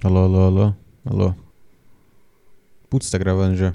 Alô, 0.00 0.20
alô, 0.20 0.40
alô, 0.42 0.74
alô. 1.04 1.34
Putz, 2.88 3.10
tá 3.10 3.18
gravando 3.18 3.56
já. 3.56 3.74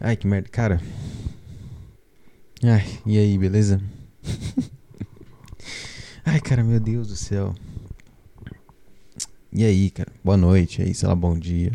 Ai, 0.00 0.16
que 0.16 0.26
merda. 0.26 0.48
Cara. 0.48 0.82
Ai, 2.64 2.84
e 3.06 3.16
aí, 3.16 3.38
beleza? 3.38 3.80
Ai, 6.26 6.40
cara, 6.40 6.64
meu 6.64 6.80
Deus 6.80 7.06
do 7.06 7.14
céu. 7.14 7.54
E 9.52 9.64
aí, 9.64 9.90
cara? 9.90 10.10
Boa 10.24 10.36
noite, 10.36 10.82
aí, 10.82 10.92
sei 10.92 11.08
lá, 11.08 11.14
bom 11.14 11.38
dia. 11.38 11.70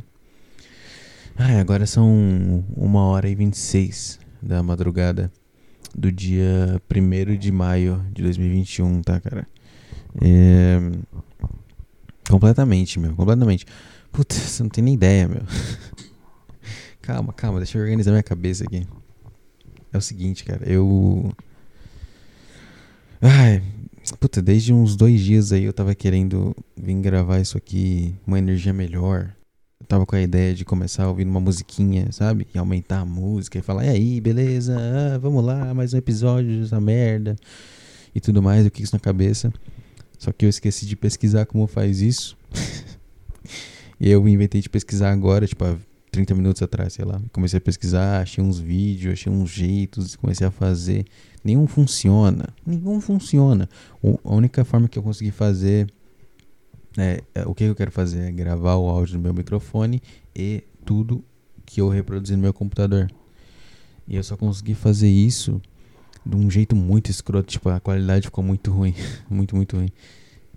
Ai, 1.38 1.58
agora 1.58 1.86
são 1.86 2.66
uma 2.76 3.06
hora 3.06 3.30
e 3.30 3.36
vinte 3.36 3.54
e 3.54 3.60
seis 3.60 4.20
da 4.42 4.62
madrugada 4.62 5.32
do 5.96 6.12
dia 6.12 6.82
1 6.94 7.38
de 7.38 7.50
maio 7.50 8.06
de 8.12 8.22
2021, 8.24 9.02
tá, 9.02 9.22
cara? 9.22 9.48
É... 10.22 10.78
Completamente, 12.32 12.98
meu, 12.98 13.14
completamente. 13.14 13.66
Puta, 14.10 14.34
você 14.34 14.64
não 14.64 14.70
tem 14.70 14.82
nem 14.82 14.94
ideia, 14.94 15.28
meu. 15.28 15.42
calma, 17.02 17.34
calma, 17.34 17.60
deixa 17.60 17.78
eu 17.78 17.84
organizar 17.84 18.12
minha 18.12 18.24
cabeça 18.24 18.64
aqui. 18.64 18.88
É 19.92 19.98
o 19.98 20.02
seguinte, 20.02 20.46
cara, 20.46 20.64
eu. 20.66 21.30
Ai, 23.22 23.62
puta, 24.18 24.42
desde 24.42 24.72
uns 24.72 24.96
dois 24.96 25.20
dias 25.20 25.52
aí 25.52 25.66
eu 25.66 25.74
tava 25.74 25.94
querendo 25.94 26.56
vir 26.78 26.96
gravar 27.02 27.40
isso 27.40 27.58
aqui, 27.58 28.16
uma 28.26 28.40
energia 28.40 28.72
melhor. 28.72 29.36
Eu 29.82 29.86
tava 29.86 30.06
com 30.06 30.16
a 30.16 30.22
ideia 30.22 30.56
de 30.56 30.64
começar 30.64 31.10
ouvindo 31.10 31.30
uma 31.30 31.42
musiquinha, 31.42 32.14
sabe? 32.14 32.48
E 32.56 32.58
aumentar 32.58 33.02
a 33.02 33.06
música 33.06 33.60
e 33.60 33.62
falar, 33.62 33.86
e 33.86 33.90
aí, 33.90 34.22
beleza? 34.22 34.78
Ah, 34.80 35.18
vamos 35.18 35.44
lá, 35.44 35.74
mais 35.74 35.94
um 35.94 35.98
episódio 35.98 36.62
dessa 36.62 36.80
merda. 36.80 37.36
E 38.16 38.22
tudo 38.22 38.42
mais, 38.42 38.64
eu 38.64 38.72
quis 38.72 38.86
isso 38.86 38.96
na 38.96 39.00
cabeça. 39.02 39.52
Só 40.22 40.32
que 40.32 40.46
eu 40.46 40.50
esqueci 40.50 40.86
de 40.86 40.96
pesquisar 40.96 41.48
como 41.48 41.66
faz 41.66 42.00
isso. 42.00 42.38
e 44.00 44.08
eu 44.08 44.28
inventei 44.28 44.62
de 44.62 44.70
pesquisar 44.70 45.12
agora, 45.12 45.48
tipo, 45.48 45.66
há 45.66 45.76
30 46.12 46.36
minutos 46.36 46.62
atrás, 46.62 46.94
sei 46.94 47.04
lá. 47.04 47.20
Comecei 47.34 47.58
a 47.58 47.62
pesquisar, 47.62 48.22
achei 48.22 48.44
uns 48.44 48.60
vídeos, 48.60 49.14
achei 49.14 49.34
uns 49.34 49.50
jeitos, 49.50 50.16
comecei 50.16 50.46
a 50.46 50.52
fazer. 50.52 51.06
Nenhum 51.44 51.66
funciona. 51.66 52.50
Nenhum 52.64 53.02
funciona. 53.02 53.68
a 54.24 54.36
única 54.36 54.64
forma 54.64 54.88
que 54.88 55.00
eu 55.00 55.02
consegui 55.02 55.32
fazer. 55.32 55.92
É, 56.96 57.24
é, 57.34 57.48
o 57.48 57.56
que 57.56 57.64
eu 57.64 57.74
quero 57.74 57.90
fazer 57.90 58.20
é 58.28 58.32
gravar 58.32 58.76
o 58.76 58.88
áudio 58.88 59.16
no 59.16 59.24
meu 59.24 59.34
microfone 59.34 60.04
e 60.36 60.64
tudo 60.86 61.26
que 61.66 61.82
eu 61.82 61.90
reproduzi 61.90 62.36
no 62.36 62.44
meu 62.44 62.54
computador. 62.54 63.12
E 64.08 64.18
eu 64.18 64.24
só 64.24 64.38
consegui 64.38 64.76
fazer 64.76 65.10
isso 65.10 65.60
de 66.26 66.36
um 66.36 66.50
jeito 66.50 66.76
muito 66.76 67.10
escroto, 67.10 67.50
tipo, 67.50 67.70
a 67.70 67.80
qualidade 67.80 68.26
ficou 68.26 68.44
muito 68.44 68.72
ruim, 68.72 68.94
muito, 69.30 69.56
muito 69.56 69.78
ruim. 69.78 69.90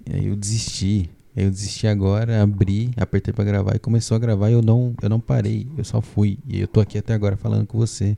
E 0.07 0.17
aí 0.17 0.27
eu 0.27 0.37
desisti. 0.37 1.11
Eu 1.37 1.51
desisti 1.51 1.89
agora, 1.89 2.43
abri, 2.43 2.93
apertei 2.97 3.35
para 3.35 3.43
gravar 3.43 3.75
e 3.75 3.79
começou 3.81 4.15
a 4.15 4.21
gravar 4.21 4.51
e 4.51 4.53
eu 4.53 4.63
não, 4.63 4.95
eu 5.03 5.09
não 5.09 5.19
parei, 5.19 5.67
eu 5.77 5.85
só 5.85 6.01
fui. 6.01 6.39
E 6.47 6.61
eu 6.61 6.69
tô 6.69 6.81
aqui 6.81 6.97
até 6.97 7.13
agora 7.13 7.37
falando 7.37 7.67
com 7.67 7.77
você. 7.77 8.17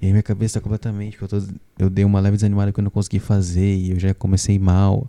E 0.00 0.06
aí 0.06 0.12
minha 0.12 0.22
cabeça 0.22 0.58
tá 0.58 0.62
completamente, 0.62 1.20
eu, 1.20 1.28
tô, 1.28 1.42
eu 1.78 1.90
dei 1.90 2.06
uma 2.06 2.20
leve 2.20 2.36
desanimada 2.36 2.72
que 2.72 2.80
eu 2.80 2.84
não 2.84 2.90
consegui 2.90 3.18
fazer 3.18 3.76
e 3.76 3.90
eu 3.90 4.00
já 4.00 4.14
comecei 4.14 4.58
mal. 4.58 5.06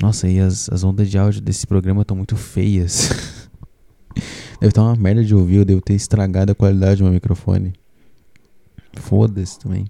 Nossa, 0.00 0.28
e 0.28 0.40
as, 0.40 0.68
as 0.68 0.82
ondas 0.82 1.08
de 1.08 1.16
áudio 1.16 1.40
desse 1.40 1.64
programa 1.64 2.02
estão 2.02 2.16
muito 2.16 2.36
feias. 2.36 3.08
Deve 4.60 4.70
estar 4.70 4.82
uma 4.82 4.96
merda 4.96 5.24
de 5.24 5.34
ouvir, 5.34 5.56
eu 5.56 5.64
devo 5.64 5.80
ter 5.80 5.94
estragado 5.94 6.52
a 6.52 6.54
qualidade 6.54 6.98
do 6.98 7.04
meu 7.04 7.12
microfone. 7.12 7.72
Foda-se 8.96 9.58
também. 9.58 9.86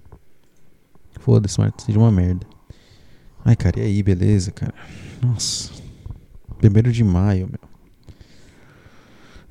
Foda-se, 1.19 1.59
Marta, 1.59 1.83
seja 1.83 1.99
uma 1.99 2.11
merda. 2.11 2.45
Ai, 3.43 3.55
cara, 3.55 3.79
e 3.79 3.83
aí, 3.83 4.03
beleza, 4.03 4.51
cara? 4.51 4.73
Nossa. 5.21 5.71
Primeiro 6.57 6.91
de 6.91 7.03
maio, 7.03 7.47
meu. 7.47 7.69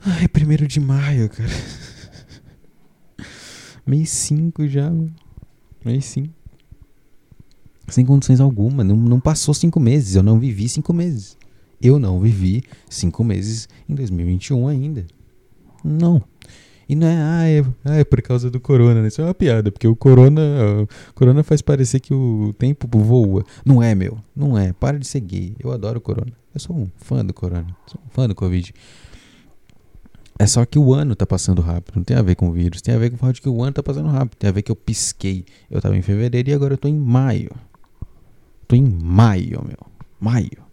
Ai, 0.04 0.28
primeiro 0.28 0.66
de 0.66 0.80
maio, 0.80 1.30
cara. 1.30 1.48
Mês 3.86 4.10
5 4.10 4.66
já. 4.68 4.92
Mês 5.84 6.04
5. 6.06 6.34
Sem 7.88 8.04
condições 8.04 8.40
alguma. 8.40 8.82
Não, 8.82 8.96
não 8.96 9.20
passou 9.20 9.54
cinco 9.54 9.78
meses. 9.78 10.14
Eu 10.14 10.22
não 10.22 10.38
vivi 10.38 10.68
cinco 10.68 10.92
meses. 10.92 11.36
Eu 11.80 11.98
não 11.98 12.18
vivi 12.18 12.62
cinco 12.88 13.22
meses 13.22 13.68
em 13.88 13.94
2021 13.94 14.68
ainda. 14.68 15.06
Não. 15.84 16.22
E 16.88 16.94
não 16.94 17.06
é, 17.06 17.16
ah, 17.16 17.48
é, 17.48 17.64
ah, 17.84 17.96
é 17.96 18.04
por 18.04 18.20
causa 18.20 18.50
do 18.50 18.60
corona, 18.60 19.00
né? 19.00 19.08
Isso 19.08 19.20
é 19.20 19.24
uma 19.24 19.34
piada, 19.34 19.72
porque 19.72 19.88
o 19.88 19.96
corona, 19.96 20.42
o 20.82 21.14
corona 21.14 21.42
faz 21.42 21.62
parecer 21.62 22.00
que 22.00 22.12
o 22.12 22.54
tempo 22.58 22.86
voa. 22.98 23.44
Não 23.64 23.82
é, 23.82 23.94
meu. 23.94 24.18
Não 24.34 24.58
é. 24.58 24.72
Para 24.72 24.98
de 24.98 25.06
ser 25.06 25.20
gay. 25.20 25.56
Eu 25.58 25.72
adoro 25.72 25.98
o 25.98 26.00
corona. 26.00 26.32
Eu 26.54 26.60
sou 26.60 26.76
um 26.76 26.88
fã 26.96 27.24
do 27.24 27.32
corona. 27.32 27.66
Sou 27.86 28.00
um 28.04 28.10
fã 28.10 28.28
do 28.28 28.34
Covid. 28.34 28.72
É 30.38 30.46
só 30.46 30.64
que 30.64 30.78
o 30.78 30.92
ano 30.92 31.14
tá 31.14 31.26
passando 31.26 31.62
rápido. 31.62 31.96
Não 31.96 32.04
tem 32.04 32.16
a 32.16 32.22
ver 32.22 32.34
com 32.34 32.48
o 32.48 32.52
vírus. 32.52 32.82
Tem 32.82 32.94
a 32.94 32.98
ver 32.98 33.10
com 33.10 33.16
o 33.16 33.18
fato 33.18 33.34
de 33.36 33.42
que 33.42 33.48
o 33.48 33.62
ano 33.62 33.72
tá 33.72 33.82
passando 33.82 34.08
rápido. 34.08 34.36
Tem 34.36 34.50
a 34.50 34.52
ver 34.52 34.62
que 34.62 34.70
eu 34.70 34.76
pisquei. 34.76 35.44
Eu 35.70 35.80
tava 35.80 35.96
em 35.96 36.02
fevereiro 36.02 36.50
e 36.50 36.52
agora 36.52 36.74
eu 36.74 36.78
tô 36.78 36.88
em 36.88 36.98
maio. 36.98 37.50
Tô 38.66 38.76
em 38.76 38.82
maio, 38.82 39.62
meu. 39.64 39.78
Maio. 40.20 40.64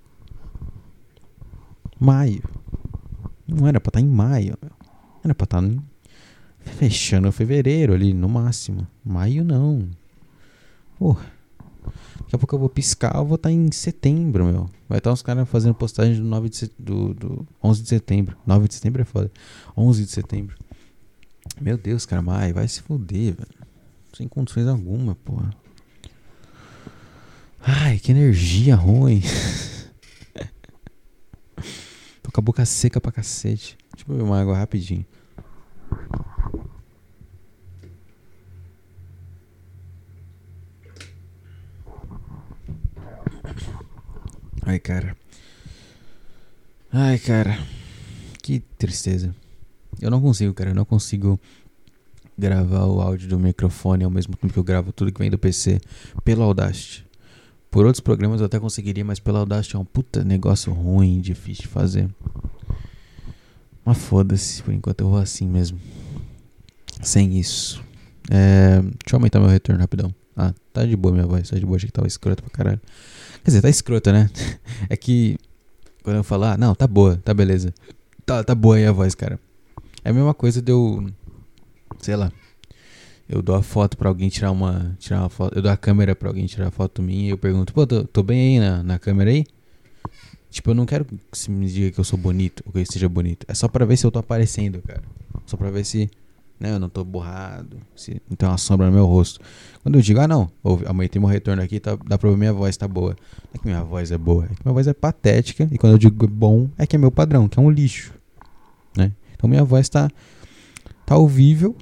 Maio. 1.99 2.43
Não 3.47 3.67
era 3.67 3.79
pra 3.79 3.89
estar 3.89 3.99
tá 3.99 4.01
em 4.01 4.09
maio, 4.09 4.57
meu. 4.61 4.71
Era 5.23 5.35
pra 5.35 5.45
estar 5.45 5.61
tá 5.61 5.67
Fechando 6.63 7.31
fevereiro 7.31 7.93
ali, 7.93 8.13
no 8.13 8.29
máximo. 8.29 8.87
Maio 9.03 9.43
não. 9.43 9.89
Porra. 10.97 11.25
Daqui 12.31 12.35
a 12.35 12.37
pouco 12.37 12.55
eu 12.55 12.59
vou 12.59 12.69
piscar, 12.69 13.15
eu 13.15 13.25
vou 13.25 13.35
estar 13.35 13.49
tá 13.49 13.53
em 13.53 13.71
setembro, 13.71 14.45
meu. 14.45 14.69
Vai 14.87 14.99
estar 14.99 15.09
tá 15.09 15.13
uns 15.13 15.21
caras 15.21 15.49
fazendo 15.49 15.73
postagem 15.73 16.15
do, 16.15 16.23
9 16.23 16.49
de 16.49 16.71
do, 16.79 17.13
do 17.13 17.47
11 17.63 17.81
de 17.81 17.89
setembro. 17.89 18.37
9 18.45 18.67
de 18.67 18.75
setembro 18.75 19.01
é 19.01 19.05
foda. 19.05 19.31
11 19.75 20.05
de 20.05 20.11
setembro. 20.11 20.55
Meu 21.59 21.77
Deus, 21.77 22.05
cara, 22.05 22.21
maio, 22.21 22.53
vai 22.53 22.67
se 22.67 22.81
fuder, 22.81 23.33
velho. 23.33 23.61
Sem 24.13 24.27
condições 24.27 24.67
alguma, 24.67 25.15
porra. 25.15 25.51
Ai, 27.59 27.99
que 27.99 28.11
energia 28.11 28.75
ruim. 28.75 29.21
Tô 32.23 32.31
com 32.31 32.39
a 32.39 32.43
boca 32.43 32.65
seca 32.65 33.01
pra 33.01 33.11
cacete. 33.11 33.77
Deixa 33.93 34.05
eu 34.09 34.15
beber 34.15 34.23
uma 34.23 34.39
água 34.39 34.57
rapidinho. 34.57 35.05
Ai, 44.63 44.79
cara. 44.79 45.17
Ai, 46.91 47.17
cara. 47.17 47.57
Que 48.41 48.59
tristeza. 48.77 49.33
Eu 49.99 50.11
não 50.11 50.21
consigo, 50.21 50.53
cara. 50.53 50.71
Eu 50.71 50.75
não 50.75 50.85
consigo 50.85 51.39
gravar 52.37 52.85
o 52.85 53.01
áudio 53.01 53.29
do 53.29 53.39
microfone 53.39 54.03
ao 54.03 54.09
mesmo 54.09 54.35
tempo 54.35 54.53
que 54.53 54.59
eu 54.59 54.63
gravo 54.63 54.91
tudo 54.91 55.11
que 55.11 55.19
vem 55.19 55.29
do 55.29 55.37
PC 55.37 55.79
pelo 56.23 56.43
Audacity. 56.43 57.05
Por 57.69 57.85
outros 57.85 58.01
programas 58.01 58.39
eu 58.39 58.47
até 58.47 58.59
conseguiria, 58.59 59.05
mas 59.05 59.19
pelo 59.19 59.37
Audacity 59.37 59.75
é 59.75 59.79
um 59.79 59.85
puta 59.85 60.23
negócio 60.23 60.73
ruim, 60.73 61.21
difícil 61.21 61.63
de 61.63 61.67
fazer. 61.67 62.09
Mas 63.85 63.97
foda-se, 63.97 64.61
por 64.61 64.73
enquanto 64.73 65.01
eu 65.01 65.09
vou 65.09 65.19
assim 65.19 65.47
mesmo. 65.47 65.79
Sem 67.01 67.39
isso. 67.39 67.83
É, 68.29 68.81
deixa 68.81 69.13
eu 69.13 69.17
aumentar 69.17 69.39
meu 69.39 69.49
retorno 69.49 69.79
rapidão. 69.79 70.13
Ah, 70.35 70.53
tá 70.73 70.85
de 70.85 70.95
boa 70.95 71.13
minha 71.13 71.25
voz, 71.25 71.49
tá 71.49 71.57
de 71.57 71.65
boa, 71.65 71.77
achei 71.77 71.87
que 71.87 71.93
tava 71.93 72.07
escroto 72.07 72.43
pra 72.43 72.51
caralho. 72.51 72.81
Quer 73.43 73.49
dizer, 73.49 73.61
tá 73.61 73.69
escrota, 73.69 74.11
né? 74.11 74.29
É 74.89 74.97
que 74.97 75.37
quando 76.03 76.17
eu 76.17 76.23
falar, 76.23 76.53
ah, 76.53 76.57
não, 76.57 76.73
tá 76.73 76.87
boa, 76.87 77.17
tá 77.17 77.33
beleza. 77.33 77.73
Tá, 78.25 78.43
tá 78.43 78.55
boa 78.55 78.75
aí 78.75 78.85
a 78.85 78.91
voz, 78.91 79.13
cara. 79.13 79.39
É 80.03 80.09
a 80.09 80.13
mesma 80.13 80.33
coisa 80.33 80.61
de 80.61 80.71
eu. 80.71 81.07
Sei 81.99 82.15
lá. 82.15 82.31
Eu 83.29 83.41
dou 83.41 83.55
a 83.55 83.61
foto 83.61 83.95
pra 83.95 84.09
alguém 84.09 84.27
tirar 84.29 84.51
uma. 84.51 84.95
Tirar 84.99 85.19
uma 85.19 85.29
foto. 85.29 85.55
Eu 85.55 85.61
dou 85.61 85.71
a 85.71 85.77
câmera 85.77 86.15
pra 86.15 86.29
alguém 86.29 86.45
tirar 86.45 86.67
a 86.67 86.71
foto 86.71 87.01
minha 87.01 87.27
e 87.27 87.29
eu 87.29 87.37
pergunto, 87.37 87.73
pô, 87.73 87.85
tô, 87.85 88.03
tô 88.03 88.23
bem 88.23 88.59
aí 88.59 88.59
na, 88.59 88.83
na 88.83 88.99
câmera 88.99 89.29
aí? 89.29 89.45
Tipo, 90.49 90.71
eu 90.71 90.75
não 90.75 90.85
quero 90.85 91.05
que 91.05 91.15
você 91.31 91.49
me 91.49 91.65
diga 91.67 91.91
que 91.91 91.99
eu 91.99 92.03
sou 92.03 92.19
bonito 92.19 92.61
ou 92.65 92.71
que 92.73 92.79
eu 92.79 92.83
esteja 92.83 93.07
bonito. 93.07 93.45
É 93.47 93.53
só 93.53 93.67
pra 93.67 93.85
ver 93.85 93.95
se 93.95 94.05
eu 94.05 94.11
tô 94.11 94.19
aparecendo, 94.19 94.81
cara. 94.81 95.01
Só 95.45 95.55
pra 95.55 95.69
ver 95.69 95.85
se 95.85 96.09
né, 96.61 96.75
eu 96.75 96.79
não 96.79 96.87
tô 96.87 97.03
borrado, 97.03 97.77
se 97.95 98.21
não 98.29 98.37
tem 98.37 98.47
uma 98.47 98.57
sombra 98.57 98.85
no 98.85 98.93
meu 98.93 99.07
rosto. 99.07 99.39
Quando 99.81 99.95
eu 99.95 100.01
digo, 100.01 100.19
ah 100.19 100.27
não, 100.27 100.47
ouve, 100.63 100.85
amanhã 100.85 101.09
tem 101.09 101.19
um 101.19 101.25
retorno 101.25 101.63
aqui, 101.63 101.79
tá, 101.79 101.97
dá 102.05 102.19
pra 102.19 102.29
ver 102.29 102.37
minha 102.37 102.53
voz 102.53 102.77
tá 102.77 102.87
boa. 102.87 103.15
Não 103.45 103.51
é 103.55 103.57
que 103.57 103.65
minha 103.65 103.83
voz 103.83 104.11
é 104.11 104.17
boa, 104.17 104.45
é 104.45 104.49
que 104.49 104.61
minha 104.63 104.73
voz 104.73 104.85
é 104.85 104.93
patética. 104.93 105.67
E 105.71 105.77
quando 105.79 105.93
eu 105.93 105.97
digo 105.97 106.27
bom, 106.27 106.69
é 106.77 106.85
que 106.85 106.95
é 106.95 106.99
meu 106.99 107.09
padrão, 107.09 107.49
que 107.49 107.57
é 107.57 107.61
um 107.61 107.71
lixo. 107.71 108.13
Né? 108.95 109.11
Então 109.33 109.49
minha 109.49 109.63
voz 109.63 109.89
tá, 109.89 110.07
tá 111.03 111.17
ouvível, 111.17 111.75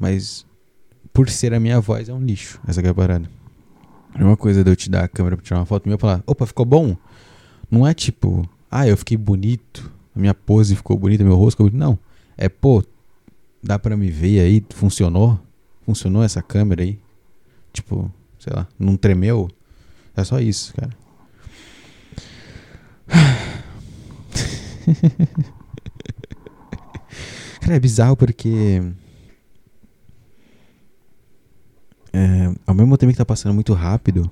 mas 0.00 0.46
por 1.12 1.28
ser 1.28 1.52
a 1.52 1.60
minha 1.60 1.78
voz 1.78 2.08
é 2.08 2.14
um 2.14 2.20
lixo. 2.20 2.58
Essa 2.66 2.80
é 2.80 2.88
a 2.88 2.94
parada. 2.94 3.28
É 4.14 4.24
uma 4.24 4.36
coisa 4.36 4.64
de 4.64 4.70
eu 4.70 4.74
te 4.74 4.88
dar 4.88 5.04
a 5.04 5.08
câmera 5.08 5.36
pra 5.36 5.44
tirar 5.44 5.60
uma 5.60 5.66
foto 5.66 5.84
minha 5.84 5.96
e 5.96 6.00
falar, 6.00 6.22
opa, 6.26 6.46
ficou 6.46 6.64
bom? 6.64 6.96
Não 7.70 7.86
é 7.86 7.92
tipo, 7.92 8.48
ah, 8.70 8.88
eu 8.88 8.96
fiquei 8.96 9.18
bonito, 9.18 9.92
a 10.16 10.18
minha 10.18 10.32
pose 10.32 10.74
ficou 10.74 10.96
bonita, 10.96 11.22
meu 11.22 11.36
rosto 11.36 11.58
ficou 11.58 11.66
bonito. 11.66 11.78
Não. 11.78 11.98
É, 12.34 12.48
pô, 12.48 12.82
dá 13.62 13.78
pra 13.78 13.96
me 13.96 14.10
ver 14.10 14.40
aí? 14.40 14.64
Funcionou? 14.70 15.38
Funcionou 15.82 16.22
essa 16.22 16.42
câmera 16.42 16.82
aí? 16.82 16.98
Tipo, 17.72 18.12
sei 18.38 18.52
lá, 18.54 18.66
não 18.78 18.96
tremeu? 18.96 19.48
É 20.16 20.24
só 20.24 20.40
isso, 20.40 20.74
cara. 20.74 20.90
Cara, 27.60 27.76
é 27.76 27.80
bizarro 27.80 28.16
porque. 28.16 28.82
É, 32.12 32.52
ao 32.66 32.74
mesmo 32.74 32.96
tempo 32.98 33.12
que 33.12 33.18
tá 33.18 33.24
passando 33.24 33.54
muito 33.54 33.72
rápido, 33.72 34.28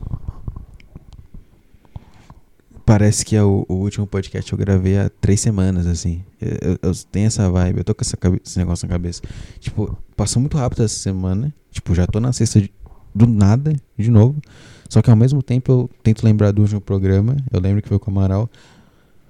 parece 2.91 3.25
que 3.25 3.37
é 3.37 3.43
o, 3.43 3.65
o, 3.69 3.75
último 3.75 4.05
podcast 4.05 4.51
que 4.51 4.53
eu 4.53 4.59
gravei 4.59 4.99
há 4.99 5.09
três 5.21 5.41
semanas, 5.41 5.87
assim. 5.87 6.25
Eu, 6.41 6.77
eu, 6.83 6.93
tenho 7.13 7.29
essa 7.29 7.49
vibe, 7.49 7.79
eu 7.79 7.85
tô 7.85 7.95
com 7.95 8.03
essa, 8.03 8.19
esse 8.45 8.59
negócio 8.59 8.85
na 8.89 8.93
cabeça. 8.93 9.23
Tipo, 9.61 9.97
passou 10.17 10.41
muito 10.41 10.59
rápido 10.59 10.83
essa 10.83 10.97
semana. 10.97 11.55
Tipo, 11.71 11.95
já 11.95 12.05
tô 12.05 12.19
na 12.19 12.33
sexta 12.33 12.61
de, 12.61 12.69
do 13.15 13.29
nada, 13.29 13.73
de 13.97 14.11
novo. 14.11 14.43
Só 14.89 15.01
que 15.01 15.09
ao 15.09 15.15
mesmo 15.15 15.41
tempo 15.41 15.71
eu 15.71 15.91
tento 16.03 16.25
lembrar 16.25 16.51
do 16.51 16.63
último 16.63 16.81
programa. 16.81 17.37
Eu 17.53 17.61
lembro 17.61 17.81
que 17.81 17.89
foi 17.89 17.97
com 18.01 18.11
o 18.11 18.15
Amaral. 18.15 18.51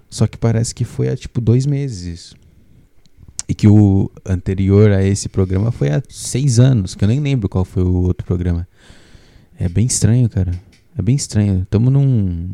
Só 0.09 0.27
que 0.27 0.39
parece 0.39 0.75
que 0.75 0.87
foi 0.87 1.11
há 1.11 1.17
tipo 1.17 1.39
dois 1.39 1.67
meses 1.67 2.07
isso. 2.07 2.37
E 3.47 3.55
que 3.55 3.69
o 3.69 4.11
anterior 4.25 4.91
a 4.91 5.05
esse 5.05 5.29
programa 5.29 5.71
foi 5.71 5.91
há 5.91 6.03
seis 6.09 6.59
anos, 6.59 6.95
que 6.95 7.05
eu 7.05 7.09
nem 7.09 7.21
lembro 7.21 7.47
qual 7.47 7.67
foi 7.67 7.83
o 7.83 8.05
outro 8.05 8.27
programa. 8.27 8.67
É 9.59 9.69
bem 9.69 9.85
estranho, 9.85 10.31
cara. 10.31 10.53
É 10.97 11.03
bem 11.03 11.15
estranho. 11.15 11.67
Tamo 11.69 11.91
num, 11.91 12.49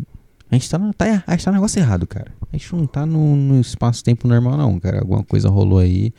a 0.50 0.54
gente 0.54 0.70
tá, 0.70 0.78
no, 0.78 0.94
tá, 0.94 1.24
a 1.26 1.32
gente 1.32 1.44
tá 1.44 1.50
no 1.50 1.56
negócio 1.56 1.80
errado, 1.80 2.06
cara. 2.06 2.32
A 2.52 2.56
gente 2.56 2.72
não 2.74 2.86
tá 2.86 3.04
no, 3.04 3.34
no 3.34 3.60
espaço-tempo 3.60 4.28
normal, 4.28 4.56
não, 4.56 4.78
cara. 4.78 5.00
Alguma 5.00 5.24
coisa 5.24 5.48
rolou 5.48 5.78
aí. 5.78 6.12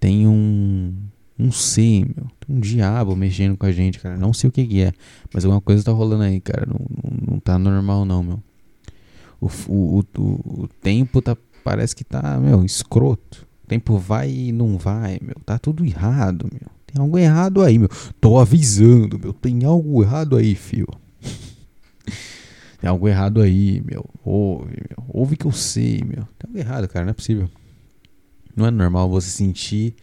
Tem 0.00 0.26
um. 0.26 0.94
Não 1.36 1.52
sei, 1.52 2.00
meu. 2.00 2.26
Tem 2.40 2.56
um 2.56 2.60
diabo 2.60 3.14
mexendo 3.14 3.56
com 3.56 3.66
a 3.66 3.72
gente, 3.72 3.98
cara. 3.98 4.16
Não 4.16 4.32
sei 4.32 4.48
o 4.48 4.52
que, 4.52 4.66
que 4.66 4.82
é. 4.82 4.92
Mas 5.32 5.44
alguma 5.44 5.60
coisa 5.60 5.84
tá 5.84 5.92
rolando 5.92 6.22
aí, 6.22 6.40
cara. 6.40 6.66
Não, 6.66 6.78
não, 6.78 7.32
não 7.34 7.40
tá 7.40 7.58
normal, 7.58 8.06
não, 8.06 8.22
meu. 8.22 8.42
O, 9.40 9.48
o, 9.68 10.04
o, 10.16 10.62
o, 10.62 10.68
tempo 10.80 11.20
tá. 11.20 11.36
Parece 11.62 11.94
que 11.94 12.04
tá, 12.04 12.38
meu, 12.40 12.64
escroto. 12.64 13.46
O 13.64 13.66
tempo 13.68 13.98
vai 13.98 14.30
e 14.30 14.52
não 14.52 14.78
vai, 14.78 15.18
meu. 15.20 15.36
Tá 15.44 15.58
tudo 15.58 15.84
errado, 15.84 16.48
meu. 16.50 16.70
Tem 16.86 17.02
algo 17.02 17.18
errado 17.18 17.62
aí, 17.62 17.78
meu. 17.78 17.90
Tô 18.18 18.38
avisando, 18.38 19.18
meu. 19.18 19.34
Tem 19.34 19.62
algo 19.66 20.02
errado 20.02 20.36
aí, 20.36 20.54
fio. 20.54 20.86
Tem 22.80 22.88
algo 22.88 23.08
errado 23.08 23.40
aí, 23.40 23.82
meu. 23.84 24.08
Ouve, 24.24 24.76
meu. 24.88 25.04
Ouve 25.08 25.36
que 25.36 25.46
eu 25.46 25.52
sei, 25.52 26.02
meu. 26.04 26.24
Tem 26.38 26.46
algo 26.46 26.58
errado, 26.58 26.88
cara. 26.88 27.04
Não 27.04 27.10
é 27.10 27.14
possível. 27.14 27.50
Não 28.54 28.66
é 28.66 28.70
normal 28.70 29.08
você 29.08 29.30
sentir 29.30 29.94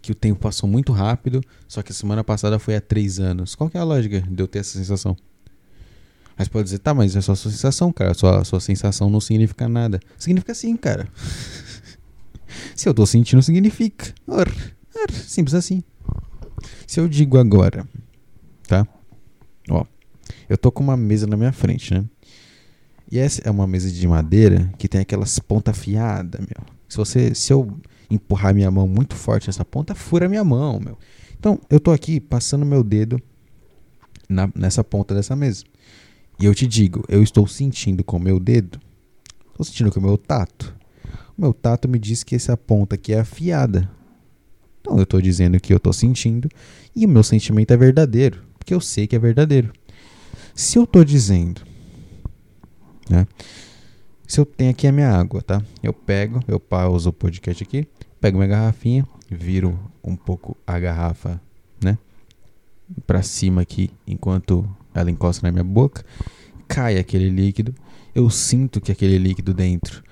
que 0.00 0.12
o 0.12 0.14
tempo 0.14 0.40
passou 0.40 0.68
muito 0.68 0.92
rápido, 0.92 1.42
só 1.66 1.82
que 1.82 1.92
a 1.92 1.94
semana 1.94 2.22
passada 2.22 2.58
foi 2.58 2.76
há 2.76 2.80
três 2.80 3.18
anos. 3.18 3.54
Qual 3.54 3.68
que 3.68 3.76
é 3.76 3.80
a 3.80 3.84
lógica 3.84 4.20
de 4.20 4.42
eu 4.42 4.46
ter 4.46 4.60
essa 4.60 4.78
sensação? 4.78 5.16
Mas 6.36 6.46
pode 6.46 6.64
dizer, 6.64 6.78
tá, 6.78 6.94
mas 6.94 7.16
é 7.16 7.20
só 7.20 7.34
sua 7.34 7.50
sensação, 7.50 7.92
cara. 7.92 8.14
Sua, 8.14 8.44
sua 8.44 8.60
sensação 8.60 9.10
não 9.10 9.20
significa 9.20 9.68
nada. 9.68 9.98
Significa 10.16 10.54
sim, 10.54 10.76
cara. 10.76 11.08
Se 12.76 12.88
eu 12.88 12.94
tô 12.94 13.04
sentindo, 13.04 13.42
significa. 13.42 14.14
Or, 14.26 14.46
or, 14.94 15.12
simples 15.12 15.54
assim. 15.54 15.82
Se 16.86 17.00
eu 17.00 17.08
digo 17.08 17.36
agora, 17.38 17.86
tá? 18.66 18.86
Ó, 19.68 19.84
eu 20.48 20.56
tô 20.56 20.70
com 20.70 20.82
uma 20.82 20.96
mesa 20.96 21.26
na 21.26 21.36
minha 21.36 21.52
frente, 21.52 21.92
né? 21.92 22.04
E 23.10 23.18
essa 23.18 23.40
é 23.44 23.50
uma 23.50 23.66
mesa 23.66 23.90
de 23.90 24.06
madeira 24.06 24.70
que 24.78 24.86
tem 24.86 25.00
aquelas 25.00 25.38
pontas 25.38 25.78
afiadas, 25.78 26.40
meu. 26.40 26.66
Se 26.88 26.96
você, 26.96 27.34
se 27.34 27.52
eu 27.52 27.78
empurrar 28.10 28.54
minha 28.54 28.70
mão 28.70 28.86
muito 28.86 29.14
forte 29.14 29.46
nessa 29.46 29.64
ponta, 29.64 29.94
fura 29.94 30.28
minha 30.28 30.44
mão, 30.44 30.78
meu. 30.78 30.98
Então, 31.38 31.58
eu 31.70 31.78
tô 31.78 31.90
aqui 31.90 32.20
passando 32.20 32.66
meu 32.66 32.82
dedo 32.82 33.20
na, 34.28 34.50
nessa 34.54 34.82
ponta 34.82 35.14
dessa 35.14 35.34
mesa. 35.34 35.64
E 36.38 36.44
eu 36.44 36.54
te 36.54 36.66
digo, 36.66 37.04
eu 37.08 37.22
estou 37.22 37.46
sentindo 37.46 38.04
com 38.04 38.16
o 38.16 38.20
meu 38.20 38.38
dedo, 38.38 38.80
estou 39.50 39.64
sentindo 39.64 39.90
com 39.90 40.00
o 40.00 40.02
meu 40.02 40.18
tato. 40.18 40.76
O 41.36 41.40
meu 41.40 41.52
tato 41.52 41.88
me 41.88 41.98
diz 41.98 42.22
que 42.22 42.34
essa 42.34 42.56
ponta 42.56 42.94
aqui 42.94 43.12
é 43.12 43.20
afiada. 43.20 43.90
Então 44.80 44.96
eu 44.96 45.02
estou 45.02 45.20
dizendo 45.20 45.58
que 45.60 45.72
eu 45.72 45.78
estou 45.78 45.92
sentindo 45.92 46.48
e 46.94 47.06
o 47.06 47.08
meu 47.08 47.22
sentimento 47.22 47.72
é 47.72 47.76
verdadeiro, 47.76 48.42
porque 48.58 48.74
eu 48.74 48.80
sei 48.80 49.06
que 49.06 49.16
é 49.16 49.18
verdadeiro. 49.18 49.72
Se 50.54 50.78
eu 50.78 50.84
estou 50.84 51.04
dizendo 51.04 51.67
né? 53.08 53.26
Se 54.26 54.38
eu 54.40 54.44
tenho 54.44 54.70
aqui 54.70 54.86
a 54.86 54.92
minha 54.92 55.10
água, 55.10 55.40
tá? 55.40 55.62
Eu 55.82 55.92
pego, 55.92 56.42
eu 56.46 56.60
pauso 56.60 57.08
o 57.08 57.12
podcast 57.12 57.62
aqui, 57.62 57.88
pego 58.20 58.36
minha 58.36 58.48
garrafinha, 58.48 59.06
viro 59.30 59.78
um 60.04 60.14
pouco 60.14 60.56
a 60.66 60.78
garrafa, 60.78 61.40
né? 61.82 61.96
Pra 63.06 63.22
cima 63.22 63.62
aqui, 63.62 63.90
enquanto 64.06 64.68
ela 64.94 65.10
encosta 65.10 65.46
na 65.46 65.52
minha 65.52 65.64
boca, 65.64 66.04
cai 66.66 66.98
aquele 66.98 67.30
líquido. 67.30 67.74
Eu 68.14 68.28
sinto 68.28 68.80
que 68.80 68.92
aquele 68.92 69.18
líquido 69.18 69.54
dentro. 69.54 70.02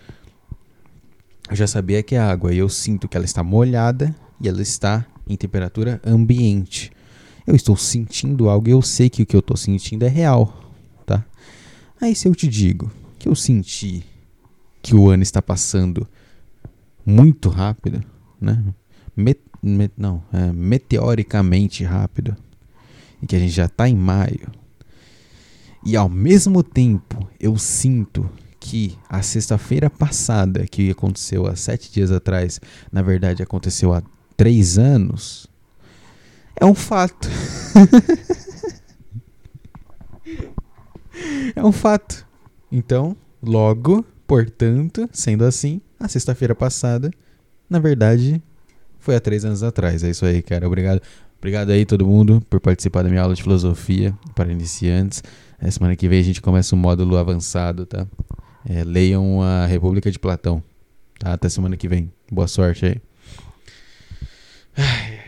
Eu 1.48 1.56
já 1.56 1.66
sabia 1.66 2.02
que 2.02 2.14
é 2.14 2.18
água 2.18 2.52
e 2.52 2.58
eu 2.58 2.68
sinto 2.68 3.08
que 3.08 3.16
ela 3.16 3.26
está 3.26 3.42
molhada 3.42 4.14
e 4.40 4.48
ela 4.48 4.62
está 4.62 5.06
em 5.28 5.36
temperatura 5.36 6.00
ambiente. 6.04 6.90
Eu 7.46 7.54
estou 7.54 7.76
sentindo 7.76 8.48
algo 8.48 8.68
e 8.68 8.72
eu 8.72 8.82
sei 8.82 9.08
que 9.08 9.22
o 9.22 9.26
que 9.26 9.36
eu 9.36 9.40
estou 9.40 9.56
sentindo 9.56 10.04
é 10.04 10.08
real. 10.08 10.65
Aí 12.00 12.14
se 12.14 12.28
eu 12.28 12.34
te 12.34 12.46
digo 12.46 12.90
que 13.18 13.28
eu 13.28 13.34
senti 13.34 14.04
que 14.82 14.94
o 14.94 15.08
ano 15.08 15.22
está 15.22 15.40
passando 15.40 16.06
muito 17.04 17.48
rápido, 17.48 18.04
né? 18.40 18.62
Met, 19.16 19.40
met, 19.62 19.92
não, 19.96 20.22
é, 20.32 20.52
meteoricamente 20.52 21.82
rápido, 21.84 22.36
e 23.22 23.26
que 23.26 23.34
a 23.34 23.38
gente 23.38 23.52
já 23.52 23.64
está 23.64 23.88
em 23.88 23.96
maio, 23.96 24.50
e 25.84 25.96
ao 25.96 26.08
mesmo 26.08 26.62
tempo 26.62 27.28
eu 27.40 27.56
sinto 27.56 28.28
que 28.60 28.98
a 29.08 29.22
sexta-feira 29.22 29.88
passada, 29.88 30.66
que 30.66 30.90
aconteceu 30.90 31.46
há 31.46 31.56
sete 31.56 31.90
dias 31.90 32.10
atrás, 32.10 32.60
na 32.92 33.00
verdade 33.00 33.42
aconteceu 33.42 33.94
há 33.94 34.02
três 34.36 34.76
anos, 34.76 35.46
é 36.54 36.64
um 36.64 36.74
fato. 36.74 37.28
é 41.54 41.64
um 41.64 41.72
fato. 41.72 42.26
Então, 42.70 43.16
logo, 43.42 44.04
portanto, 44.26 45.08
sendo 45.12 45.44
assim, 45.44 45.80
a 45.98 46.08
sexta-feira 46.08 46.54
passada, 46.54 47.10
na 47.68 47.78
verdade, 47.78 48.42
foi 48.98 49.14
há 49.16 49.20
três 49.20 49.44
anos 49.44 49.62
atrás. 49.62 50.02
É 50.02 50.10
isso 50.10 50.24
aí, 50.26 50.42
cara. 50.42 50.66
Obrigado. 50.66 51.00
Obrigado 51.38 51.70
aí 51.70 51.84
todo 51.84 52.06
mundo 52.06 52.42
por 52.48 52.60
participar 52.60 53.02
da 53.02 53.08
minha 53.08 53.22
aula 53.22 53.34
de 53.34 53.42
filosofia 53.42 54.16
para 54.34 54.50
iniciantes. 54.50 55.22
É, 55.60 55.70
semana 55.70 55.94
que 55.94 56.08
vem 56.08 56.20
a 56.20 56.24
gente 56.24 56.42
começa 56.42 56.74
um 56.74 56.78
módulo 56.78 57.16
avançado, 57.16 57.86
tá? 57.86 58.06
É, 58.68 58.82
leiam 58.82 59.42
a 59.42 59.66
República 59.66 60.10
de 60.10 60.18
Platão. 60.18 60.62
Tá? 61.18 61.34
Até 61.34 61.48
semana 61.48 61.76
que 61.76 61.88
vem. 61.88 62.12
Boa 62.30 62.48
sorte 62.48 62.86
aí. 62.86 63.00
Ai, 64.76 65.20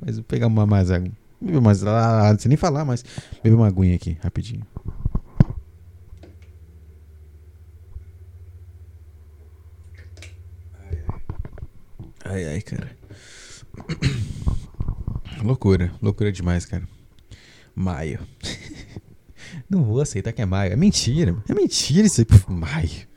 Mas 0.00 0.16
vou 0.16 0.24
pegar 0.24 0.46
uma 0.46 0.66
mais 0.66 0.90
água. 0.90 1.10
Bebe 1.40 1.60
mais 1.60 1.80
lá, 1.82 2.32
não 2.32 2.38
sei 2.38 2.48
nem 2.50 2.58
falar, 2.58 2.84
mas 2.84 3.04
bebe 3.42 3.56
uma 3.56 3.66
aguinha 3.66 3.96
aqui, 3.96 4.18
rapidinho. 4.22 4.66
Ai, 12.24 12.44
ai, 12.44 12.60
cara. 12.60 12.90
loucura, 15.42 15.90
loucura 16.00 16.30
demais, 16.30 16.64
cara. 16.64 16.86
Maio. 17.74 18.20
Não 19.68 19.82
vou 19.82 20.00
aceitar 20.00 20.32
que 20.32 20.42
é 20.42 20.46
maio. 20.46 20.72
É 20.72 20.76
mentira, 20.76 21.36
é 21.48 21.54
mentira 21.54 22.06
isso 22.06 22.20
aí. 22.20 22.26
Maio. 22.48 23.08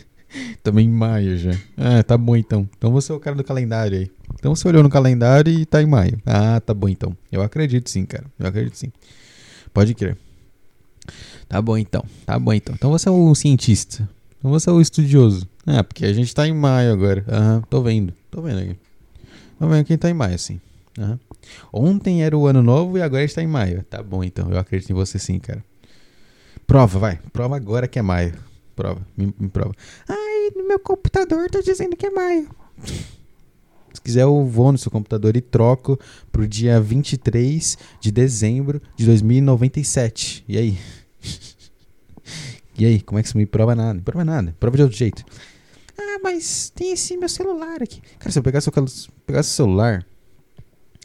Também 0.62 0.88
maio 0.88 1.36
já. 1.36 1.50
Ah, 1.76 2.02
tá 2.02 2.16
bom 2.16 2.34
então. 2.36 2.68
Então 2.78 2.90
você 2.92 3.12
é 3.12 3.14
o 3.14 3.20
cara 3.20 3.36
do 3.36 3.44
calendário 3.44 3.98
aí. 3.98 4.10
Então 4.34 4.54
você 4.54 4.66
olhou 4.68 4.82
no 4.82 4.90
calendário 4.90 5.52
e 5.52 5.64
tá 5.64 5.82
em 5.82 5.86
maio. 5.86 6.20
Ah, 6.26 6.60
tá 6.60 6.74
bom 6.74 6.88
então. 6.88 7.16
Eu 7.30 7.42
acredito 7.42 7.88
sim, 7.88 8.04
cara. 8.04 8.24
Eu 8.38 8.46
acredito 8.46 8.76
sim. 8.76 8.92
Pode 9.72 9.94
crer. 9.94 10.16
Tá 11.48 11.60
bom 11.60 11.76
então. 11.76 12.04
Tá 12.26 12.38
bom 12.38 12.52
então. 12.52 12.74
Então 12.74 12.90
você 12.90 13.08
é 13.08 13.12
o 13.12 13.34
cientista. 13.34 14.08
Então 14.38 14.50
você 14.50 14.68
é 14.68 14.72
o 14.72 14.80
estudioso. 14.80 15.48
Ah, 15.66 15.84
porque 15.84 16.04
a 16.04 16.12
gente 16.12 16.34
tá 16.34 16.46
em 16.46 16.52
maio 16.52 16.92
agora. 16.92 17.24
Aham, 17.28 17.62
tô 17.70 17.82
vendo. 17.82 18.12
Tô 18.30 18.42
vendo 18.42 18.58
aqui. 18.58 18.76
Tô 19.58 19.68
vendo 19.68 19.84
quem 19.84 19.96
tá 19.96 20.10
em 20.10 20.14
maio, 20.14 20.38
sim. 20.38 20.60
Aham. 20.98 21.18
Ontem 21.72 22.22
era 22.22 22.36
o 22.36 22.46
ano 22.46 22.62
novo 22.62 22.98
e 22.98 23.02
agora 23.02 23.24
está 23.24 23.42
em 23.42 23.46
maio. 23.46 23.84
Tá 23.84 24.02
bom 24.02 24.24
então. 24.24 24.50
Eu 24.50 24.58
acredito 24.58 24.90
em 24.90 24.94
você 24.94 25.18
sim, 25.18 25.38
cara. 25.38 25.64
Prova, 26.66 26.98
vai. 26.98 27.20
Prova 27.32 27.56
agora 27.56 27.86
que 27.86 27.98
é 27.98 28.02
maio. 28.02 28.34
Prova. 28.74 29.00
Me, 29.16 29.32
me 29.38 29.48
prova. 29.48 29.74
Ai, 30.08 30.50
no 30.56 30.66
meu 30.66 30.78
computador 30.78 31.48
tá 31.50 31.60
dizendo 31.60 31.96
que 31.96 32.06
é 32.06 32.10
maio. 32.10 32.48
Se 33.92 34.00
quiser, 34.00 34.22
eu 34.22 34.44
vou 34.46 34.72
no 34.72 34.78
seu 34.78 34.90
computador 34.90 35.36
e 35.36 35.40
troco 35.40 35.98
pro 36.30 36.46
dia 36.46 36.80
23 36.80 37.76
de 38.00 38.10
dezembro 38.10 38.80
de 38.96 39.04
2097. 39.06 40.44
E 40.48 40.56
aí? 40.56 40.78
e 42.78 42.86
aí, 42.86 43.00
como 43.00 43.18
é 43.18 43.22
que 43.22 43.28
você 43.28 43.38
me 43.38 43.46
prova 43.46 43.74
nada? 43.74 44.00
Prova 44.02 44.24
nada, 44.24 44.56
prova 44.58 44.76
de 44.76 44.82
outro 44.82 44.96
jeito. 44.96 45.24
Ah, 45.98 46.18
mas 46.22 46.70
tem 46.74 46.92
esse 46.92 47.16
meu 47.16 47.28
celular 47.28 47.82
aqui. 47.82 48.00
Cara, 48.18 48.30
se 48.30 48.38
eu 48.38 48.42
pegar 48.42 48.60
seu, 48.60 48.72
pegar 49.26 49.42
seu 49.42 49.66
celular, 49.66 50.06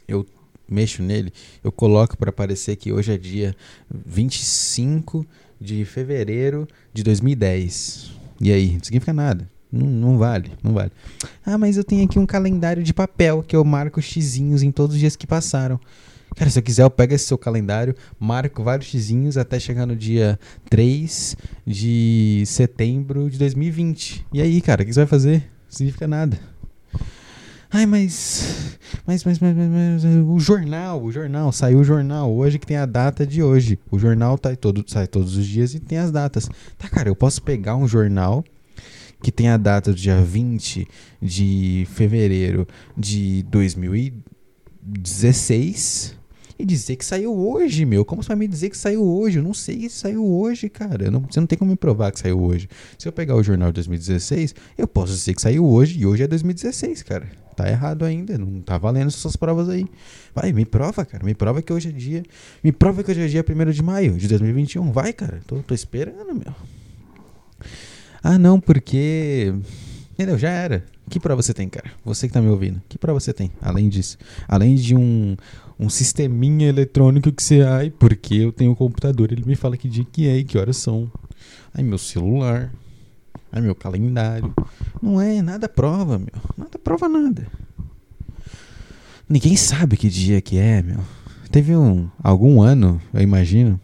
eu 0.06 0.26
mexo 0.68 1.02
nele, 1.02 1.32
eu 1.64 1.72
coloco 1.72 2.16
para 2.16 2.30
aparecer 2.30 2.76
que 2.76 2.92
hoje 2.92 3.12
é 3.12 3.16
dia 3.16 3.54
25 3.90 5.26
de 5.60 5.84
fevereiro 5.84 6.68
de 6.92 7.02
2010. 7.02 8.12
E 8.40 8.52
aí? 8.52 8.72
Não 8.74 8.84
significa 8.84 9.12
nada. 9.12 9.48
Não, 9.70 9.86
não 9.86 10.18
vale, 10.18 10.50
não 10.62 10.72
vale. 10.72 10.90
Ah, 11.44 11.58
mas 11.58 11.76
eu 11.76 11.84
tenho 11.84 12.04
aqui 12.04 12.18
um 12.18 12.26
calendário 12.26 12.82
de 12.82 12.94
papel 12.94 13.42
que 13.46 13.54
eu 13.54 13.64
marco 13.64 14.00
xizinhos 14.00 14.62
em 14.62 14.70
todos 14.70 14.94
os 14.94 15.00
dias 15.00 15.16
que 15.16 15.26
passaram. 15.26 15.78
Cara, 16.34 16.50
se 16.50 16.58
eu 16.58 16.62
quiser, 16.62 16.82
eu 16.82 16.90
pego 16.90 17.14
esse 17.14 17.26
seu 17.26 17.36
calendário, 17.36 17.94
marco 18.18 18.62
vários 18.62 18.88
xizinhos 18.88 19.36
até 19.36 19.58
chegar 19.58 19.86
no 19.86 19.96
dia 19.96 20.38
3 20.70 21.36
de 21.66 22.44
setembro 22.46 23.28
de 23.28 23.38
2020. 23.38 24.26
E 24.32 24.40
aí, 24.40 24.60
cara, 24.60 24.82
o 24.82 24.86
que 24.86 24.92
você 24.92 25.00
vai 25.00 25.06
fazer? 25.06 25.38
Não 25.64 25.70
significa 25.70 26.06
nada. 26.06 26.38
Ai, 27.70 27.84
mas, 27.84 28.78
mas, 29.06 29.24
mas, 29.24 29.38
mas, 29.38 29.54
mas, 29.54 29.68
mas, 29.68 30.04
o 30.26 30.38
jornal, 30.38 31.02
o 31.02 31.12
jornal, 31.12 31.52
saiu 31.52 31.80
o 31.80 31.84
jornal 31.84 32.32
hoje 32.32 32.58
que 32.58 32.66
tem 32.66 32.78
a 32.78 32.86
data 32.86 33.26
de 33.26 33.42
hoje. 33.42 33.78
O 33.90 33.98
jornal 33.98 34.38
tá 34.38 34.56
todo, 34.56 34.82
sai 34.86 35.06
todos 35.06 35.36
os 35.36 35.46
dias 35.46 35.74
e 35.74 35.80
tem 35.80 35.98
as 35.98 36.10
datas. 36.10 36.48
Tá, 36.78 36.88
cara, 36.88 37.10
eu 37.10 37.16
posso 37.16 37.42
pegar 37.42 37.76
um 37.76 37.86
jornal 37.86 38.42
que 39.22 39.32
tem 39.32 39.48
a 39.48 39.56
data 39.56 39.92
do 39.92 39.96
dia 39.96 40.20
20 40.20 40.86
de 41.20 41.86
fevereiro 41.90 42.68
de 42.96 43.42
2016 43.44 46.18
e 46.58 46.64
dizer 46.64 46.96
que 46.96 47.04
saiu 47.04 47.32
hoje, 47.32 47.84
meu. 47.84 48.04
Como 48.04 48.22
você 48.22 48.28
vai 48.28 48.36
me 48.36 48.48
dizer 48.48 48.70
que 48.70 48.76
saiu 48.76 49.04
hoje? 49.04 49.38
Eu 49.38 49.42
não 49.42 49.54
sei 49.54 49.88
se 49.88 49.96
saiu 49.96 50.26
hoje, 50.26 50.68
cara. 50.68 51.10
Não, 51.10 51.20
você 51.20 51.38
não 51.38 51.46
tem 51.46 51.56
como 51.56 51.70
me 51.70 51.76
provar 51.76 52.10
que 52.10 52.18
saiu 52.18 52.40
hoje. 52.40 52.68
Se 52.98 53.06
eu 53.06 53.12
pegar 53.12 53.36
o 53.36 53.42
jornal 53.42 53.68
de 53.68 53.74
2016, 53.74 54.54
eu 54.76 54.88
posso 54.88 55.12
dizer 55.12 55.34
que 55.34 55.42
saiu 55.42 55.64
hoje 55.64 56.00
e 56.00 56.06
hoje 56.06 56.24
é 56.24 56.26
2016, 56.26 57.02
cara. 57.04 57.28
Tá 57.54 57.68
errado 57.68 58.04
ainda, 58.04 58.38
não 58.38 58.60
tá 58.60 58.78
valendo 58.78 59.08
essas 59.08 59.36
provas 59.36 59.68
aí. 59.68 59.86
Vai, 60.34 60.52
me 60.52 60.64
prova, 60.64 61.04
cara. 61.04 61.24
Me 61.24 61.34
prova 61.34 61.62
que 61.62 61.72
hoje 61.72 61.90
é 61.90 61.92
dia. 61.92 62.22
Me 62.62 62.72
prova 62.72 63.04
que 63.04 63.10
hoje 63.10 63.20
é 63.20 63.26
dia 63.26 63.44
1 63.48 63.70
de 63.70 63.82
maio 63.82 64.16
de 64.16 64.28
2021. 64.28 64.90
Vai, 64.90 65.12
cara. 65.12 65.40
Tô, 65.46 65.56
tô 65.56 65.74
esperando, 65.74 66.34
meu. 66.34 66.54
Ah, 68.22 68.38
não, 68.38 68.60
porque. 68.60 69.54
Entendeu? 70.12 70.38
Já 70.38 70.50
era. 70.50 70.84
Que 71.08 71.18
prova 71.18 71.40
você 71.40 71.54
tem, 71.54 71.68
cara? 71.68 71.90
Você 72.04 72.26
que 72.26 72.34
tá 72.34 72.40
me 72.40 72.48
ouvindo. 72.48 72.82
Que 72.88 72.98
prova 72.98 73.18
você 73.18 73.32
tem? 73.32 73.50
Além 73.60 73.88
disso. 73.88 74.18
Além 74.46 74.74
de 74.74 74.94
um, 74.94 75.36
um 75.78 75.88
sisteminha 75.88 76.68
eletrônico 76.68 77.32
que 77.32 77.42
você. 77.42 77.62
Ai, 77.62 77.90
porque 77.90 78.34
eu 78.34 78.52
tenho 78.52 78.72
um 78.72 78.74
computador. 78.74 79.32
Ele 79.32 79.44
me 79.44 79.56
fala 79.56 79.76
que 79.76 79.88
dia 79.88 80.04
que 80.04 80.28
é 80.28 80.36
e 80.36 80.44
que 80.44 80.58
horas 80.58 80.76
são. 80.76 81.10
Ai, 81.72 81.82
meu 81.82 81.98
celular. 81.98 82.72
Ai, 83.50 83.62
meu 83.62 83.74
calendário. 83.74 84.52
Não 85.00 85.20
é, 85.20 85.40
nada 85.40 85.68
prova, 85.68 86.18
meu. 86.18 86.28
Nada 86.56 86.78
prova 86.78 87.08
nada. 87.08 87.46
Ninguém 89.28 89.56
sabe 89.56 89.96
que 89.96 90.08
dia 90.08 90.40
que 90.40 90.58
é, 90.58 90.82
meu. 90.82 91.00
Teve 91.50 91.74
um, 91.74 92.08
algum 92.22 92.60
ano, 92.60 93.00
eu 93.12 93.22
imagino, 93.22 93.80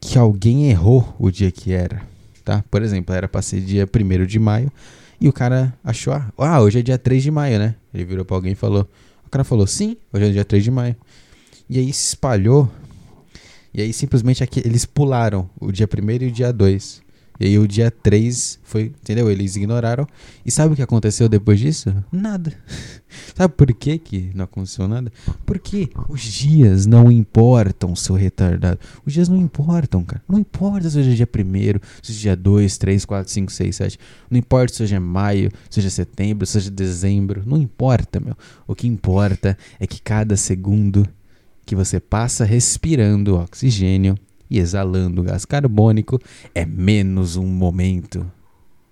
que 0.00 0.18
alguém 0.18 0.70
errou 0.70 1.14
o 1.18 1.30
dia 1.30 1.50
que 1.50 1.72
era, 1.72 2.02
tá? 2.42 2.64
Por 2.70 2.82
exemplo, 2.82 3.14
era 3.14 3.28
pra 3.28 3.42
ser 3.42 3.60
dia 3.60 3.86
1 3.86 4.26
de 4.26 4.38
maio 4.38 4.70
e 5.20 5.28
o 5.28 5.32
cara 5.32 5.74
achou, 5.84 6.14
ah, 6.38 6.60
hoje 6.60 6.78
é 6.78 6.82
dia 6.82 6.98
3 6.98 7.22
de 7.22 7.30
maio, 7.30 7.58
né? 7.58 7.74
Ele 7.92 8.04
virou 8.04 8.24
pra 8.24 8.36
alguém 8.36 8.52
e 8.52 8.56
falou, 8.56 8.88
o 9.26 9.30
cara 9.30 9.44
falou, 9.44 9.66
sim, 9.66 9.96
hoje 10.12 10.26
é 10.26 10.30
dia 10.30 10.44
3 10.44 10.64
de 10.64 10.70
maio. 10.70 10.96
E 11.68 11.78
aí 11.78 11.92
se 11.92 12.08
espalhou. 12.08 12.70
E 13.72 13.80
aí 13.80 13.92
simplesmente 13.92 14.42
aqui, 14.42 14.60
eles 14.64 14.84
pularam 14.84 15.48
o 15.60 15.70
dia 15.70 15.86
1 15.86 16.10
e 16.10 16.26
o 16.28 16.30
dia 16.32 16.52
2. 16.52 17.02
E 17.40 17.46
aí 17.46 17.58
o 17.58 17.66
dia 17.66 17.90
3 17.90 18.58
foi, 18.62 18.92
entendeu? 19.00 19.30
Eles 19.30 19.56
ignoraram. 19.56 20.06
E 20.44 20.50
sabe 20.50 20.74
o 20.74 20.76
que 20.76 20.82
aconteceu 20.82 21.26
depois 21.26 21.58
disso? 21.58 21.90
Nada. 22.12 22.52
sabe 23.34 23.54
por 23.54 23.72
que, 23.72 23.96
que 23.96 24.30
não 24.34 24.44
aconteceu 24.44 24.86
nada? 24.86 25.10
Porque 25.46 25.88
os 26.06 26.20
dias 26.20 26.84
não 26.84 27.10
importam, 27.10 27.96
seu 27.96 28.14
retardado. 28.14 28.78
Os 29.06 29.14
dias 29.14 29.26
não 29.26 29.38
importam, 29.38 30.04
cara. 30.04 30.22
Não 30.28 30.38
importa 30.38 30.90
se 30.90 30.98
hoje 30.98 31.12
é 31.12 31.14
dia 31.14 31.28
1 31.28 31.80
se 32.02 32.12
é 32.12 32.14
dia 32.16 32.36
2, 32.36 32.76
3, 32.76 33.04
4, 33.06 33.32
5, 33.32 33.52
6, 33.52 33.76
7. 33.76 33.98
Não 34.30 34.38
importa 34.38 34.74
se 34.74 34.82
hoje 34.82 34.94
é 34.94 35.00
maio, 35.00 35.50
se 35.70 35.80
hoje 35.80 35.88
é 35.88 35.90
setembro, 35.90 36.46
se 36.46 36.58
hoje 36.58 36.68
é 36.68 36.70
dezembro. 36.70 37.42
Não 37.46 37.56
importa, 37.56 38.20
meu. 38.20 38.36
O 38.66 38.74
que 38.74 38.86
importa 38.86 39.56
é 39.78 39.86
que 39.86 40.02
cada 40.02 40.36
segundo 40.36 41.08
que 41.64 41.74
você 41.74 41.98
passa 41.98 42.44
respirando 42.44 43.36
oxigênio 43.36 44.14
e 44.50 44.58
exalando 44.58 45.22
gás 45.22 45.44
carbônico 45.44 46.18
é 46.54 46.66
menos 46.66 47.36
um 47.36 47.46
momento 47.46 48.30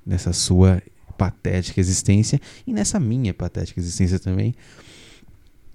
nessa 0.06 0.32
sua 0.32 0.80
patética 1.18 1.80
existência 1.80 2.40
e 2.66 2.72
nessa 2.72 3.00
minha 3.00 3.34
patética 3.34 3.80
existência 3.80 4.18
também. 4.18 4.54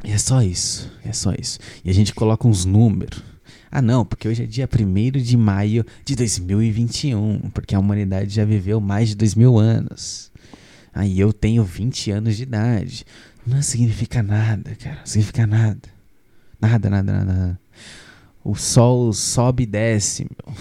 E 0.04 0.12
é 0.12 0.18
só 0.18 0.42
isso, 0.42 0.92
é 1.04 1.12
só 1.12 1.34
isso. 1.38 1.60
E 1.84 1.90
a 1.90 1.94
gente 1.94 2.14
coloca 2.14 2.48
uns 2.48 2.66
números. 2.66 3.24
Ah, 3.70 3.82
não, 3.82 4.06
porque 4.06 4.28
hoje 4.28 4.44
é 4.44 4.46
dia 4.46 4.68
1 4.68 5.12
de 5.22 5.36
maio 5.36 5.86
de 6.06 6.16
2021, 6.16 7.50
porque 7.54 7.76
a 7.76 7.80
humanidade 7.80 8.34
já 8.34 8.46
viveu 8.46 8.80
mais 8.80 9.10
de 9.10 9.16
dois 9.16 9.36
mil 9.36 9.58
anos. 9.58 10.32
Aí 10.94 11.20
eu 11.20 11.34
tenho 11.34 11.64
20 11.64 12.12
anos 12.12 12.38
de 12.38 12.44
idade. 12.44 13.06
Não 13.46 13.62
significa 13.62 14.22
nada, 14.22 14.76
cara. 14.76 14.98
Não 14.98 15.06
significa 15.06 15.48
nada. 15.48 15.82
Nada, 16.62 16.90
nada, 16.90 17.12
nada. 17.12 17.34
nada. 17.34 17.63
O 18.44 18.56
sol 18.56 19.14
sobe 19.14 19.64
e 19.64 19.66
desce, 19.66 20.26
meu. 20.26 20.56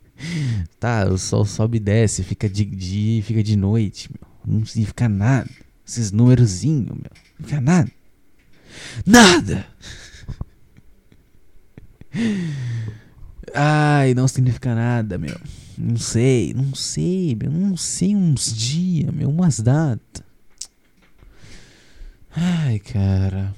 tá, 0.78 1.06
o 1.06 1.18
sol 1.18 1.44
sobe 1.44 1.78
e 1.78 1.80
desce, 1.80 2.22
fica 2.22 2.48
de 2.48 2.64
dia 2.64 3.22
fica 3.22 3.42
de 3.42 3.56
noite, 3.56 4.08
meu. 4.10 4.30
Não 4.46 4.64
significa 4.64 5.08
nada. 5.08 5.50
Esses 5.86 6.12
númerozinhos, 6.12 6.96
meu. 6.96 7.10
Não 7.38 7.48
fica 7.48 7.60
nada. 7.60 7.90
Nada! 9.04 9.66
Ai, 13.54 14.14
não 14.14 14.28
significa 14.28 14.74
nada, 14.74 15.18
meu. 15.18 15.36
Não 15.76 15.96
sei, 15.96 16.54
não 16.54 16.74
sei, 16.74 17.34
meu. 17.34 17.50
Não 17.50 17.76
sei 17.76 18.14
uns 18.14 18.54
dias, 18.54 19.12
meu. 19.12 19.28
Umas 19.28 19.58
datas. 19.60 20.24
Ai, 22.30 22.78
cara. 22.78 23.54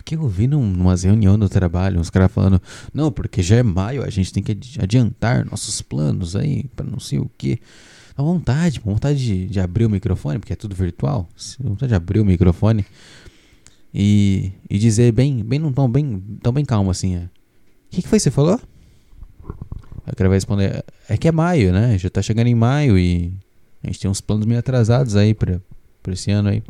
Fiquei 0.00 0.16
ouvindo 0.16 0.58
umas 0.58 1.02
reuniões 1.02 1.38
do 1.38 1.46
trabalho, 1.46 2.00
uns 2.00 2.08
caras 2.08 2.32
falando, 2.32 2.60
não, 2.92 3.12
porque 3.12 3.42
já 3.42 3.56
é 3.56 3.62
maio, 3.62 4.02
a 4.02 4.08
gente 4.08 4.32
tem 4.32 4.42
que 4.42 4.56
adiantar 4.80 5.44
nossos 5.44 5.82
planos 5.82 6.34
aí, 6.34 6.64
para 6.74 6.86
não 6.86 6.98
sei 6.98 7.18
o 7.18 7.30
que. 7.36 7.60
Dá 8.16 8.24
vontade, 8.24 8.80
vontade 8.80 9.22
de, 9.22 9.46
de, 9.46 9.60
abrir 9.60 9.84
o 9.84 9.90
microfone, 9.90 10.38
porque 10.38 10.54
é 10.54 10.56
tudo 10.56 10.74
virtual. 10.74 11.28
Vontade 11.60 11.90
de 11.90 11.94
abrir 11.94 12.18
o 12.18 12.24
microfone 12.24 12.86
e, 13.92 14.52
e 14.70 14.78
dizer 14.78 15.12
bem, 15.12 15.44
bem 15.44 15.58
num 15.58 15.70
tom 15.70 15.86
bem, 15.86 16.18
tão 16.42 16.50
bem 16.50 16.64
calmo 16.64 16.90
assim. 16.90 17.16
O 17.16 17.18
é. 17.18 17.30
que, 17.90 18.00
que 18.00 18.08
foi 18.08 18.18
que 18.18 18.22
você 18.22 18.30
falou? 18.30 18.58
Aí 20.06 20.12
o 20.14 20.16
cara 20.16 20.30
vai 20.30 20.38
responder, 20.38 20.82
é 21.10 21.16
que 21.18 21.28
é 21.28 21.32
maio, 21.32 21.74
né? 21.74 21.98
Já 21.98 22.08
tá 22.08 22.22
chegando 22.22 22.46
em 22.46 22.54
maio 22.54 22.98
e 22.98 23.34
a 23.84 23.88
gente 23.88 24.00
tem 24.00 24.10
uns 24.10 24.22
planos 24.22 24.46
meio 24.46 24.60
atrasados 24.60 25.14
aí 25.14 25.34
pra, 25.34 25.60
pra 26.02 26.14
esse 26.14 26.30
ano 26.30 26.48
aí. 26.48 26.62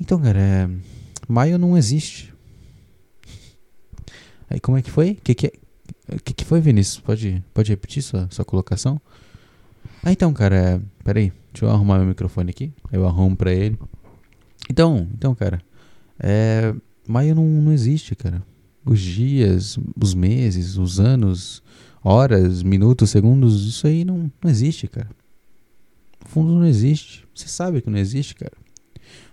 Então, 0.00 0.20
cara, 0.20 0.38
é 0.38 0.68
Maio 1.28 1.58
não 1.58 1.76
existe. 1.76 2.32
Aí 4.48 4.60
como 4.60 4.78
é 4.78 4.82
que 4.82 4.90
foi? 4.90 5.12
O 5.12 5.16
que, 5.16 5.34
que, 5.34 5.46
é? 5.46 5.52
que, 6.24 6.34
que 6.34 6.44
foi, 6.44 6.60
Vinícius? 6.60 7.00
Pode, 7.00 7.42
pode 7.52 7.70
repetir 7.70 8.02
sua, 8.02 8.28
sua 8.30 8.44
colocação? 8.44 9.00
Ah, 10.02 10.12
então, 10.12 10.32
cara, 10.32 10.56
é, 10.56 10.80
peraí. 11.02 11.32
Deixa 11.52 11.64
eu 11.64 11.70
arrumar 11.70 11.98
meu 11.98 12.06
microfone 12.06 12.50
aqui. 12.50 12.72
Eu 12.92 13.06
arrumo 13.06 13.36
pra 13.36 13.52
ele. 13.52 13.78
Então, 14.70 15.08
então, 15.14 15.34
cara. 15.34 15.60
É, 16.18 16.74
maio 17.06 17.34
não, 17.34 17.44
não 17.44 17.72
existe, 17.72 18.14
cara. 18.14 18.42
Os 18.84 19.00
dias, 19.00 19.78
os 20.00 20.14
meses, 20.14 20.76
os 20.76 21.00
anos, 21.00 21.62
horas, 22.04 22.62
minutos, 22.62 23.10
segundos, 23.10 23.66
isso 23.66 23.86
aí 23.86 24.04
não, 24.04 24.30
não 24.42 24.50
existe, 24.50 24.86
cara. 24.86 25.08
No 26.22 26.28
fundo 26.28 26.52
não 26.54 26.66
existe. 26.66 27.26
Você 27.34 27.48
sabe 27.48 27.80
que 27.80 27.90
não 27.90 27.98
existe, 27.98 28.34
cara. 28.34 28.52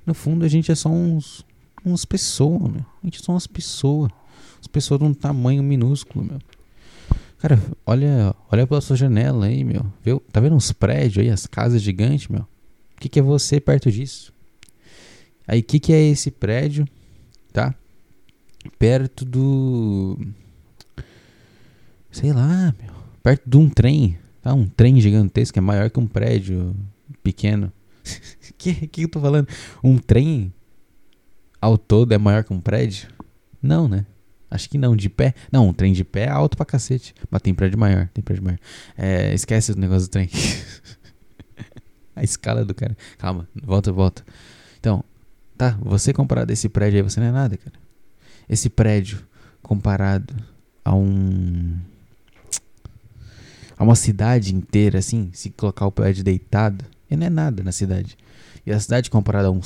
No 0.05 0.13
fundo 0.13 0.43
a 0.43 0.47
gente 0.47 0.71
é 0.71 0.75
só 0.75 0.89
uns, 0.89 1.45
umas 1.89 2.05
pessoas, 2.05 2.71
meu. 2.71 2.85
A 3.01 3.05
gente 3.05 3.23
são 3.23 3.35
umas 3.35 3.47
pessoas. 3.47 4.11
As 4.59 4.67
pessoas 4.67 4.99
de 4.99 5.05
um 5.05 5.13
tamanho 5.13 5.61
minúsculo, 5.61 6.25
meu. 6.25 6.39
Cara, 7.37 7.61
olha, 7.85 8.33
olha 8.49 8.65
pela 8.65 8.79
sua 8.79 8.95
janela 8.95 9.47
aí, 9.47 9.63
meu. 9.63 9.85
Viu? 10.01 10.21
Tá 10.31 10.39
vendo 10.39 10.55
uns 10.55 10.71
prédios 10.71 11.17
aí, 11.17 11.29
as 11.29 11.45
casas 11.45 11.81
gigantes, 11.81 12.27
meu? 12.27 12.41
O 12.41 13.01
que, 13.01 13.09
que 13.09 13.19
é 13.19 13.21
você 13.21 13.59
perto 13.59 13.91
disso? 13.91 14.33
Aí, 15.45 15.59
o 15.59 15.63
que, 15.63 15.79
que 15.79 15.91
é 15.91 16.01
esse 16.01 16.31
prédio, 16.31 16.87
tá? 17.51 17.75
Perto 18.79 19.25
do. 19.25 20.17
Sei 22.09 22.31
lá, 22.31 22.73
meu. 22.81 22.93
Perto 23.21 23.49
de 23.49 23.57
um 23.57 23.69
trem, 23.69 24.17
tá? 24.41 24.53
Um 24.53 24.65
trem 24.65 25.01
gigantesco, 25.01 25.59
é 25.59 25.61
maior 25.61 25.89
que 25.89 25.99
um 25.99 26.07
prédio 26.07 26.73
pequeno. 27.21 27.73
que, 28.57 28.87
que 28.87 29.01
eu 29.03 29.09
tô 29.09 29.19
falando? 29.19 29.47
Um 29.83 29.97
trem 29.97 30.53
ao 31.63 31.77
todo 31.77 32.11
é 32.11 32.17
maior 32.17 32.43
que 32.43 32.51
um 32.51 32.59
prédio? 32.59 33.07
Não, 33.61 33.87
né? 33.87 34.05
Acho 34.51 34.69
que 34.69 34.77
não, 34.77 34.97
de 34.97 35.09
pé. 35.09 35.33
Não, 35.49 35.69
um 35.69 35.73
trem 35.73 35.93
de 35.93 36.03
pé 36.03 36.25
é 36.25 36.29
alto 36.29 36.57
pra 36.57 36.65
cacete. 36.65 37.15
Mas 37.31 37.41
tem 37.41 37.53
prédio 37.53 37.79
maior, 37.79 38.09
tem 38.09 38.21
prédio 38.21 38.43
maior. 38.43 38.59
É, 38.97 39.33
esquece 39.33 39.71
o 39.71 39.75
negócio 39.77 40.09
do 40.09 40.11
trem. 40.11 40.29
a 42.13 42.21
escala 42.21 42.65
do 42.65 42.73
cara. 42.75 42.97
Calma, 43.17 43.47
volta, 43.63 43.93
volta. 43.93 44.25
Então, 44.77 45.05
tá, 45.57 45.77
você 45.81 46.11
comparado 46.11 46.51
a 46.51 46.53
esse 46.53 46.67
prédio 46.67 46.97
aí, 46.97 47.01
você 47.01 47.21
não 47.21 47.27
é 47.27 47.31
nada, 47.31 47.55
cara. 47.55 47.77
Esse 48.49 48.69
prédio 48.69 49.25
comparado 49.61 50.35
a 50.83 50.93
um. 50.93 51.79
a 53.77 53.83
uma 53.85 53.95
cidade 53.95 54.53
inteira, 54.53 54.99
assim, 54.99 55.29
se 55.31 55.49
colocar 55.51 55.87
o 55.87 55.91
prédio 55.93 56.25
deitado, 56.25 56.83
e 57.09 57.15
não 57.15 57.25
é 57.25 57.29
nada 57.29 57.63
na 57.63 57.71
cidade. 57.71 58.17
E 58.65 58.71
a 58.71 58.79
cidade 58.79 59.09
comparada 59.09 59.49
a 59.49 59.51
um 59.51 59.59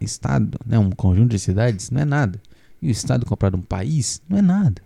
estado, 0.00 0.58
né, 0.64 0.78
um 0.78 0.90
conjunto 0.90 1.30
de 1.30 1.38
cidades, 1.38 1.90
não 1.90 2.00
é 2.00 2.04
nada. 2.04 2.40
E 2.80 2.88
o 2.88 2.90
estado 2.90 3.26
comparado 3.26 3.56
a 3.56 3.60
um 3.60 3.62
país, 3.62 4.22
não 4.28 4.38
é 4.38 4.42
nada. 4.42 4.82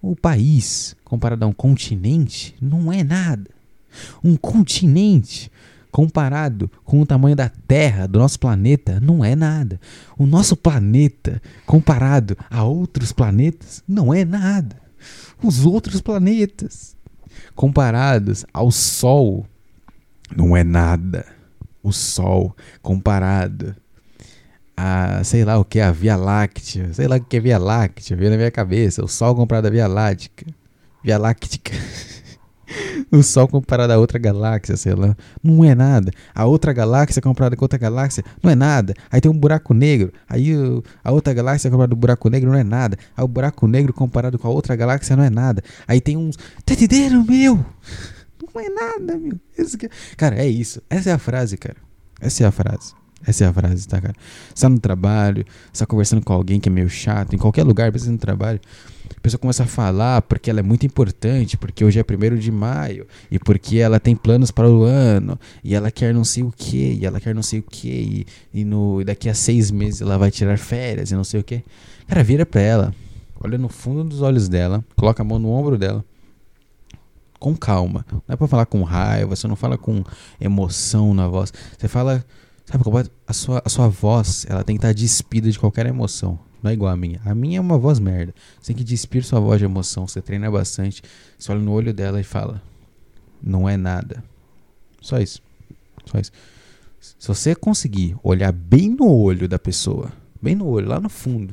O 0.00 0.16
país 0.16 0.96
comparado 1.04 1.44
a 1.44 1.48
um 1.48 1.52
continente, 1.52 2.54
não 2.60 2.92
é 2.92 3.04
nada. 3.04 3.50
Um 4.22 4.36
continente 4.36 5.50
comparado 5.90 6.70
com 6.84 7.02
o 7.02 7.06
tamanho 7.06 7.36
da 7.36 7.50
Terra, 7.50 8.06
do 8.06 8.18
nosso 8.18 8.40
planeta, 8.40 8.98
não 8.98 9.22
é 9.22 9.36
nada. 9.36 9.78
O 10.18 10.26
nosso 10.26 10.56
planeta 10.56 11.40
comparado 11.66 12.36
a 12.50 12.64
outros 12.64 13.12
planetas, 13.12 13.84
não 13.86 14.12
é 14.12 14.24
nada. 14.24 14.80
Os 15.42 15.66
outros 15.66 16.00
planetas 16.00 16.96
comparados 17.54 18.46
ao 18.52 18.70
Sol, 18.70 19.46
não 20.34 20.56
é 20.56 20.64
nada. 20.64 21.26
O 21.82 21.92
Sol 21.92 22.54
comparado 22.80 23.74
a, 24.76 25.22
sei 25.24 25.44
lá 25.44 25.58
o 25.58 25.64
que, 25.64 25.80
a 25.80 25.90
Via 25.90 26.16
Láctea, 26.16 26.92
sei 26.92 27.06
lá 27.06 27.16
o 27.16 27.20
que 27.20 27.36
é 27.36 27.40
Via 27.40 27.58
Láctea, 27.58 28.16
veio 28.16 28.30
na 28.30 28.36
minha 28.36 28.50
cabeça, 28.50 29.04
o 29.04 29.08
Sol 29.08 29.34
comparado 29.34 29.68
à 29.68 29.70
Via 29.70 29.86
Láctea, 29.86 30.46
Via 31.02 31.18
Láctea. 31.18 31.60
o 33.10 33.22
Sol 33.22 33.46
comparado 33.48 33.92
a 33.92 33.98
outra 33.98 34.18
galáxia, 34.18 34.76
sei 34.76 34.94
lá, 34.94 35.16
não 35.42 35.64
é 35.64 35.74
nada. 35.74 36.10
A 36.34 36.46
outra 36.46 36.72
galáxia 36.72 37.20
comparada 37.20 37.56
com 37.56 37.64
outra 37.64 37.78
galáxia, 37.78 38.24
não 38.42 38.50
é 38.50 38.54
nada. 38.54 38.94
Aí 39.10 39.20
tem 39.20 39.30
um 39.30 39.38
buraco 39.38 39.74
negro, 39.74 40.12
aí 40.28 40.56
o, 40.56 40.82
a 41.04 41.12
outra 41.12 41.32
galáxia 41.32 41.70
comparada 41.70 41.94
com 41.94 41.98
o 41.98 42.00
buraco 42.00 42.28
negro 42.28 42.50
não 42.50 42.58
é 42.58 42.64
nada. 42.64 42.96
Aí 43.16 43.24
o 43.24 43.28
buraco 43.28 43.66
negro 43.66 43.92
comparado 43.92 44.38
com 44.38 44.48
a 44.48 44.50
outra 44.50 44.74
galáxia 44.74 45.16
não 45.16 45.24
é 45.24 45.30
nada. 45.30 45.62
Aí 45.86 46.00
tem 46.00 46.16
uns. 46.16 46.36
Tá 46.64 46.74
entendendo, 46.74 47.24
meu? 47.24 47.64
Não 48.54 48.60
é 48.60 48.68
nada, 48.68 49.18
meu. 49.18 49.38
Que... 49.78 49.88
Cara, 50.16 50.36
é 50.36 50.48
isso. 50.48 50.82
Essa 50.90 51.10
é 51.10 51.12
a 51.12 51.18
frase, 51.18 51.56
cara. 51.56 51.76
Essa 52.20 52.44
é 52.44 52.46
a 52.46 52.50
frase. 52.50 52.94
Essa 53.24 53.44
é 53.44 53.46
a 53.46 53.52
frase, 53.52 53.86
tá, 53.86 54.00
cara? 54.00 54.14
Você 54.52 54.62
tá 54.62 54.68
no 54.68 54.80
trabalho, 54.80 55.44
você 55.72 55.84
tá 55.84 55.86
conversando 55.86 56.22
com 56.22 56.32
alguém 56.32 56.58
que 56.58 56.68
é 56.68 56.72
meio 56.72 56.88
chato, 56.88 57.34
em 57.34 57.38
qualquer 57.38 57.62
lugar, 57.62 57.90
precisa 57.90 58.10
no 58.10 58.18
trabalho. 58.18 58.60
A 59.16 59.20
pessoa 59.20 59.38
começa 59.38 59.62
a 59.62 59.66
falar 59.66 60.22
porque 60.22 60.50
ela 60.50 60.58
é 60.58 60.62
muito 60.62 60.84
importante, 60.84 61.56
porque 61.56 61.84
hoje 61.84 62.00
é 62.00 62.02
primeiro 62.02 62.36
de 62.36 62.50
maio, 62.50 63.06
e 63.30 63.38
porque 63.38 63.78
ela 63.78 64.00
tem 64.00 64.16
planos 64.16 64.50
para 64.50 64.68
o 64.68 64.82
ano, 64.82 65.38
e 65.62 65.74
ela 65.74 65.90
quer 65.90 66.12
não 66.12 66.24
sei 66.24 66.42
o 66.42 66.50
que, 66.50 66.98
e 67.00 67.06
ela 67.06 67.20
quer 67.20 67.32
não 67.32 67.42
sei 67.42 67.60
o 67.60 67.62
que, 67.62 68.26
e, 68.52 68.60
e, 68.60 68.64
no, 68.64 69.00
e 69.00 69.04
daqui 69.04 69.28
a 69.28 69.34
seis 69.34 69.70
meses 69.70 70.00
ela 70.00 70.18
vai 70.18 70.30
tirar 70.30 70.58
férias 70.58 71.12
e 71.12 71.14
não 71.14 71.24
sei 71.24 71.40
o 71.40 71.44
que. 71.44 71.62
Cara, 72.08 72.24
vira 72.24 72.44
pra 72.44 72.60
ela, 72.60 72.94
olha 73.40 73.56
no 73.56 73.68
fundo 73.68 74.02
dos 74.02 74.20
olhos 74.20 74.48
dela, 74.48 74.84
coloca 74.96 75.22
a 75.22 75.24
mão 75.24 75.38
no 75.38 75.50
ombro 75.50 75.78
dela, 75.78 76.04
com 77.42 77.56
calma. 77.56 78.06
Não 78.10 78.22
é 78.28 78.36
pra 78.36 78.46
falar 78.46 78.66
com 78.66 78.82
raiva, 78.84 79.34
você 79.34 79.48
não 79.48 79.56
fala 79.56 79.76
com 79.76 80.04
emoção 80.40 81.12
na 81.12 81.26
voz. 81.26 81.52
Você 81.76 81.88
fala, 81.88 82.24
sabe, 82.64 82.84
a 83.26 83.32
sua, 83.32 83.62
a 83.64 83.68
sua 83.68 83.88
voz, 83.88 84.46
ela 84.48 84.62
tem 84.62 84.76
que 84.76 84.78
estar 84.78 84.94
despida 84.94 85.50
de 85.50 85.58
qualquer 85.58 85.86
emoção. 85.86 86.38
Não 86.62 86.70
é 86.70 86.74
igual 86.74 86.92
a 86.92 86.96
minha. 86.96 87.20
A 87.24 87.34
minha 87.34 87.58
é 87.58 87.60
uma 87.60 87.76
voz 87.76 87.98
merda. 87.98 88.32
Você 88.60 88.68
tem 88.68 88.76
que 88.76 88.84
despir 88.84 89.24
sua 89.24 89.40
voz 89.40 89.58
de 89.58 89.64
emoção. 89.64 90.06
Você 90.06 90.22
treina 90.22 90.48
bastante. 90.48 91.02
Você 91.36 91.50
olha 91.50 91.60
no 91.60 91.72
olho 91.72 91.92
dela 91.92 92.20
e 92.20 92.24
fala: 92.24 92.62
Não 93.42 93.68
é 93.68 93.76
nada. 93.76 94.22
Só 95.00 95.18
isso. 95.18 95.42
Só 96.06 96.20
isso. 96.20 96.30
Se 97.00 97.26
você 97.26 97.56
conseguir 97.56 98.16
olhar 98.22 98.52
bem 98.52 98.88
no 98.88 99.10
olho 99.10 99.48
da 99.48 99.58
pessoa, 99.58 100.12
bem 100.40 100.54
no 100.54 100.68
olho, 100.68 100.86
lá 100.86 101.00
no 101.00 101.08
fundo, 101.08 101.52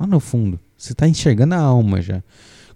lá 0.00 0.06
no 0.06 0.18
fundo, 0.18 0.58
você 0.78 0.92
está 0.92 1.06
enxergando 1.06 1.54
a 1.54 1.58
alma 1.58 2.00
já, 2.00 2.22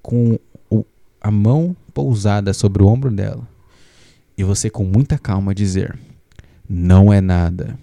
com 0.02 0.38
o, 0.68 0.84
a 1.18 1.30
mão 1.30 1.74
pousada 1.90 2.54
sobre 2.54 2.82
o 2.82 2.87
ombro 2.87 3.11
dela, 3.11 3.47
e 4.37 4.44
você 4.44 4.70
com 4.70 4.85
muita 4.85 5.18
calma 5.18 5.54
dizer: 5.54 5.99
Não 6.68 7.12
é 7.12 7.20
nada. 7.20 7.78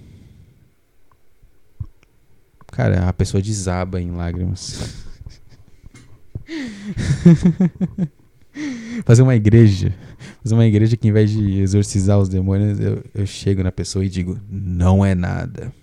Cara, 2.71 3.07
a 3.07 3.13
pessoa 3.13 3.41
desaba 3.41 4.01
em 4.01 4.11
lágrimas. 4.11 5.07
Fazer 9.05 9.21
uma 9.21 9.35
igreja. 9.35 9.93
Fazer 10.43 10.55
uma 10.55 10.65
igreja 10.65 10.97
que, 10.97 11.07
em 11.07 11.11
vez 11.11 11.29
de 11.29 11.59
exorcizar 11.59 12.17
os 12.19 12.29
demônios, 12.29 12.79
eu, 12.79 13.03
eu 13.13 13.25
chego 13.25 13.63
na 13.63 13.71
pessoa 13.71 14.03
e 14.05 14.09
digo: 14.09 14.39
Não 14.49 15.05
é 15.05 15.13
nada. 15.13 15.73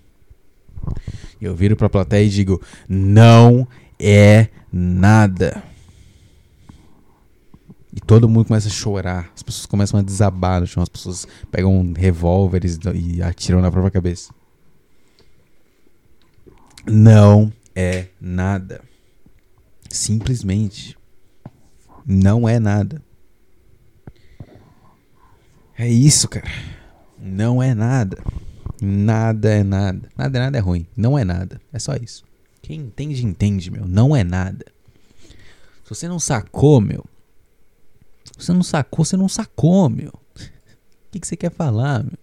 Eu 1.41 1.55
viro 1.55 1.75
pra 1.75 1.89
plateia 1.89 2.25
e 2.25 2.29
digo: 2.29 2.61
Não 2.87 3.67
é 3.99 4.49
nada. 4.71 5.63
E 7.95 7.99
todo 8.01 8.27
mundo 8.27 8.45
começa 8.45 8.67
a 8.67 8.71
chorar. 8.71 9.31
As 9.33 9.41
pessoas 9.41 9.65
começam 9.65 9.99
a 9.99 10.03
desabar 10.03 10.59
no 10.59 10.67
chão. 10.67 10.83
As 10.83 10.89
pessoas 10.89 11.25
pegam 11.49 11.93
revólveres 11.95 12.77
e 12.93 13.23
atiram 13.23 13.61
na 13.61 13.71
própria 13.71 13.91
cabeça 13.91 14.33
não 16.87 17.51
é 17.75 18.07
nada. 18.21 18.81
Simplesmente 19.89 20.97
não 22.05 22.47
é 22.47 22.59
nada. 22.59 23.01
É 25.77 25.89
isso, 25.89 26.27
cara. 26.27 26.49
Não 27.17 27.61
é 27.61 27.73
nada. 27.73 28.17
Nada 28.81 29.49
é 29.49 29.63
nada. 29.63 30.09
Nada 30.15 30.37
é 30.37 30.41
nada 30.41 30.57
é 30.57 30.61
ruim. 30.61 30.85
Não 30.95 31.17
é 31.17 31.23
nada. 31.23 31.59
É 31.73 31.79
só 31.79 31.95
isso. 31.95 32.23
Quem 32.61 32.81
entende, 32.81 33.25
entende, 33.25 33.71
meu. 33.71 33.87
Não 33.87 34.15
é 34.15 34.23
nada. 34.23 34.65
Se 35.83 35.89
você 35.89 36.07
não 36.07 36.19
sacou, 36.19 36.79
meu. 36.79 37.05
Você 38.37 38.51
não 38.51 38.63
sacou, 38.63 39.05
você 39.05 39.17
não 39.17 39.29
sacou, 39.29 39.89
meu. 39.89 40.09
O 40.09 41.11
que, 41.11 41.19
que 41.19 41.27
você 41.27 41.37
quer 41.37 41.51
falar, 41.51 42.03
meu? 42.03 42.17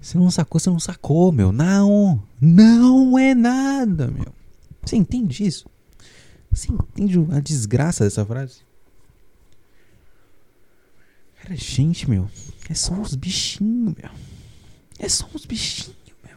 Você 0.00 0.18
não 0.18 0.30
sacou, 0.30 0.60
você 0.60 0.68
não 0.68 0.78
sacou, 0.78 1.32
meu. 1.32 1.50
Não, 1.50 2.22
não 2.40 3.18
é 3.18 3.34
nada, 3.34 4.08
meu. 4.08 4.34
Você 4.84 4.96
entende 4.96 5.46
isso? 5.46 5.66
Você 6.50 6.70
entende 6.70 7.18
a 7.32 7.40
desgraça 7.40 8.04
dessa 8.04 8.24
frase? 8.24 8.58
Cara, 11.42 11.56
gente, 11.56 12.08
meu. 12.08 12.28
É 12.68 12.74
só 12.74 12.92
uns 12.92 13.14
bichinhos, 13.14 13.94
meu. 13.94 14.10
É 14.98 15.08
só 15.08 15.26
uns 15.34 15.46
bichinhos, 15.46 15.96
meu. 16.22 16.36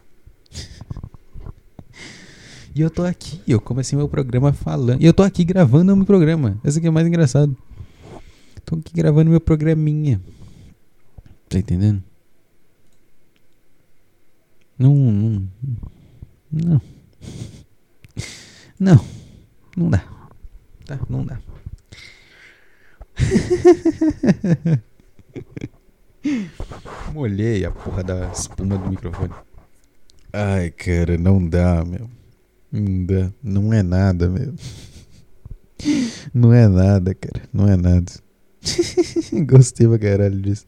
e 2.73 2.82
eu 2.82 2.89
tô 2.89 3.04
aqui, 3.04 3.41
eu 3.47 3.60
comecei 3.60 3.97
meu 3.97 4.10
programa 4.10 4.54
falando. 4.54 5.02
E 5.02 5.06
eu 5.06 5.13
tô 5.13 5.23
aqui 5.23 5.43
gravando 5.43 5.95
meu 5.95 6.06
programa. 6.06 6.58
Esse 6.63 6.80
aqui 6.80 6.88
é 6.88 6.91
mais 6.91 7.06
engraçado. 7.06 7.56
Tô 8.68 8.76
aqui 8.76 8.94
gravando 8.94 9.32
meu 9.32 9.40
programinha. 9.40 10.22
Tá 11.48 11.58
entendendo? 11.58 12.04
Não, 14.78 14.94
não. 14.94 15.48
Não. 16.52 16.82
Não. 18.78 19.06
Não 19.78 19.90
dá. 19.90 20.06
Tá? 20.86 21.00
Não 21.10 21.26
dá. 21.26 21.40
Molhei 27.14 27.64
a 27.64 27.72
porra 27.72 28.04
da 28.04 28.30
espuma 28.34 28.78
do 28.78 28.90
microfone. 28.90 29.34
Ai, 30.34 30.72
cara, 30.72 31.18
não 31.18 31.48
dá, 31.48 31.86
meu. 31.86 32.10
Não 32.70 33.06
dá. 33.06 33.32
Não 33.42 33.74
é 33.74 33.82
nada, 33.82 34.28
meu. 34.28 34.54
Não 36.34 36.54
é 36.54 36.68
nada, 36.68 37.16
cara. 37.16 37.48
Não 37.54 37.66
é 37.66 37.78
nada. 37.78 38.27
Gostei 39.46 39.88
pra 39.88 40.00
caralho 40.00 40.42
disso. 40.42 40.66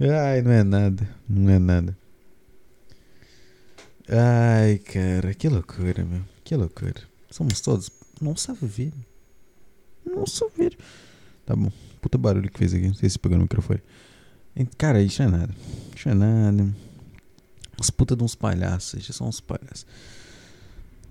Ai, 0.00 0.42
não 0.42 0.52
é 0.52 0.62
nada. 0.62 1.08
Não 1.28 1.50
é 1.50 1.58
nada. 1.58 1.96
Ai, 4.08 4.78
cara, 4.78 5.34
que 5.34 5.48
loucura, 5.48 6.04
meu. 6.04 6.22
Que 6.44 6.56
loucura. 6.56 7.02
Somos 7.30 7.60
todos. 7.60 7.90
Nossa, 8.20 8.54
vida. 8.54 8.96
Nossa, 10.06 10.46
vida. 10.56 10.76
Tá 11.44 11.54
bom. 11.54 11.70
Puta 12.00 12.16
barulho 12.16 12.50
que 12.50 12.58
fez 12.58 12.74
aqui. 12.74 12.86
Não 12.86 12.94
sei 12.94 13.08
se 13.08 13.18
pegou 13.18 13.36
no 13.36 13.44
microfone. 13.44 13.82
Cara, 14.76 15.02
isso 15.02 15.22
não 15.22 15.28
é 15.28 15.38
nada. 15.40 15.54
Isso 15.94 16.08
não 16.08 16.26
é 16.26 16.50
nada. 16.52 16.74
Os 17.78 17.90
puta 17.90 18.16
de 18.16 18.24
uns 18.24 18.34
palhaços. 18.34 19.00
Isso 19.00 19.12
são 19.12 19.28
uns 19.28 19.40
palhaços. 19.40 19.86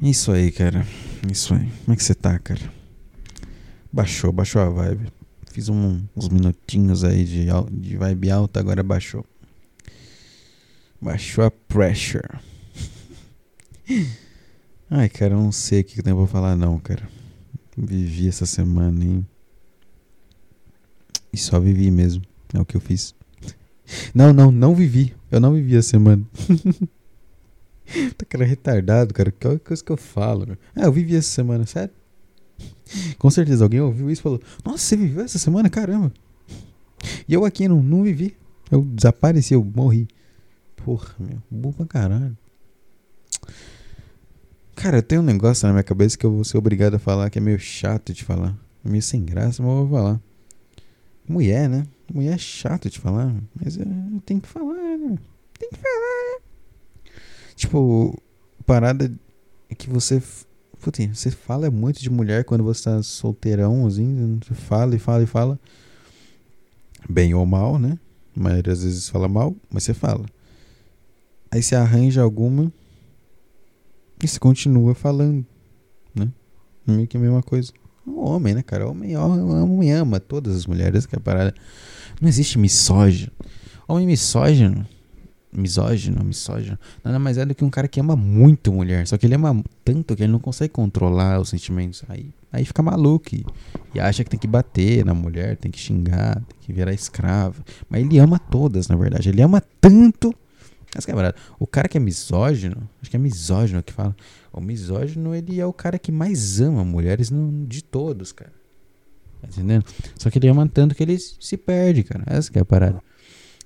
Isso 0.01 0.31
aí, 0.31 0.51
cara. 0.51 0.85
Isso 1.31 1.53
aí. 1.53 1.71
Como 1.85 1.93
é 1.93 1.95
que 1.95 2.03
você 2.03 2.13
tá, 2.13 2.37
cara? 2.39 2.71
Baixou, 3.91 4.31
baixou 4.31 4.61
a 4.61 4.69
vibe. 4.69 5.11
Fiz 5.57 5.69
um, 5.69 6.03
uns 6.15 6.29
minutinhos 6.29 7.03
aí 7.03 7.23
de, 7.23 7.47
de 7.71 7.97
vibe 7.97 8.29
alta, 8.29 8.59
agora 8.59 8.83
baixou. 8.83 9.25
Baixou 11.01 11.45
a 11.45 11.49
pressure. 11.49 12.39
Ai, 14.87 15.09
cara, 15.09 15.33
eu 15.33 15.39
não 15.39 15.51
sei 15.51 15.81
o 15.81 15.83
que 15.83 15.99
eu 16.07 16.15
pra 16.15 16.27
falar, 16.27 16.55
não, 16.55 16.77
cara. 16.77 17.09
Vivi 17.75 18.27
essa 18.27 18.45
semana, 18.45 19.03
hein? 19.03 19.27
E 21.33 21.37
só 21.39 21.59
vivi 21.59 21.89
mesmo. 21.89 22.21
É 22.53 22.61
o 22.61 22.65
que 22.65 22.77
eu 22.77 22.81
fiz. 22.81 23.15
Não, 24.13 24.31
não, 24.31 24.51
não 24.51 24.75
vivi. 24.75 25.15
Eu 25.31 25.39
não 25.39 25.55
vivi 25.55 25.75
a 25.75 25.81
semana. 25.81 26.23
tá 28.15 28.25
cara 28.29 28.45
retardado, 28.45 29.11
cara. 29.11 29.31
Que 29.31 29.57
coisa 29.57 29.83
que 29.83 29.91
eu 29.91 29.97
falo, 29.97 30.45
meu. 30.45 30.57
Ah, 30.75 30.85
eu 30.85 30.91
vivi 30.91 31.15
essa 31.15 31.29
semana, 31.29 31.65
sério? 31.65 31.95
Com 33.17 33.29
certeza 33.29 33.63
alguém 33.63 33.79
ouviu 33.81 34.09
isso 34.09 34.21
e 34.21 34.23
falou: 34.23 34.41
Nossa, 34.65 34.79
você 34.79 34.97
viveu 34.97 35.23
essa 35.23 35.39
semana? 35.39 35.69
Caramba. 35.69 36.11
E 37.27 37.33
eu 37.33 37.45
aqui 37.45 37.67
não, 37.67 37.81
não 37.81 38.03
vivi. 38.03 38.35
Eu 38.71 38.81
desapareci, 38.81 39.53
eu 39.53 39.63
morri. 39.63 40.07
Porra, 40.75 41.13
meu, 41.19 41.41
burro 41.49 41.73
pra 41.73 41.85
caralho. 41.85 42.37
Cara, 44.75 45.01
tem 45.01 45.17
um 45.17 45.23
negócio 45.23 45.65
na 45.65 45.73
minha 45.73 45.83
cabeça 45.83 46.17
que 46.17 46.25
eu 46.25 46.31
vou 46.31 46.43
ser 46.43 46.57
obrigado 46.57 46.95
a 46.95 46.99
falar 46.99 47.29
que 47.29 47.39
é 47.39 47.41
meio 47.41 47.59
chato 47.59 48.13
de 48.13 48.23
falar. 48.23 48.55
É 48.85 48.89
meio 48.89 49.01
sem 49.01 49.23
graça, 49.23 49.63
mas 49.63 49.71
eu 49.71 49.87
vou 49.87 49.97
falar. 49.97 50.21
Mulher, 51.27 51.67
né? 51.67 51.85
Mulher 52.13 52.35
é 52.35 52.37
chato 52.37 52.89
de 52.89 52.99
falar, 52.99 53.35
mas 53.53 53.75
eu 53.75 53.85
tenho 54.25 54.39
que 54.39 54.47
falar, 54.47 54.97
né? 54.97 55.17
Tem 55.59 55.69
que 55.69 55.77
falar, 55.77 56.31
né? 56.31 56.41
Tipo, 57.55 58.21
parada 58.65 59.11
que 59.77 59.89
você. 59.89 60.21
Putz, 60.81 61.17
você 61.17 61.31
fala 61.31 61.69
muito 61.71 62.01
de 62.01 62.09
mulher 62.09 62.43
quando 62.43 62.63
você 62.63 62.83
tá 62.83 63.03
solteirão, 63.03 63.85
assim. 63.87 64.39
Você 64.43 64.53
fala 64.53 64.95
e 64.95 64.99
fala 64.99 65.23
e 65.23 65.27
fala. 65.27 65.59
Bem 67.09 67.33
ou 67.33 67.45
mal, 67.45 67.79
né? 67.79 67.97
A 68.35 68.39
maioria 68.39 68.63
das 68.63 68.83
vezes 68.83 69.09
fala 69.09 69.27
mal, 69.27 69.55
mas 69.69 69.83
você 69.83 69.93
fala. 69.93 70.25
Aí 71.49 71.63
você 71.63 71.75
arranja 71.75 72.21
alguma 72.21 72.71
e 74.21 74.27
você 74.27 74.39
continua 74.39 74.93
falando, 74.93 75.45
né? 76.13 76.31
Meio 76.85 77.07
que 77.07 77.17
a 77.17 77.19
mesma 77.19 77.41
coisa. 77.41 77.71
O 78.05 78.21
homem, 78.21 78.53
né, 78.53 78.61
cara? 78.61 78.87
O 78.87 78.91
homem, 78.91 79.15
homem 79.17 79.91
ama 79.93 80.19
todas 80.19 80.55
as 80.55 80.65
mulheres, 80.65 81.05
que 81.05 81.15
é 81.15 81.17
a 81.17 81.21
parada. 81.21 81.53
Não 82.21 82.27
existe 82.27 82.57
misógino. 82.57 83.31
Homem 83.87 84.05
misógino, 84.05 84.85
misógino, 85.51 86.23
misógino, 86.23 86.77
nada 87.03 87.17
mais 87.17 87.37
é 87.37 87.45
do 87.45 87.55
que 87.55 87.63
um 87.63 87.69
cara 87.69 87.87
que 87.87 87.99
ama 87.99 88.15
muito 88.15 88.71
mulher. 88.71 89.07
Só 89.07 89.17
que 89.17 89.25
ele 89.25 89.35
ama 89.35 89.63
tanto 89.83 90.15
que 90.15 90.23
ele 90.23 90.31
não 90.31 90.39
consegue 90.39 90.73
controlar 90.73 91.39
os 91.39 91.49
sentimentos. 91.49 92.03
Aí, 92.09 92.29
aí 92.51 92.65
fica 92.65 92.83
maluco 92.83 93.33
e, 93.33 93.45
e 93.95 93.99
acha 93.99 94.23
que 94.23 94.29
tem 94.29 94.39
que 94.39 94.47
bater 94.47 95.05
na 95.05 95.13
mulher, 95.13 95.57
tem 95.57 95.71
que 95.71 95.79
xingar, 95.79 96.35
tem 96.35 96.59
que 96.61 96.73
virar 96.73 96.93
escravo. 96.93 97.63
Mas 97.89 98.01
ele 98.01 98.19
ama 98.19 98.37
todas, 98.37 98.87
na 98.87 98.95
verdade. 98.95 99.29
Ele 99.29 99.41
ama 99.41 99.61
tanto 99.81 100.33
essa 100.95 101.11
é 101.11 101.33
O 101.59 101.67
cara 101.67 101.87
que 101.87 101.97
é 101.97 101.99
misógino, 101.99 102.89
acho 103.01 103.11
que 103.11 103.15
é 103.15 103.19
misógino 103.19 103.83
que 103.83 103.93
fala. 103.93 104.15
O 104.51 104.61
misógino, 104.61 105.35
ele 105.35 105.59
é 105.59 105.65
o 105.65 105.73
cara 105.73 105.99
que 105.99 106.11
mais 106.11 106.61
ama 106.61 106.83
mulheres 106.83 107.29
no, 107.29 107.65
de 107.67 107.83
todos, 107.83 108.31
cara. 108.31 108.53
Tá 109.41 109.47
entendendo? 109.49 109.85
Só 110.17 110.29
que 110.29 110.39
ele 110.39 110.47
ama 110.47 110.67
tanto 110.67 110.95
que 110.95 111.03
ele 111.03 111.17
se 111.19 111.57
perde, 111.57 112.03
cara. 112.03 112.23
Essa 112.25 112.51
que 112.51 112.57
é 112.57 112.61
a 112.61 112.65
parada. 112.65 113.01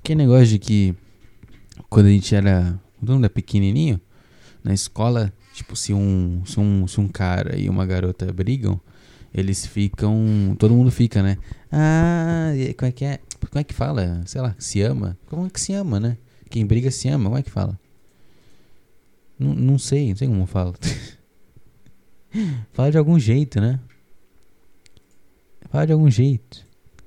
Que 0.04 0.16
negócio 0.16 0.48
de 0.48 0.60
que 0.60 0.96
quando 1.90 2.08
a 2.08 2.10
gente 2.10 2.34
era, 2.36 2.80
quando 3.00 3.14
mundo 3.14 3.26
é 3.26 3.30
pequenininho, 3.30 4.00
na 4.64 4.74
escola, 4.74 5.34
tipo, 5.54 5.76
se 5.76 5.94
um, 5.94 6.44
se 6.46 6.60
um, 6.60 6.88
se 6.88 7.00
um 7.00 7.08
cara 7.08 7.58
e 7.58 7.70
uma 7.70 7.86
garota 7.86 8.32
brigam, 8.32 8.80
eles 9.34 9.66
ficam, 9.66 10.56
todo 10.60 10.74
mundo 10.74 10.92
fica, 10.92 11.24
né? 11.24 11.38
Ah, 11.72 12.52
como 12.78 12.90
é 12.90 12.92
que 12.92 13.06
é? 13.06 13.20
Como 13.50 13.60
é 13.60 13.64
que 13.64 13.74
fala? 13.74 14.22
Sei 14.26 14.42
lá, 14.42 14.56
se 14.60 14.82
ama? 14.82 15.18
Como 15.28 15.46
é 15.46 15.50
que 15.50 15.60
se 15.60 15.74
ama, 15.74 16.00
né? 16.00 16.18
Quem 16.50 16.66
briga 16.66 16.92
se 16.92 17.08
ama, 17.08 17.26
como 17.26 17.38
é 17.38 17.44
que 17.44 17.50
fala? 17.50 17.80
N 19.40 19.56
não 19.56 19.80
sei, 19.80 20.10
não 20.10 20.16
sei 20.16 20.28
como 20.28 20.46
fala. 20.46 20.74
fala 22.74 22.92
de 22.92 22.98
algum 22.98 23.18
jeito, 23.18 23.60
né? 23.60 23.80
Fala 25.70 25.88
de 25.88 25.94
algum 25.94 26.10
jeito. 26.10 26.66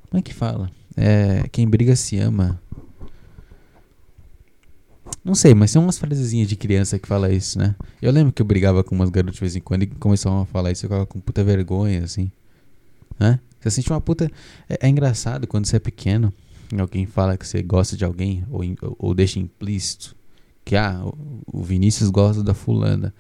Como 0.09 0.19
é 0.19 0.23
que 0.23 0.33
fala? 0.33 0.71
É, 0.97 1.47
quem 1.53 1.69
briga 1.69 1.95
se 1.95 2.19
ama. 2.19 2.61
Não 5.25 5.35
sei, 5.35 5.55
mas 5.55 5.73
tem 5.73 5.81
umas 5.81 5.99
frasezinhas 5.99 6.49
de 6.49 6.55
criança 6.55 6.99
que 6.99 7.09
fala 7.09 7.33
isso, 7.33 7.59
né? 7.59 7.75
Eu 8.03 8.13
lembro 8.13 8.33
que 8.33 8.43
eu 8.43 8.47
brigava 8.47 8.85
com 8.85 8.95
umas 8.95 9.09
garotas 9.09 9.37
de 9.37 9.41
vez 9.41 9.57
em 9.57 9.61
quando 9.61 9.85
e 9.85 9.87
começavam 9.87 10.43
a 10.43 10.47
falar 10.47 10.71
isso, 10.71 10.85
eu 10.85 10.91
ficava 10.91 11.07
com 11.07 11.19
puta 11.19 11.43
vergonha, 11.43 12.05
assim. 12.05 12.31
Né? 13.19 13.41
Você 13.61 13.71
sente 13.71 13.91
uma 13.91 14.01
puta. 14.01 14.31
É, 14.69 14.87
é 14.87 14.89
engraçado 14.89 15.47
quando 15.47 15.67
você 15.67 15.77
é 15.77 15.81
pequeno 15.81 16.33
alguém 16.81 17.07
fala 17.07 17.37
que 17.37 17.47
você 17.47 17.63
gosta 17.63 17.97
de 17.97 18.05
alguém 18.05 18.45
ou, 18.51 18.63
ou 18.99 19.15
deixa 19.15 19.39
implícito 19.39 20.17
que 20.65 20.77
ah, 20.77 21.03
o 21.47 21.63
Vinícius 21.63 22.09
gosta 22.09 22.43
da 22.43 22.55
fulana. 22.55 23.15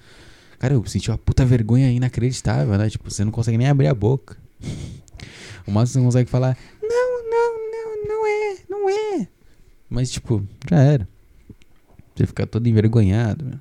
Cara, 0.59 0.75
eu 0.75 0.85
senti 0.87 1.11
uma 1.11 1.19
puta 1.19 1.45
vergonha 1.45 1.91
inacreditável, 1.91 2.79
né? 2.79 2.89
Tipo, 2.89 3.11
você 3.11 3.23
não 3.23 3.31
consegue 3.31 3.59
nem 3.59 3.69
abrir 3.69 3.89
a 3.89 3.95
boca. 3.95 4.37
O 5.67 5.71
máximo 5.71 6.05
você 6.05 6.07
consegue 6.07 6.31
falar, 6.31 6.57
não, 6.83 7.23
não, 7.31 7.55
não, 7.71 8.09
não 8.09 8.27
é, 8.27 8.57
não 8.69 8.91
é. 8.91 9.29
Mas, 9.91 10.11
tipo, 10.11 10.43
já 10.71 10.79
era. 10.79 11.09
Você 12.15 12.27
fica 12.27 12.47
todo 12.47 12.67
envergonhado, 12.69 13.45
meu. 13.45 13.61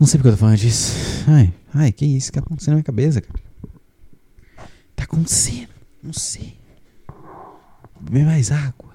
Não 0.00 0.06
sei 0.06 0.18
porque 0.18 0.28
eu 0.28 0.32
tô 0.32 0.38
falando 0.38 0.56
disso. 0.56 0.92
Ai, 1.26 1.52
ai, 1.74 1.92
que 1.92 2.06
isso 2.06 2.32
que 2.32 2.38
tá 2.38 2.44
acontecendo 2.44 2.70
na 2.70 2.76
minha 2.76 2.84
cabeça, 2.84 3.20
cara. 3.20 3.38
Tá 4.96 5.04
acontecendo, 5.04 5.70
não 6.02 6.12
sei. 6.12 6.58
Beber 8.00 8.24
mais 8.24 8.50
água. 8.50 8.88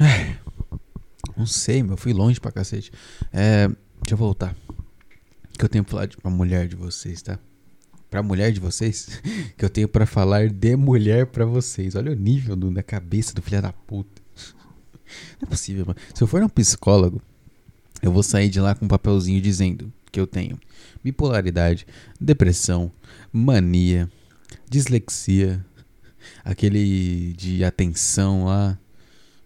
É, 0.00 0.36
não 1.36 1.46
sei, 1.46 1.82
meu. 1.82 1.96
Fui 1.96 2.12
longe 2.12 2.40
pra 2.40 2.50
cacete. 2.50 2.92
É, 3.32 3.68
deixa 3.68 4.12
eu 4.12 4.16
voltar. 4.16 4.54
Que 5.62 5.66
eu 5.66 5.68
tenho 5.68 5.84
pra 5.84 5.92
falar 5.92 6.06
de, 6.06 6.16
pra 6.16 6.28
mulher 6.28 6.66
de 6.66 6.74
vocês, 6.74 7.22
tá? 7.22 7.38
Pra 8.10 8.20
mulher 8.20 8.50
de 8.50 8.58
vocês. 8.58 9.22
Que 9.56 9.64
eu 9.64 9.70
tenho 9.70 9.86
pra 9.86 10.06
falar 10.06 10.48
de 10.48 10.74
mulher 10.74 11.26
pra 11.26 11.44
vocês. 11.44 11.94
Olha 11.94 12.10
o 12.10 12.16
nível 12.16 12.56
do, 12.56 12.68
da 12.68 12.82
cabeça 12.82 13.32
do 13.32 13.40
filho 13.40 13.62
da 13.62 13.72
puta. 13.72 14.20
Não 15.40 15.46
é 15.46 15.46
possível, 15.46 15.86
mano. 15.86 16.00
Se 16.12 16.20
eu 16.20 16.26
for 16.26 16.42
um 16.42 16.48
psicólogo, 16.48 17.22
eu 18.02 18.10
vou 18.10 18.24
sair 18.24 18.48
de 18.48 18.58
lá 18.58 18.74
com 18.74 18.86
um 18.86 18.88
papelzinho 18.88 19.40
dizendo 19.40 19.92
que 20.10 20.18
eu 20.18 20.26
tenho 20.26 20.58
bipolaridade, 21.00 21.86
depressão, 22.20 22.90
mania, 23.32 24.10
dislexia, 24.68 25.64
aquele 26.44 27.34
de 27.34 27.62
atenção 27.62 28.46
lá. 28.46 28.76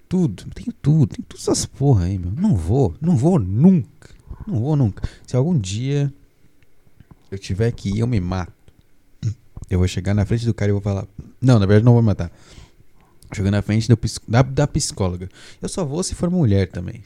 Tudo, 0.08 0.46
tenho 0.54 0.72
tudo, 0.80 1.14
tenho 1.14 1.26
todas 1.28 1.46
essas 1.46 1.66
porra 1.66 2.06
aí, 2.06 2.18
meu. 2.18 2.30
Não 2.30 2.56
vou, 2.56 2.96
não 3.02 3.18
vou 3.18 3.38
nunca. 3.38 4.15
Não 4.46 4.60
vou 4.60 4.76
nunca. 4.76 5.02
Se 5.26 5.36
algum 5.36 5.58
dia 5.58 6.12
eu 7.30 7.38
tiver 7.38 7.72
que 7.72 7.88
ir, 7.88 7.98
eu 8.00 8.06
me 8.06 8.20
mato. 8.20 8.52
Eu 9.68 9.80
vou 9.80 9.88
chegar 9.88 10.14
na 10.14 10.24
frente 10.24 10.46
do 10.46 10.54
cara 10.54 10.70
e 10.70 10.72
vou 10.72 10.80
falar. 10.80 11.06
Não, 11.40 11.58
na 11.58 11.66
verdade 11.66 11.84
não 11.84 11.92
vou 11.92 12.02
matar. 12.02 12.30
Jogando 13.32 13.54
na 13.54 13.62
frente 13.62 13.88
do, 13.88 13.98
da, 14.28 14.42
da 14.42 14.66
psicóloga. 14.66 15.28
Eu 15.60 15.68
só 15.68 15.84
vou 15.84 16.02
se 16.02 16.14
for 16.14 16.30
mulher 16.30 16.68
também. 16.68 17.02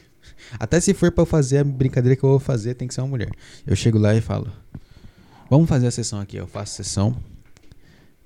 Até 0.59 0.79
se 0.79 0.93
for 0.93 1.11
eu 1.15 1.25
fazer 1.25 1.59
a 1.59 1.63
brincadeira 1.63 2.15
que 2.15 2.23
eu 2.23 2.29
vou 2.29 2.39
fazer, 2.39 2.75
tem 2.75 2.87
que 2.87 2.93
ser 2.93 3.01
uma 3.01 3.07
mulher. 3.07 3.31
Eu 3.65 3.75
chego 3.75 3.97
lá 3.97 4.13
e 4.15 4.21
falo: 4.21 4.51
Vamos 5.49 5.67
fazer 5.67 5.87
a 5.87 5.91
sessão 5.91 6.19
aqui. 6.19 6.37
Eu 6.37 6.47
faço 6.47 6.73
a 6.73 6.83
sessão. 6.83 7.15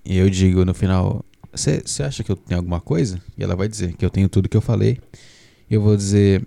E 0.03 0.17
eu 0.17 0.29
digo 0.29 0.65
no 0.65 0.73
final: 0.73 1.23
Você 1.53 2.03
acha 2.03 2.23
que 2.23 2.31
eu 2.31 2.35
tenho 2.35 2.59
alguma 2.59 2.81
coisa? 2.81 3.21
E 3.37 3.43
ela 3.43 3.55
vai 3.55 3.67
dizer 3.67 3.93
que 3.93 4.03
eu 4.03 4.09
tenho 4.09 4.27
tudo 4.27 4.49
que 4.49 4.57
eu 4.57 4.61
falei. 4.61 4.99
E 5.69 5.73
eu 5.73 5.81
vou 5.81 5.95
dizer: 5.95 6.45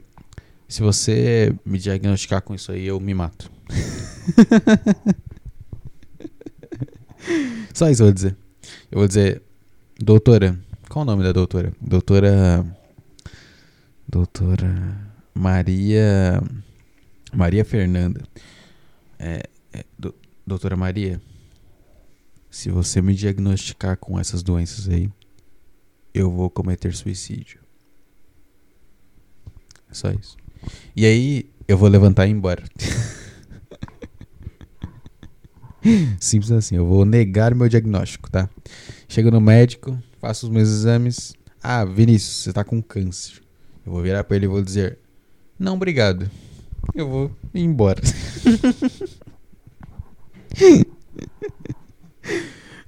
Se 0.68 0.82
você 0.82 1.52
me 1.64 1.78
diagnosticar 1.78 2.42
com 2.42 2.54
isso 2.54 2.70
aí, 2.70 2.86
eu 2.86 3.00
me 3.00 3.14
mato. 3.14 3.50
Só 7.72 7.88
isso 7.88 8.02
eu 8.02 8.06
vou 8.06 8.12
dizer. 8.12 8.36
Eu 8.90 8.98
vou 8.98 9.08
dizer: 9.08 9.40
Doutora, 9.98 10.60
qual 10.90 11.04
o 11.04 11.06
nome 11.06 11.24
da 11.24 11.32
doutora? 11.32 11.72
Doutora. 11.80 12.66
Doutora. 14.06 15.10
Maria. 15.34 16.42
Maria 17.32 17.64
Fernanda. 17.64 18.22
É, 19.18 19.44
é, 19.72 19.84
do, 19.98 20.14
doutora 20.46 20.76
Maria, 20.76 21.18
se 22.50 22.70
você 22.70 23.00
me 23.00 23.14
diagnosticar 23.14 23.96
com 23.96 24.18
essas 24.18 24.42
doenças 24.42 24.86
aí, 24.88 25.10
eu 26.12 26.30
vou 26.30 26.50
cometer 26.50 26.94
suicídio. 26.94 27.60
É 29.90 29.94
só 29.94 30.10
isso. 30.10 30.36
E 30.94 31.06
aí, 31.06 31.50
eu 31.66 31.76
vou 31.76 31.88
levantar 31.88 32.26
e 32.26 32.30
ir 32.30 32.32
embora. 32.32 32.62
Simples 36.18 36.50
assim, 36.50 36.76
eu 36.76 36.86
vou 36.86 37.04
negar 37.04 37.54
meu 37.54 37.68
diagnóstico, 37.68 38.30
tá? 38.30 38.48
Chego 39.08 39.30
no 39.30 39.40
médico, 39.40 39.96
faço 40.20 40.46
os 40.46 40.52
meus 40.52 40.68
exames. 40.68 41.34
Ah, 41.62 41.84
Vinícius, 41.84 42.42
você 42.42 42.52
tá 42.52 42.64
com 42.64 42.82
câncer. 42.82 43.40
Eu 43.84 43.92
vou 43.92 44.02
virar 44.02 44.24
pra 44.24 44.36
ele 44.36 44.46
e 44.46 44.48
vou 44.48 44.62
dizer: 44.62 44.98
Não, 45.58 45.74
obrigado. 45.74 46.30
Eu 46.94 47.08
vou 47.08 47.30
ir 47.54 47.62
embora. 47.62 48.00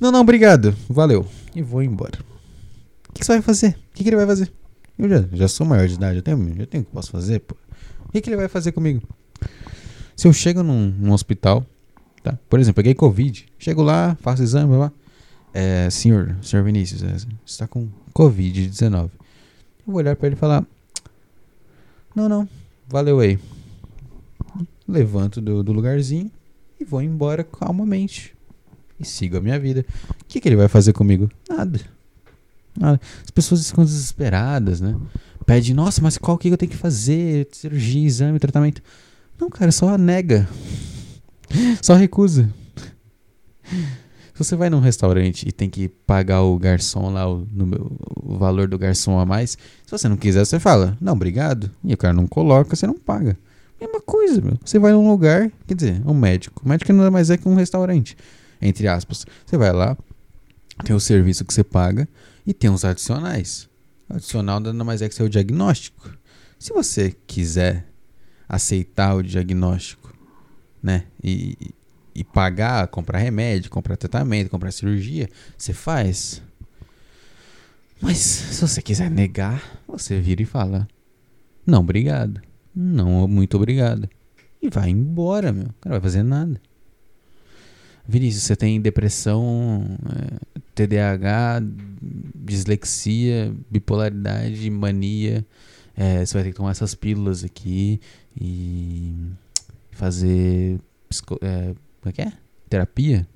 não, 0.00 0.12
não, 0.12 0.20
obrigado. 0.20 0.76
Valeu. 0.88 1.26
E 1.54 1.62
vou 1.62 1.82
embora. 1.82 2.18
O 3.08 3.12
que, 3.12 3.24
você 3.24 3.32
vai 3.32 3.42
fazer? 3.42 3.70
O 3.70 3.94
que, 3.94 4.08
ele 4.08 4.16
vai 4.16 4.26
fazer? 4.26 4.52
Eu 4.98 5.08
já, 5.08 5.24
já 5.32 5.48
sou 5.48 5.66
maior 5.66 5.88
de 5.88 5.94
idade, 5.94 6.16
eu 6.16 6.22
tenho, 6.22 6.54
eu 6.58 6.66
tenho 6.66 6.82
o 6.82 6.86
que 6.86 6.92
posso 6.92 7.10
fazer, 7.10 7.40
pô. 7.40 7.56
O 8.10 8.12
que, 8.12 8.20
que 8.20 8.28
ele 8.28 8.36
vai 8.36 8.48
fazer 8.48 8.72
comigo? 8.72 9.00
Se 10.16 10.26
eu 10.26 10.32
chego 10.32 10.64
num, 10.64 10.92
num 10.98 11.12
hospital, 11.12 11.64
tá? 12.24 12.36
Por 12.48 12.58
exemplo, 12.58 12.74
peguei 12.74 12.92
Covid, 12.92 13.46
chego 13.56 13.84
lá, 13.84 14.16
faço 14.20 14.42
exame, 14.42 14.76
blá 14.76 14.92
é, 15.54 15.88
senhor, 15.90 16.36
senhor 16.42 16.64
Vinícius, 16.64 17.04
é, 17.04 17.12
você 17.18 17.26
está 17.46 17.68
com 17.68 17.88
Covid-19. 18.12 19.04
Eu 19.04 19.10
vou 19.86 19.96
olhar 19.98 20.16
para 20.16 20.26
ele 20.26 20.34
e 20.34 20.38
falar: 20.38 20.66
Não, 22.12 22.28
não. 22.28 22.48
Valeu 22.88 23.20
aí. 23.20 23.38
Levanto 24.88 25.40
do, 25.40 25.62
do 25.62 25.72
lugarzinho 25.72 26.28
e 26.80 26.84
vou 26.84 27.00
embora 27.00 27.44
calmamente. 27.44 28.34
E 28.98 29.04
sigo 29.04 29.36
a 29.36 29.40
minha 29.40 29.56
vida. 29.56 29.86
O 30.20 30.24
que, 30.24 30.40
que 30.40 30.48
ele 30.48 30.56
vai 30.56 30.66
fazer 30.66 30.92
comigo? 30.92 31.30
Nada. 31.48 31.80
Nada. 32.76 33.00
As 33.22 33.30
pessoas 33.30 33.68
ficam 33.70 33.84
desesperadas, 33.84 34.80
né? 34.80 34.98
Pede, 35.50 35.74
nossa, 35.74 36.00
mas 36.00 36.16
qual 36.16 36.38
que 36.38 36.48
eu 36.48 36.56
tenho 36.56 36.70
que 36.70 36.76
fazer? 36.76 37.48
Cirurgia, 37.50 38.06
exame, 38.06 38.38
tratamento. 38.38 38.80
Não, 39.36 39.50
cara, 39.50 39.72
só 39.72 39.98
nega. 39.98 40.48
Só 41.82 41.94
recusa. 41.94 42.48
Se 43.64 44.44
você 44.44 44.54
vai 44.54 44.70
num 44.70 44.78
restaurante 44.78 45.48
e 45.48 45.50
tem 45.50 45.68
que 45.68 45.88
pagar 45.88 46.42
o 46.42 46.56
garçom 46.56 47.10
lá, 47.10 47.28
o, 47.28 47.44
no, 47.50 47.98
o 48.22 48.38
valor 48.38 48.68
do 48.68 48.78
garçom 48.78 49.18
a 49.18 49.26
mais, 49.26 49.50
se 49.50 49.90
você 49.90 50.08
não 50.08 50.16
quiser, 50.16 50.46
você 50.46 50.60
fala, 50.60 50.96
não, 51.00 51.14
obrigado. 51.14 51.68
E 51.82 51.92
o 51.92 51.96
cara 51.96 52.14
não 52.14 52.28
coloca, 52.28 52.76
você 52.76 52.86
não 52.86 52.94
paga. 52.96 53.36
Mesma 53.80 54.00
coisa, 54.00 54.40
meu. 54.40 54.56
Você 54.64 54.78
vai 54.78 54.92
num 54.92 55.10
lugar, 55.10 55.50
quer 55.66 55.74
dizer, 55.74 56.00
um 56.06 56.14
médico. 56.14 56.62
O 56.64 56.68
médico 56.68 56.92
não 56.92 57.02
é 57.02 57.10
mais 57.10 57.28
é 57.28 57.36
que 57.36 57.48
um 57.48 57.56
restaurante, 57.56 58.16
entre 58.62 58.86
aspas. 58.86 59.26
Você 59.44 59.56
vai 59.56 59.72
lá, 59.72 59.98
tem 60.84 60.94
o 60.94 61.00
serviço 61.00 61.44
que 61.44 61.52
você 61.52 61.64
paga 61.64 62.08
e 62.46 62.54
tem 62.54 62.70
os 62.70 62.84
adicionais. 62.84 63.68
O 64.10 64.16
adicional 64.16 64.58
nada 64.58 64.84
mais 64.84 65.00
é 65.00 65.08
que 65.08 65.14
seu 65.14 65.28
diagnóstico. 65.28 66.10
Se 66.58 66.72
você 66.72 67.14
quiser 67.26 67.86
aceitar 68.48 69.14
o 69.14 69.22
diagnóstico, 69.22 70.12
né, 70.82 71.06
e, 71.22 71.56
e 72.14 72.24
pagar, 72.24 72.88
comprar 72.88 73.18
remédio, 73.18 73.70
comprar 73.70 73.96
tratamento, 73.96 74.50
comprar 74.50 74.72
cirurgia, 74.72 75.28
você 75.56 75.72
faz. 75.72 76.42
Mas 78.00 78.18
se 78.18 78.60
você 78.60 78.82
quiser 78.82 79.10
negar, 79.10 79.62
você 79.86 80.20
vira 80.20 80.42
e 80.42 80.46
fala: 80.46 80.88
Não, 81.64 81.80
obrigado. 81.80 82.40
Não, 82.74 83.28
muito 83.28 83.56
obrigado. 83.56 84.08
E 84.60 84.68
vai 84.68 84.90
embora, 84.90 85.52
meu. 85.52 85.66
O 85.66 85.74
cara 85.80 85.94
vai 85.94 86.00
fazer 86.00 86.22
nada. 86.22 86.60
Vinícius, 88.10 88.42
você 88.42 88.56
tem 88.56 88.80
depressão, 88.80 89.84
é, 90.16 90.56
TDAH, 90.74 91.62
dislexia, 92.34 93.54
bipolaridade, 93.70 94.68
mania. 94.68 95.46
É, 95.96 96.26
você 96.26 96.34
vai 96.34 96.42
ter 96.42 96.50
que 96.50 96.56
tomar 96.56 96.72
essas 96.72 96.92
pílulas 96.92 97.44
aqui 97.44 98.00
e 98.38 99.14
fazer 99.92 100.80
é, 101.40 101.74
como 102.00 102.06
é 102.06 102.12
que 102.12 102.22
é? 102.22 102.32
Terapia? 102.68 103.28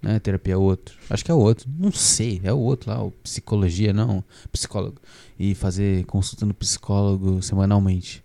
Não 0.00 0.12
é 0.12 0.18
terapia, 0.18 0.54
é 0.54 0.56
outro. 0.56 0.96
Acho 1.10 1.22
que 1.22 1.30
é 1.30 1.34
outro. 1.34 1.68
Não 1.78 1.92
sei, 1.92 2.40
é 2.42 2.50
o 2.54 2.58
outro 2.58 2.88
lá, 2.88 3.02
o 3.02 3.10
psicologia, 3.10 3.92
não. 3.92 4.24
Psicólogo. 4.50 5.02
E 5.38 5.54
fazer 5.54 6.06
consulta 6.06 6.46
no 6.46 6.54
psicólogo 6.54 7.42
semanalmente. 7.42 8.24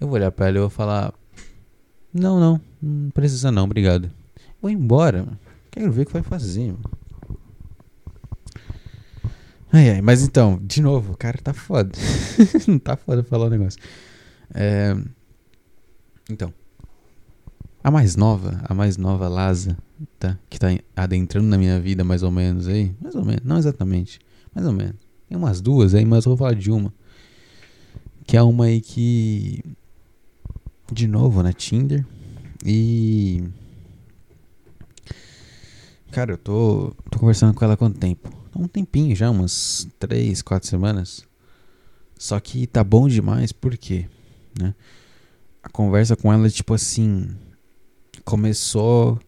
Eu 0.00 0.08
vou 0.08 0.16
olhar 0.16 0.32
pra 0.32 0.48
ela 0.48 0.56
e 0.56 0.60
vou 0.60 0.70
falar: 0.70 1.14
Não, 2.12 2.40
não, 2.40 2.60
não 2.82 3.10
precisa 3.10 3.52
não, 3.52 3.62
obrigado. 3.62 4.10
Vou 4.64 4.70
embora, 4.70 5.18
mano. 5.18 5.38
Quero 5.70 5.92
ver 5.92 6.04
o 6.04 6.06
que 6.06 6.12
vai 6.14 6.22
fazer, 6.22 6.68
mano. 6.68 6.90
Ai, 9.70 9.90
ai, 9.90 10.00
mas 10.00 10.22
então, 10.22 10.58
de 10.62 10.80
novo, 10.80 11.12
o 11.12 11.16
cara 11.18 11.36
tá 11.36 11.52
foda. 11.52 11.92
não 12.66 12.78
tá 12.78 12.96
foda 12.96 13.22
falar 13.22 13.48
o 13.48 13.50
negócio. 13.50 13.78
É... 14.54 14.96
Então. 16.30 16.50
A 17.82 17.90
mais 17.90 18.16
nova, 18.16 18.58
a 18.64 18.72
mais 18.72 18.96
nova 18.96 19.28
Laza, 19.28 19.76
tá? 20.18 20.38
Que 20.48 20.58
tá 20.58 20.68
adentrando 20.96 21.46
na 21.46 21.58
minha 21.58 21.78
vida 21.78 22.02
mais 22.02 22.22
ou 22.22 22.30
menos 22.30 22.66
aí. 22.66 22.96
Mais 23.02 23.14
ou 23.14 23.22
menos, 23.22 23.44
não 23.44 23.58
exatamente. 23.58 24.18
Mais 24.54 24.66
ou 24.66 24.72
menos. 24.72 24.96
Tem 25.28 25.36
umas 25.36 25.60
duas 25.60 25.94
aí, 25.94 26.06
mas 26.06 26.24
eu 26.24 26.30
vou 26.30 26.38
falar 26.38 26.54
de 26.54 26.70
uma. 26.70 26.90
Que 28.26 28.38
é 28.38 28.42
uma 28.42 28.64
aí 28.64 28.80
que. 28.80 29.62
De 30.90 31.06
novo, 31.06 31.42
né? 31.42 31.52
Tinder. 31.52 32.02
E. 32.64 33.44
Cara, 36.14 36.30
eu 36.30 36.38
tô, 36.38 36.94
tô 37.10 37.18
conversando 37.18 37.52
com 37.52 37.64
ela 37.64 37.74
há 37.74 37.76
quanto 37.76 37.98
tempo? 37.98 38.30
Um 38.54 38.68
tempinho 38.68 39.16
já, 39.16 39.28
umas 39.28 39.88
três, 39.98 40.42
quatro 40.42 40.68
semanas. 40.68 41.26
Só 42.16 42.38
que 42.38 42.68
tá 42.68 42.84
bom 42.84 43.08
demais, 43.08 43.50
por 43.50 43.76
quê? 43.76 44.06
Né? 44.56 44.76
A 45.60 45.68
conversa 45.68 46.14
com 46.14 46.32
ela, 46.32 46.48
tipo 46.48 46.72
assim, 46.72 47.28
começou, 48.24 49.18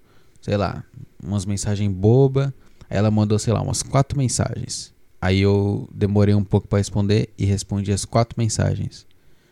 sei 0.40 0.56
lá, 0.56 0.84
umas 1.20 1.44
mensagens 1.44 1.92
boba. 1.92 2.54
Ela 2.88 3.10
mandou, 3.10 3.36
sei 3.36 3.52
lá, 3.52 3.60
umas 3.60 3.82
quatro 3.82 4.16
mensagens. 4.16 4.94
Aí 5.20 5.40
eu 5.40 5.88
demorei 5.92 6.36
um 6.36 6.44
pouco 6.44 6.68
para 6.68 6.78
responder 6.78 7.30
e 7.36 7.44
respondi 7.44 7.90
as 7.90 8.04
quatro 8.04 8.38
mensagens, 8.38 9.08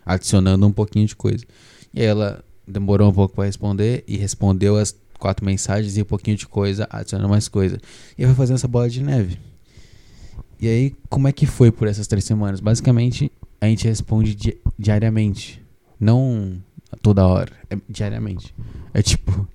adicionando 0.07 0.65
um 0.69 0.73
pouquinho 0.73 1.09
de 1.09 1.17
coisa. 1.17 1.45
E 1.93 2.01
ela 2.01 2.45
demorou 2.65 3.11
um 3.11 3.13
pouco 3.13 3.35
para 3.35 3.47
responder 3.47 4.05
e 4.07 4.17
respondeu 4.17 4.77
as 4.77 4.95
quatro 5.19 5.45
mensagens 5.45 5.97
e 5.97 6.03
um 6.03 6.05
pouquinho 6.05 6.37
de 6.37 6.47
coisa, 6.47 6.87
adicionando 6.91 7.29
mais 7.29 7.49
coisa. 7.49 7.79
E 8.17 8.25
fui 8.25 8.35
fazendo 8.35 8.57
essa 8.57 8.69
bola 8.69 8.89
de 8.89 9.03
neve. 9.03 9.39
E 10.61 10.69
aí, 10.69 10.97
como 11.09 11.29
é 11.29 11.33
que 11.33 11.47
foi 11.47 11.71
por 11.71 11.89
essas 11.89 12.07
três 12.07 12.25
semanas? 12.25 12.61
Basicamente, 12.61 13.31
a 13.61 13.67
gente 13.67 13.87
responde 13.87 14.35
di 14.35 14.57
diariamente. 14.79 15.63
Não 15.99 16.61
toda 17.03 17.27
hora, 17.27 17.53
é 17.71 17.77
diariamente. 17.89 18.55
É 18.93 19.03
tipo, 19.03 19.47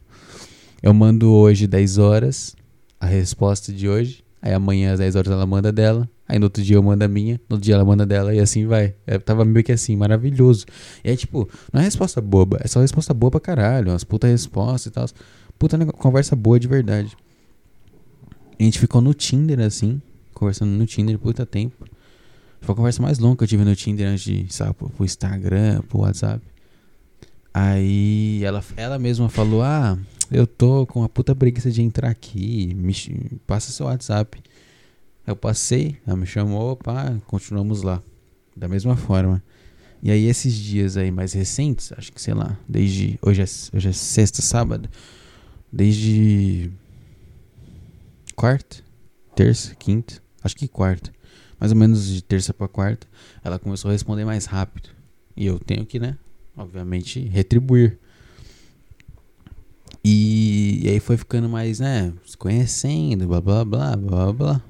eu 0.81 0.93
mando 0.93 1.31
hoje 1.31 1.67
10 1.67 1.97
horas 1.97 2.55
a 2.99 3.05
resposta 3.05 3.71
de 3.71 3.87
hoje, 3.87 4.23
aí 4.41 4.53
amanhã 4.53 4.93
às 4.93 4.99
10 4.99 5.15
horas 5.15 5.31
ela 5.31 5.45
manda 5.45 5.71
dela, 5.71 6.09
aí 6.27 6.37
no 6.37 6.45
outro 6.45 6.61
dia 6.61 6.75
eu 6.75 6.83
mando 6.83 7.03
a 7.03 7.07
minha, 7.07 7.35
no 7.49 7.55
outro 7.55 7.65
dia 7.65 7.75
ela 7.75 7.85
manda 7.85 8.05
dela 8.05 8.33
e 8.33 8.39
assim 8.39 8.65
vai. 8.65 8.95
É, 9.07 9.17
tava 9.17 9.45
meio 9.45 9.63
que 9.63 9.71
assim, 9.71 9.95
maravilhoso. 9.95 10.65
E 11.03 11.09
é 11.09 11.15
tipo, 11.15 11.49
não 11.71 11.81
é 11.81 11.83
resposta 11.83 12.21
boba, 12.21 12.59
é 12.61 12.67
só 12.67 12.81
resposta 12.81 13.13
boa 13.13 13.31
pra 13.31 13.39
caralho, 13.39 13.91
umas 13.91 14.03
puta 14.03 14.27
resposta 14.27 14.89
e 14.89 14.91
tal. 14.91 15.05
Puta 15.59 15.77
conversa 15.85 16.37
boa 16.37 16.57
de 16.57 16.69
verdade. 16.69 17.17
A 18.57 18.63
gente 18.63 18.79
ficou 18.79 19.01
no 19.01 19.13
Tinder 19.13 19.59
assim, 19.59 20.01
conversando 20.33 20.71
no 20.71 20.85
Tinder 20.85 21.19
puta 21.19 21.45
tempo. 21.45 21.85
Foi 22.61 22.73
a 22.73 22.75
conversa 22.75 23.01
mais 23.01 23.19
longa 23.19 23.37
que 23.37 23.43
eu 23.43 23.47
tive 23.47 23.65
no 23.65 23.75
Tinder 23.75 24.07
antes 24.07 24.23
de, 24.23 24.53
sabe, 24.53 24.73
pro, 24.73 25.05
Instagram, 25.05 25.81
pro 25.81 25.99
WhatsApp. 25.99 26.41
Aí 27.53 28.41
ela, 28.43 28.63
ela 28.77 28.97
mesma 28.97 29.27
falou: 29.27 29.61
Ah, 29.61 29.97
eu 30.31 30.47
tô 30.47 30.85
com 30.85 30.99
uma 31.01 31.09
puta 31.09 31.35
preguiça 31.35 31.69
de 31.69 31.81
entrar 31.81 32.09
aqui, 32.09 32.73
me, 32.73 32.93
passa 33.45 33.71
seu 33.71 33.85
WhatsApp. 33.85 34.41
Eu 35.27 35.35
passei, 35.35 35.97
ela 36.07 36.15
me 36.15 36.25
chamou, 36.25 36.75
pá, 36.77 37.17
continuamos 37.27 37.81
lá. 37.81 38.01
Da 38.55 38.67
mesma 38.67 38.95
forma. 38.95 39.43
E 40.01 40.09
aí 40.09 40.25
esses 40.25 40.53
dias 40.55 40.95
aí 40.95 41.11
mais 41.11 41.33
recentes, 41.33 41.91
acho 41.97 42.13
que 42.13 42.21
sei 42.21 42.33
lá, 42.33 42.57
desde. 42.67 43.19
Hoje 43.21 43.41
é, 43.41 43.75
hoje 43.75 43.89
é 43.89 43.93
sexta, 43.93 44.41
sábado. 44.41 44.89
Desde. 45.71 46.71
Quarta? 48.35 48.77
Terça? 49.35 49.75
Quinta? 49.75 50.21
Acho 50.43 50.55
que 50.55 50.67
quarta. 50.67 51.11
Mais 51.59 51.71
ou 51.71 51.77
menos 51.77 52.07
de 52.07 52.23
terça 52.23 52.53
pra 52.53 52.67
quarta. 52.67 53.07
Ela 53.43 53.59
começou 53.59 53.89
a 53.89 53.91
responder 53.91 54.25
mais 54.25 54.45
rápido. 54.45 54.89
E 55.35 55.45
eu 55.45 55.59
tenho 55.59 55.85
que, 55.85 55.99
né? 55.99 56.17
obviamente, 56.59 57.21
retribuir. 57.21 57.97
E, 60.03 60.81
e, 60.83 60.89
aí 60.89 60.99
foi 60.99 61.17
ficando 61.17 61.49
mais, 61.49 61.79
né, 61.79 62.13
se 62.25 62.37
conhecendo, 62.37 63.27
blá 63.27 63.41
blá 63.41 63.65
blá 63.65 63.95
blá 63.95 64.33
blá. 64.33 64.63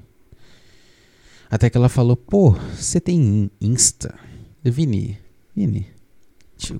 Até 1.50 1.68
que 1.68 1.76
ela 1.76 1.88
falou, 1.88 2.16
pô, 2.16 2.52
você 2.52 3.00
tem 3.00 3.50
Insta? 3.60 4.14
Vini, 4.62 5.18
Vini, 5.54 5.86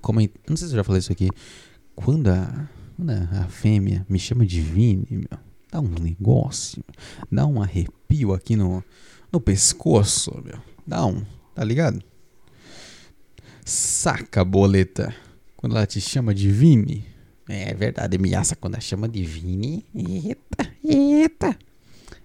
comenta, 0.01 0.39
não 0.49 0.57
sei 0.57 0.69
se 0.69 0.75
eu 0.75 0.79
já 0.79 0.85
falei 0.85 1.01
isso 1.01 1.13
aqui. 1.13 1.29
Quando 1.95 2.29
a, 2.29 2.69
quando 3.01 3.13
a 3.13 3.49
fêmea 3.49 4.05
me 4.11 4.19
chama 4.19 4.45
de 4.45 4.61
Vini, 4.61 5.07
meu, 5.11 5.39
dá 5.73 5.81
um 5.81 5.89
negócio, 5.89 6.85
dá 7.33 7.47
um 7.47 7.63
arrepio 7.63 8.35
aqui 8.35 8.57
no, 8.57 8.85
no 9.33 9.41
pescoço, 9.41 10.39
meu. 10.45 10.59
Dá 10.87 11.07
um, 11.07 11.25
tá 11.55 11.65
ligado? 11.65 12.03
Saca, 13.65 14.45
boleta. 14.45 15.15
Quando 15.57 15.77
ela 15.77 15.87
te 15.87 15.99
chama 15.99 16.35
de 16.35 16.51
Vini. 16.51 17.07
É 17.49 17.73
verdade, 17.75 18.17
ameaça 18.17 18.55
quando 18.55 18.75
ela 18.75 18.83
chama 18.83 19.09
de 19.09 19.25
Vini. 19.25 19.85
Eita, 19.95 20.71
eita. 20.85 21.59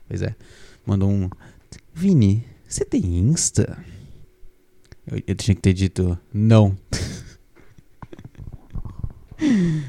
Pois 0.07 0.21
é. 0.21 0.35
Mandou 0.85 1.09
um. 1.09 1.29
Vini, 1.93 2.45
você 2.67 2.83
tem 2.83 3.01
Insta? 3.17 3.77
Eu, 5.07 5.23
eu 5.25 5.35
tinha 5.35 5.55
que 5.55 5.61
ter 5.61 5.73
dito 5.73 6.17
não. 6.33 6.77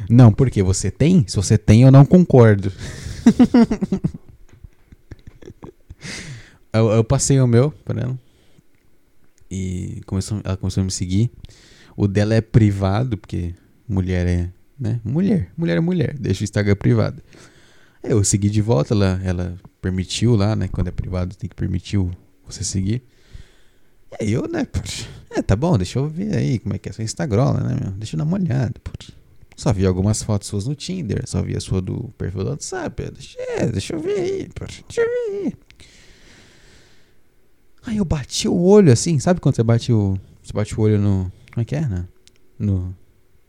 não, 0.09 0.33
porque 0.33 0.63
você 0.63 0.91
tem? 0.91 1.25
Se 1.27 1.37
você 1.37 1.59
tem, 1.59 1.83
eu 1.83 1.91
não 1.91 2.05
concordo. 2.05 2.73
eu, 6.73 6.91
eu 6.91 7.05
passei 7.05 7.41
o 7.41 7.47
meu 7.47 7.71
pra 7.85 8.03
ela. 8.03 8.19
E 9.51 10.01
começou, 10.07 10.41
ela 10.45 10.57
começou 10.57 10.81
a 10.81 10.85
me 10.85 10.91
seguir. 10.91 11.31
O 11.97 12.07
dela 12.09 12.35
é 12.35 12.41
privado, 12.41 13.17
porque 13.17 13.55
mulher 13.89 14.27
é, 14.27 14.51
né? 14.79 15.01
Mulher, 15.05 15.51
mulher 15.57 15.77
é 15.79 15.81
mulher, 15.81 16.17
deixa 16.19 16.43
o 16.43 16.45
Instagram 16.45 16.77
privado. 16.77 17.23
Eu 18.03 18.23
segui 18.23 18.51
de 18.51 18.61
volta, 18.61 18.95
ela, 18.95 19.21
ela 19.25 19.57
permitiu 19.81 20.37
lá, 20.37 20.55
né? 20.55 20.69
Quando 20.69 20.89
é 20.89 20.91
privado 20.91 21.35
tem 21.37 21.49
que 21.49 21.57
permitir 21.57 21.99
você 22.45 22.63
seguir. 22.63 23.03
Aí 24.21 24.33
eu, 24.33 24.49
né, 24.49 24.65
pô, 24.65 24.81
é, 25.31 25.43
tá 25.43 25.57
bom, 25.57 25.77
deixa 25.77 25.99
eu 25.99 26.09
ver 26.09 26.35
aí 26.37 26.59
como 26.59 26.75
é 26.75 26.79
que 26.79 26.89
é 26.89 26.93
seu 26.93 27.05
Instagram, 27.05 27.55
né, 27.55 27.77
meu? 27.81 27.91
Deixa 27.93 28.15
eu 28.15 28.19
dar 28.19 28.25
uma 28.25 28.37
olhada, 28.37 28.75
pô. 28.83 28.93
Só 29.57 29.73
vi 29.73 29.87
algumas 29.87 30.23
fotos 30.23 30.49
suas 30.49 30.67
no 30.67 30.75
Tinder, 30.75 31.23
só 31.27 31.41
vi 31.43 31.57
a 31.57 31.61
sua 31.61 31.81
do 31.81 32.13
perfil 32.19 32.45
do 32.45 32.51
WhatsApp. 32.51 33.11
Deixa, 33.11 33.41
é, 33.41 33.67
deixa 33.67 33.95
eu 33.95 34.01
ver 34.01 34.21
aí, 34.21 34.49
deixa 34.59 35.01
eu 35.01 35.07
ver 35.07 35.47
aí. 35.47 35.55
Aí 37.87 37.97
eu 37.97 38.05
bati 38.05 38.49
o 38.49 38.61
olho 38.61 38.93
assim, 38.93 39.19
sabe 39.19 39.41
quando 39.41 39.57
você 39.57 39.63
bate 39.63 39.93
o. 39.93 40.19
Você 40.43 40.53
bate 40.53 40.79
o 40.79 40.83
olho 40.83 40.99
no. 40.99 41.33
Como 41.53 41.63
é 41.63 41.65
que 41.65 41.75
é, 41.75 41.89
né? 41.89 42.07
No. 42.59 42.95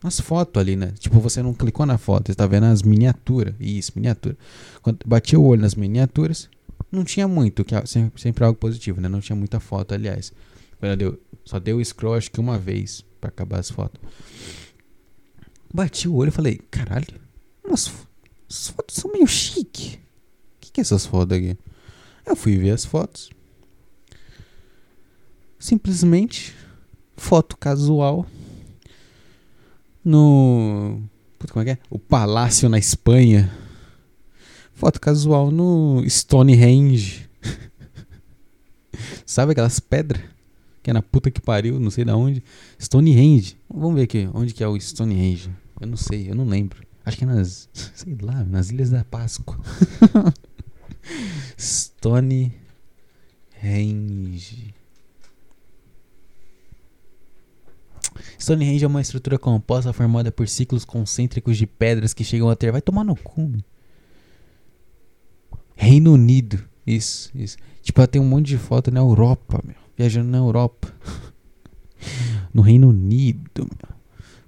Nas 0.02 0.18
fotos 0.20 0.58
ali, 0.60 0.76
né? 0.76 0.94
Tipo, 0.98 1.18
você 1.20 1.42
não 1.42 1.52
clicou 1.52 1.84
na 1.84 1.98
foto, 1.98 2.28
você 2.28 2.34
tá 2.34 2.46
vendo 2.46 2.64
as 2.64 2.82
miniaturas. 2.82 3.54
Isso, 3.60 3.92
miniatura. 3.96 4.36
Quando 4.80 5.00
bati 5.04 5.36
o 5.36 5.42
olho 5.42 5.60
nas 5.60 5.74
miniaturas, 5.74 6.48
não 6.90 7.04
tinha 7.04 7.28
muito, 7.28 7.64
que 7.64 7.74
é 7.74 7.84
sempre, 7.84 8.22
sempre 8.22 8.44
algo 8.44 8.58
positivo, 8.58 9.00
né? 9.00 9.08
Não 9.08 9.20
tinha 9.20 9.36
muita 9.36 9.60
foto, 9.60 9.92
aliás. 9.92 10.32
Quando 10.78 10.96
deu, 10.96 11.20
só 11.44 11.58
deu 11.58 11.84
scroll 11.84 12.14
acho 12.14 12.30
que 12.30 12.38
uma 12.38 12.56
vez 12.56 13.04
para 13.20 13.28
acabar 13.28 13.58
as 13.58 13.70
fotos. 13.70 14.00
Bati 15.72 16.08
o 16.08 16.14
olho 16.14 16.28
e 16.28 16.32
falei, 16.32 16.58
caralho, 16.70 17.06
umas, 17.64 17.92
as 18.48 18.68
fotos 18.68 18.96
são 18.96 19.12
meio 19.12 19.26
chique. 19.26 19.96
O 19.96 20.60
que, 20.60 20.72
que 20.72 20.80
é 20.80 20.82
essas 20.82 21.06
fotos 21.06 21.36
aqui? 21.36 21.56
Eu 22.26 22.36
fui 22.36 22.56
ver 22.56 22.70
as 22.70 22.84
fotos 22.84 23.30
simplesmente 25.58 26.54
foto 27.16 27.56
casual 27.56 28.26
no. 30.04 31.02
Puta, 31.38 31.52
como 31.52 31.62
é 31.62 31.64
que 31.64 31.70
é? 31.72 31.78
O 31.90 31.98
Palácio 31.98 32.68
na 32.68 32.78
Espanha. 32.78 33.52
Foto 34.72 35.00
casual 35.00 35.50
no 35.50 36.02
Stonehenge. 36.08 37.28
Sabe 39.26 39.52
aquelas 39.52 39.80
pedras? 39.80 40.22
Que 40.88 40.90
é 40.90 40.94
na 40.94 41.02
puta 41.02 41.30
que 41.30 41.38
pariu, 41.38 41.78
não 41.78 41.90
sei 41.90 42.02
da 42.02 42.16
onde. 42.16 42.42
Stonehenge. 42.80 43.58
Vamos 43.68 43.96
ver 43.96 44.04
aqui, 44.04 44.26
onde 44.32 44.54
que 44.54 44.64
é 44.64 44.66
o 44.66 44.74
Stonehenge? 44.80 45.50
Eu 45.78 45.86
não 45.86 45.98
sei, 45.98 46.30
eu 46.30 46.34
não 46.34 46.46
lembro. 46.46 46.82
Acho 47.04 47.18
que 47.18 47.24
é 47.24 47.26
nas. 47.26 47.68
Sei 47.94 48.16
lá, 48.22 48.42
nas 48.42 48.70
Ilhas 48.70 48.88
da 48.88 49.04
Páscoa. 49.04 49.60
Stonehenge. 51.58 52.54
Stonehenge 58.40 58.82
é 58.82 58.88
uma 58.88 59.02
estrutura 59.02 59.38
composta 59.38 59.92
formada 59.92 60.32
por 60.32 60.48
ciclos 60.48 60.86
concêntricos 60.86 61.58
de 61.58 61.66
pedras 61.66 62.14
que 62.14 62.24
chegam 62.24 62.48
a 62.48 62.56
ter. 62.56 62.72
Vai 62.72 62.80
tomar 62.80 63.04
no 63.04 63.14
cu. 63.14 63.52
Reino 65.76 66.14
Unido. 66.14 66.66
Isso, 66.86 67.30
isso. 67.34 67.58
Tipo, 67.82 68.00
ela 68.00 68.08
tem 68.08 68.22
um 68.22 68.26
monte 68.26 68.46
de 68.46 68.56
foto 68.56 68.90
na 68.90 69.00
Europa, 69.00 69.62
meu. 69.62 69.87
Viajando 69.98 70.30
na 70.30 70.38
Europa. 70.38 70.94
no 72.54 72.62
Reino 72.62 72.90
Unido. 72.90 73.68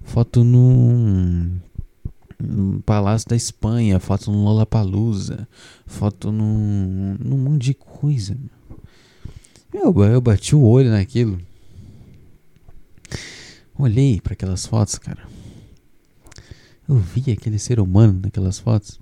Foto 0.01 0.45
no, 0.45 1.59
no 2.39 2.81
Palácio 2.83 3.27
da 3.27 3.35
Espanha. 3.35 3.99
Foto 3.99 4.31
no 4.31 4.45
Lollapalooza. 4.45 5.45
Foto 5.85 6.31
no, 6.31 7.15
num 7.19 7.37
monte 7.37 7.63
de 7.63 7.73
coisa. 7.73 8.37
Eu, 9.73 9.93
eu 10.05 10.21
bati 10.21 10.55
o 10.55 10.63
olho 10.63 10.89
naquilo. 10.89 11.37
Olhei 13.77 14.21
para 14.21 14.33
aquelas 14.33 14.65
fotos, 14.65 14.97
cara. 14.97 15.27
Eu 16.87 16.95
vi 16.95 17.29
aquele 17.31 17.59
ser 17.59 17.79
humano 17.81 18.21
naquelas 18.23 18.57
fotos. 18.57 18.99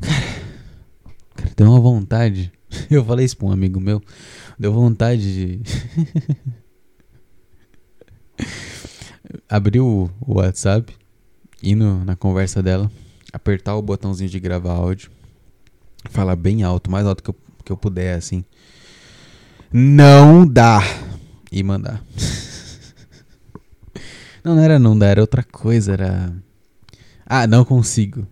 Cara, 0.00 0.42
cara, 1.36 1.52
deu 1.56 1.70
uma 1.70 1.80
vontade. 1.80 2.52
Eu 2.90 3.04
falei 3.04 3.26
isso 3.26 3.36
pra 3.36 3.48
um 3.48 3.52
amigo 3.52 3.80
meu. 3.80 4.02
Deu 4.58 4.72
vontade 4.72 5.22
de. 5.22 5.60
Abrir 9.48 9.80
o, 9.80 10.10
WhatsApp, 10.26 10.92
ir 11.62 11.76
na 11.76 12.16
conversa 12.16 12.62
dela, 12.62 12.90
apertar 13.32 13.76
o 13.76 13.82
botãozinho 13.82 14.30
de 14.30 14.40
gravar 14.40 14.72
áudio, 14.72 15.10
falar 16.10 16.34
bem 16.36 16.62
alto, 16.62 16.90
mais 16.90 17.06
alto 17.06 17.22
que 17.22 17.30
eu, 17.30 17.36
que 17.64 17.70
eu 17.70 17.76
puder, 17.76 18.16
assim. 18.16 18.44
Não 19.72 20.46
dá! 20.46 20.80
E 21.52 21.62
mandar. 21.62 22.02
Não, 24.42 24.54
não 24.54 24.62
era 24.62 24.78
não 24.78 24.98
dar, 24.98 25.08
era 25.08 25.20
outra 25.20 25.42
coisa, 25.42 25.92
era. 25.92 26.32
Ah, 27.26 27.46
não 27.46 27.62
consigo. 27.62 28.26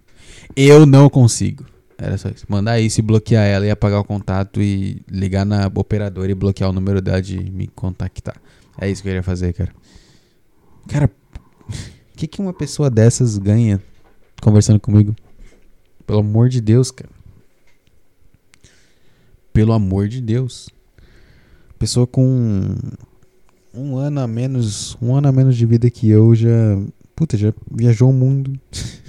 Eu 0.57 0.87
não 0.87 1.11
consigo. 1.11 1.66
Era 1.99 2.17
só 2.17 2.29
isso. 2.29 2.47
Mandar 2.49 2.79
isso 2.79 3.01
e 3.01 3.03
bloquear 3.03 3.45
ela 3.45 3.67
e 3.67 3.71
apagar 3.71 4.01
o 4.01 4.05
contato 4.05 4.63
e 4.63 5.03
ligar 5.11 5.45
na 5.45 5.67
operadora 5.67 6.31
e 6.31 6.35
bloquear 6.35 6.71
o 6.71 6.73
número 6.73 7.03
dela 7.03 7.21
de 7.21 7.39
me 7.51 7.67
contactar. 7.67 8.41
É 8.81 8.89
isso 8.89 9.03
que 9.03 9.09
eu 9.09 9.11
queria 9.11 9.23
fazer, 9.23 9.53
cara. 9.53 9.75
Cara, 10.87 11.11
o 11.69 12.17
que, 12.17 12.29
que 12.29 12.41
uma 12.41 12.53
pessoa 12.53 12.89
dessas 12.89 13.37
ganha 13.37 13.83
conversando 14.41 14.79
comigo? 14.79 15.15
Pelo 16.07 16.21
amor 16.21 16.49
de 16.49 16.61
Deus, 16.61 16.93
cara. 16.93 17.11
Pelo 19.53 19.73
amor 19.73 20.07
de 20.07 20.21
Deus. 20.21 20.71
Pessoa 21.81 22.07
com 22.07 22.77
um 23.75 23.97
ano 23.97 24.21
a 24.21 24.27
menos, 24.29 24.97
um 25.03 25.17
ano 25.17 25.29
a 25.29 25.33
menos 25.33 25.57
de 25.57 25.67
vida 25.67 25.91
que 25.91 26.09
eu 26.09 26.35
já, 26.35 26.49
puta, 27.15 27.37
já 27.37 27.53
viajou 27.71 28.09
o 28.11 28.13
mundo. 28.13 28.59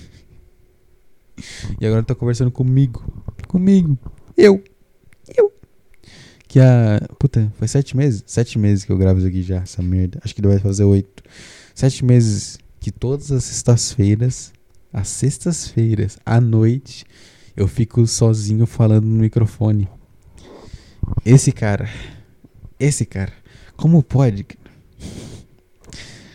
e 1.80 1.86
agora 1.86 2.04
tá 2.04 2.16
conversando 2.16 2.52
comigo, 2.52 3.04
comigo, 3.48 3.98
eu, 4.38 4.64
eu. 5.38 5.54
Que 6.48 6.60
a, 6.60 7.00
puta, 7.20 7.52
foi 7.58 7.68
sete 7.68 7.96
meses, 7.96 8.24
sete 8.26 8.58
meses 8.58 8.84
que 8.84 8.92
eu 8.92 8.98
gravo 8.98 9.20
isso 9.20 9.28
aqui 9.28 9.44
já, 9.44 9.58
essa 9.58 9.82
merda. 9.82 10.20
Acho 10.24 10.34
que 10.34 10.42
vai 10.42 10.60
fazer 10.60 10.84
oito. 10.84 11.24
Sete 11.76 12.04
meses 12.04 12.58
que 12.80 12.92
todas 12.92 13.32
as 13.32 13.44
sextas-feiras, 13.44 14.52
às 14.92 15.08
sextas-feiras, 15.08 16.18
à 16.26 16.42
noite, 16.42 17.06
eu 17.56 17.68
fico 17.68 18.06
sozinho 18.08 18.66
falando 18.66 19.06
no 19.06 19.22
microfone. 19.22 19.88
Esse 21.26 21.52
cara, 21.52 21.90
esse 22.80 23.06
cara 23.06 23.34
como 23.80 24.04
pode? 24.04 24.46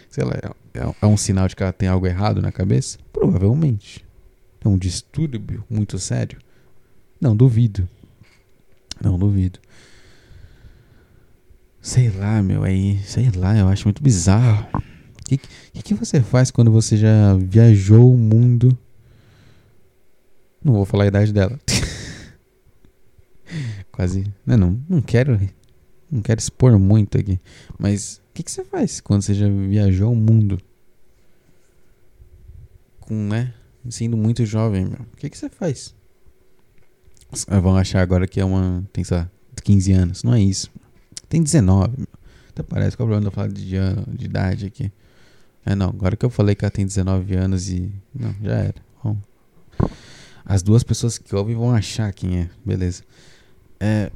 Sei 0.08 0.24
lá, 0.24 0.32
é, 0.32 0.80
é, 0.80 0.94
é 1.02 1.06
um 1.06 1.16
sinal 1.16 1.46
de 1.46 1.54
que 1.54 1.62
ela 1.62 1.72
tem 1.72 1.88
algo 1.88 2.06
errado 2.06 2.40
na 2.40 2.50
cabeça? 2.50 2.98
Provavelmente. 3.12 4.03
É 4.64 4.68
um 4.68 4.78
distúrbio 4.78 5.64
muito 5.68 5.98
sério? 5.98 6.38
Não 7.20 7.36
duvido. 7.36 7.88
Não 9.02 9.18
duvido. 9.18 9.58
Sei 11.80 12.10
lá, 12.10 12.42
meu, 12.42 12.64
aí, 12.64 12.98
sei 13.04 13.30
lá, 13.30 13.56
eu 13.56 13.68
acho 13.68 13.84
muito 13.84 14.02
bizarro. 14.02 14.66
O 15.20 15.24
que, 15.24 15.36
que, 15.36 15.82
que, 15.82 15.94
você 15.94 16.22
faz 16.22 16.50
quando 16.50 16.70
você 16.70 16.96
já 16.96 17.34
viajou 17.34 18.14
o 18.14 18.16
mundo? 18.16 18.76
Não 20.62 20.72
vou 20.72 20.86
falar 20.86 21.04
a 21.04 21.08
idade 21.08 21.32
dela. 21.32 21.60
Quase. 23.92 24.24
Não, 24.46 24.56
não, 24.56 24.80
não 24.88 25.02
quero 25.02 25.38
não 26.10 26.22
quero 26.22 26.40
expor 26.40 26.78
muito 26.78 27.18
aqui. 27.18 27.40
Mas 27.78 28.16
o 28.30 28.34
que, 28.34 28.42
que 28.42 28.50
você 28.50 28.64
faz 28.64 29.00
quando 29.00 29.22
você 29.22 29.34
já 29.34 29.48
viajou 29.48 30.12
o 30.12 30.16
mundo? 30.16 30.60
Com, 33.00 33.14
né? 33.14 33.52
Sendo 33.90 34.16
muito 34.16 34.44
jovem, 34.46 34.84
meu. 34.84 35.00
O 35.12 35.16
que, 35.16 35.28
que 35.28 35.36
você 35.36 35.48
faz? 35.48 35.94
Vão 37.48 37.76
achar 37.76 38.00
agora 38.00 38.26
que 38.26 38.40
é 38.40 38.44
uma. 38.44 38.84
Tem, 38.92 39.04
sei 39.04 39.16
lá, 39.18 39.30
15 39.62 39.92
anos. 39.92 40.22
Não 40.22 40.34
é 40.34 40.40
isso. 40.40 40.70
Tem 41.28 41.42
19, 41.42 41.94
meu. 41.98 42.06
Até 42.50 42.62
parece 42.62 42.96
que 42.96 43.02
é 43.02 43.04
o 43.04 43.08
problema 43.08 43.28
de 43.28 43.34
falar 43.34 43.48
de, 43.48 43.76
ano, 43.76 44.06
de 44.08 44.24
idade 44.26 44.66
aqui. 44.66 44.92
É, 45.66 45.74
não. 45.74 45.88
Agora 45.88 46.16
que 46.16 46.24
eu 46.24 46.30
falei 46.30 46.54
que 46.54 46.64
ela 46.64 46.70
tem 46.70 46.86
19 46.86 47.34
anos 47.34 47.68
e. 47.68 47.90
Não, 48.14 48.34
já 48.42 48.54
era. 48.54 48.74
Bom. 49.02 49.16
As 50.44 50.62
duas 50.62 50.82
pessoas 50.84 51.18
que 51.18 51.34
ouvem 51.34 51.56
vão 51.56 51.74
achar 51.74 52.12
quem 52.12 52.38
é. 52.38 52.50
Beleza. 52.64 53.02
É. 53.80 54.10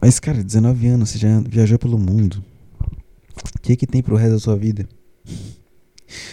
Mas, 0.00 0.18
cara, 0.18 0.42
19 0.42 0.86
anos, 0.86 1.10
você 1.10 1.18
já 1.18 1.40
viajou 1.40 1.78
pelo 1.78 1.98
mundo. 1.98 2.42
O 3.56 3.60
que 3.60 3.76
que 3.76 3.86
tem 3.86 4.02
pro 4.02 4.16
resto 4.16 4.34
da 4.34 4.40
sua 4.40 4.56
vida? 4.56 4.88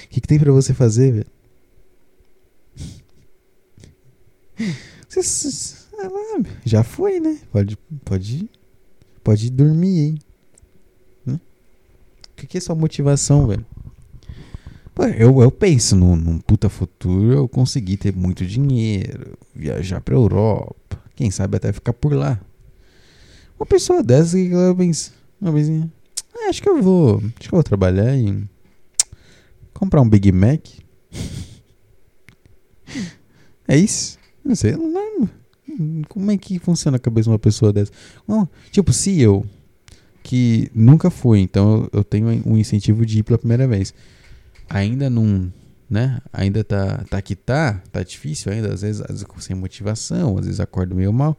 O 0.03 0.07
que 0.11 0.19
que 0.21 0.27
tem 0.27 0.37
pra 0.37 0.51
você 0.51 0.73
fazer, 0.73 1.11
velho? 1.11 1.25
Você, 2.75 2.89
lá, 4.50 4.50
já 6.65 6.83
foi, 6.83 7.19
né? 7.19 7.39
Pode, 7.51 7.77
pode, 8.05 8.49
pode 9.23 9.49
dormir, 9.49 9.99
hein? 9.99 10.17
Né? 11.25 11.39
O 12.31 12.47
que, 12.47 12.57
é 12.57 12.61
sua 12.61 12.75
motivação, 12.75 13.47
velho? 13.47 13.65
Pô, 14.93 15.05
eu, 15.05 15.41
eu 15.41 15.51
penso 15.51 15.95
num, 15.95 16.15
num 16.15 16.39
puta 16.39 16.69
futuro 16.69 17.33
eu 17.33 17.47
conseguir 17.47 17.97
ter 17.97 18.15
muito 18.15 18.45
dinheiro, 18.45 19.37
viajar 19.55 20.01
pra 20.01 20.15
Europa, 20.15 21.01
quem 21.15 21.31
sabe 21.31 21.57
até 21.57 21.71
ficar 21.71 21.93
por 21.93 22.13
lá. 22.13 22.39
Uma 23.59 23.65
pessoa 23.65 24.03
dessa 24.03 24.37
que 24.37 24.51
ela 24.51 24.75
pensa, 24.75 25.11
uma 25.39 25.51
vezinha, 25.51 25.91
ah, 26.33 26.49
acho 26.49 26.61
que 26.61 26.69
eu 26.69 26.81
vou, 26.81 27.17
acho 27.17 27.49
que 27.49 27.53
eu 27.53 27.57
vou 27.57 27.63
trabalhar 27.63 28.15
em 28.15 28.49
comprar 29.73 30.01
um 30.01 30.09
Big 30.09 30.31
Mac. 30.31 30.67
é 33.67 33.77
isso? 33.77 34.20
Não 34.43 34.55
sei, 34.55 34.73
não 34.73 34.93
lembro. 34.93 35.29
Como 36.09 36.31
é 36.31 36.37
que 36.37 36.59
funciona 36.59 36.97
a 36.97 36.99
cabeça 36.99 37.25
de 37.25 37.29
uma 37.29 37.39
pessoa 37.39 37.71
dessa? 37.71 37.91
Tipo, 38.71 38.91
se 38.91 39.19
eu 39.21 39.45
que 40.23 40.69
nunca 40.73 41.09
fui, 41.09 41.39
então 41.39 41.89
eu 41.91 42.03
tenho 42.03 42.27
um 42.45 42.57
incentivo 42.57 43.05
de 43.05 43.19
ir 43.19 43.23
pela 43.23 43.37
primeira 43.37 43.67
vez. 43.67 43.93
Ainda 44.69 45.09
não, 45.09 45.51
né? 45.89 46.21
Ainda 46.31 46.63
tá, 46.63 47.03
tá 47.09 47.21
que 47.21 47.35
tá, 47.35 47.81
tá 47.91 48.03
difícil 48.03 48.51
ainda, 48.51 48.73
às 48.73 48.81
vezes, 48.81 49.01
às 49.01 49.21
vezes 49.21 49.27
sem 49.39 49.55
motivação, 49.55 50.37
às 50.37 50.45
vezes 50.45 50.59
acordo 50.59 50.95
meio 50.95 51.11
mal. 51.11 51.37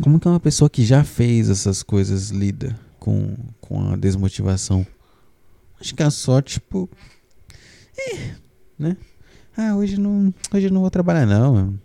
Como 0.00 0.18
que 0.18 0.28
uma 0.28 0.40
pessoa 0.40 0.70
que 0.70 0.84
já 0.84 1.04
fez 1.04 1.50
essas 1.50 1.82
coisas 1.82 2.30
lida 2.30 2.78
com, 2.98 3.36
com 3.60 3.92
a 3.92 3.96
desmotivação? 3.96 4.86
Acho 5.80 5.94
que 5.94 6.02
é 6.02 6.10
só, 6.10 6.40
tipo. 6.40 6.88
É, 7.98 8.34
né? 8.78 8.96
Ah, 9.62 9.76
hoje 9.76 10.00
não, 10.00 10.32
hoje 10.54 10.70
não 10.70 10.80
vou 10.80 10.90
trabalhar, 10.90 11.26
não. 11.26 11.78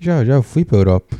Já, 0.00 0.24
já 0.24 0.42
fui 0.42 0.64
pra 0.64 0.76
Europa. 0.76 1.16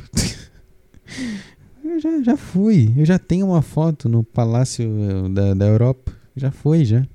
eu 1.81 1.97
já, 2.03 2.23
já 2.23 2.35
fui. 2.35 2.93
Eu 2.97 3.05
já 3.05 3.17
tenho 3.17 3.45
uma 3.45 3.61
foto 3.61 4.09
no 4.09 4.21
Palácio 4.21 4.85
eh, 4.85 5.29
da, 5.29 5.53
da 5.53 5.65
Europa. 5.65 6.11
Já 6.35 6.51
foi, 6.51 6.83
já. 6.83 7.07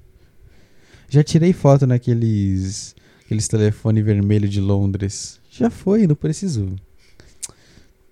Já 1.10 1.22
tirei 1.22 1.52
foto 1.52 1.86
naqueles 1.86 2.96
aqueles 3.22 3.46
telefone 3.46 4.00
vermelho 4.00 4.48
de 4.48 4.58
Londres. 4.58 5.38
Já 5.50 5.68
foi, 5.68 6.06
não 6.06 6.16
preciso. 6.16 6.74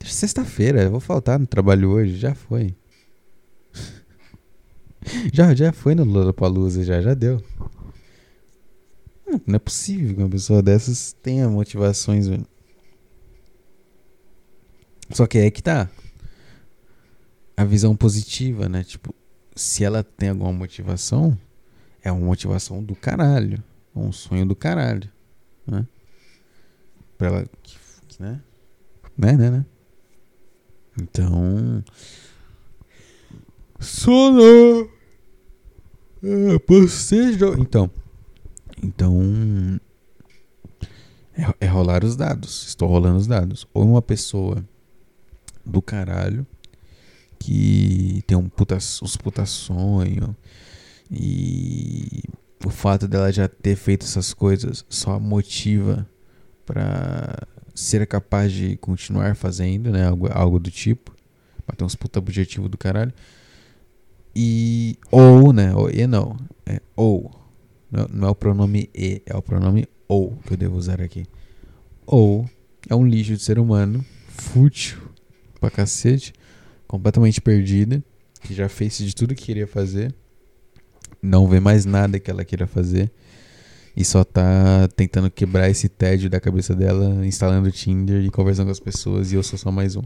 Sexta-feira, 0.05 0.91
vou 0.91 1.01
faltar 1.01 1.39
no 1.39 1.47
trabalho 1.47 1.89
hoje. 1.89 2.19
Já 2.19 2.35
foi. 2.35 2.75
já, 5.33 5.55
já 5.55 5.73
foi 5.73 5.95
no 5.95 6.05
Lollapalooza, 6.05 6.85
já, 6.85 7.01
já 7.01 7.15
deu. 7.15 7.43
Não 9.47 9.57
é 9.57 9.59
possível 9.59 10.15
que 10.15 10.23
uma 10.23 10.29
pessoa 10.29 10.63
dessas 10.63 11.13
tenha 11.23 11.49
motivações, 11.49 12.27
velho. 12.27 12.47
Só 15.11 15.27
que 15.27 15.39
é 15.39 15.51
que 15.51 15.63
tá. 15.63 15.89
A 17.57 17.65
visão 17.65 17.97
positiva, 17.97 18.69
né? 18.69 18.85
Tipo, 18.85 19.15
se 19.55 19.85
ela 19.85 20.03
tem 20.03 20.31
alguma 20.31 20.53
motivação, 20.53 21.37
é 22.03 22.11
uma 22.11 22.25
motivação 22.25 22.83
do 22.83 22.95
caralho. 22.95 23.63
É 23.95 23.99
um 23.99 24.13
sonho 24.13 24.47
do 24.47 24.57
caralho. 24.57 25.11
Né? 25.67 25.87
Pra 27.19 27.29
ela. 27.29 27.49
Né? 28.19 28.41
Né, 29.17 29.33
né, 29.33 29.51
né? 29.51 29.67
Então. 31.01 31.85
Sono! 33.79 34.91
É, 36.23 36.59
bocejo. 36.67 37.55
Então. 37.59 37.91
Então. 38.83 39.81
É, 41.37 41.67
é 41.67 41.67
rolar 41.67 42.05
os 42.05 42.17
dados. 42.17 42.67
Estou 42.67 42.89
rolando 42.89 43.19
os 43.19 43.27
dados. 43.27 43.67
Ou 43.73 43.85
uma 43.85 44.03
pessoa 44.03 44.65
do 45.65 45.81
caralho 45.81 46.47
que 47.39 48.23
tem 48.27 48.37
um 48.37 48.49
puta, 48.49 48.77
uns 48.77 49.17
puta 49.17 49.47
sonho 49.47 50.37
e 51.11 52.23
o 52.65 52.71
fato 52.71 53.09
dela 53.09 53.33
já 53.33 53.49
ter 53.49 53.75
feito 53.75 54.05
essas 54.05 54.35
coisas 54.35 54.85
só 54.89 55.19
motiva 55.19 56.07
para 56.67 57.49
ser 57.75 58.07
capaz 58.07 58.53
de 58.53 58.77
continuar 58.77 59.35
fazendo, 59.35 59.91
né? 59.91 60.07
Algo, 60.07 60.29
algo 60.31 60.59
do 60.59 60.71
tipo. 60.71 61.13
Pra 61.67 61.75
ter 61.75 61.85
uns 61.85 61.95
puta 61.95 62.19
objetivo 62.19 62.69
do 62.69 62.77
caralho. 62.77 63.13
E. 64.37 64.99
Ou, 65.11 65.53
né? 65.53 65.75
Ou, 65.75 65.91
e 65.91 66.07
não. 66.07 66.37
É 66.67 66.81
ou. 66.95 67.40
Não, 67.91 68.29
é 68.29 68.31
o 68.31 68.35
pronome 68.35 68.89
e, 68.95 69.23
é 69.27 69.37
o 69.37 69.43
pronome 69.43 69.87
ou 70.07 70.37
que 70.47 70.53
eu 70.53 70.57
devo 70.57 70.77
usar 70.77 71.01
aqui. 71.01 71.27
Ou 72.07 72.49
é 72.89 72.95
um 72.95 73.07
lixo 73.07 73.35
de 73.35 73.43
ser 73.43 73.59
humano, 73.59 74.05
fútil 74.29 74.99
pra 75.61 75.71
cacete, 75.71 76.33
completamente 76.87 77.41
perdida, 77.41 78.03
que 78.43 78.55
já 78.55 78.69
fez 78.69 78.99
de 78.99 79.15
tudo 79.15 79.35
que 79.35 79.45
queria 79.45 79.67
fazer, 79.67 80.15
não 81.23 81.47
vê 81.47 81.61
mais 81.61 81.85
nada 81.85 82.19
que 82.19 82.31
ela 82.31 82.45
queira 82.45 82.67
fazer 82.67 83.11
e 83.97 84.05
só 84.05 84.25
tá 84.25 84.89
tentando 84.97 85.31
quebrar 85.31 85.69
esse 85.69 85.89
tédio 85.89 86.31
da 86.31 86.41
cabeça 86.41 86.75
dela, 86.75 87.27
instalando 87.27 87.69
o 87.69 87.73
Tinder 87.73 88.25
e 88.25 88.31
conversando 88.31 88.67
com 88.67 88.73
as 88.73 88.81
pessoas 88.81 89.33
e 89.33 89.35
eu 89.35 89.43
sou 89.43 89.59
só 89.59 89.71
mais 89.71 89.97
um. 89.97 90.03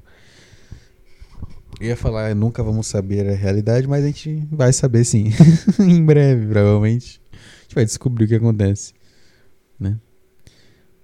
Eu 1.80 1.88
ia 1.88 1.96
falar, 1.96 2.34
nunca 2.34 2.62
vamos 2.62 2.86
saber 2.86 3.28
a 3.28 3.34
realidade, 3.34 3.86
mas 3.86 4.04
a 4.04 4.06
gente 4.06 4.46
vai 4.50 4.72
saber 4.72 5.04
sim. 5.04 5.30
em 5.78 6.04
breve, 6.04 6.46
provavelmente. 6.46 7.20
Vai 7.74 7.84
descobrir 7.84 8.26
o 8.26 8.28
que 8.28 8.36
acontece, 8.36 8.94
né? 9.80 9.98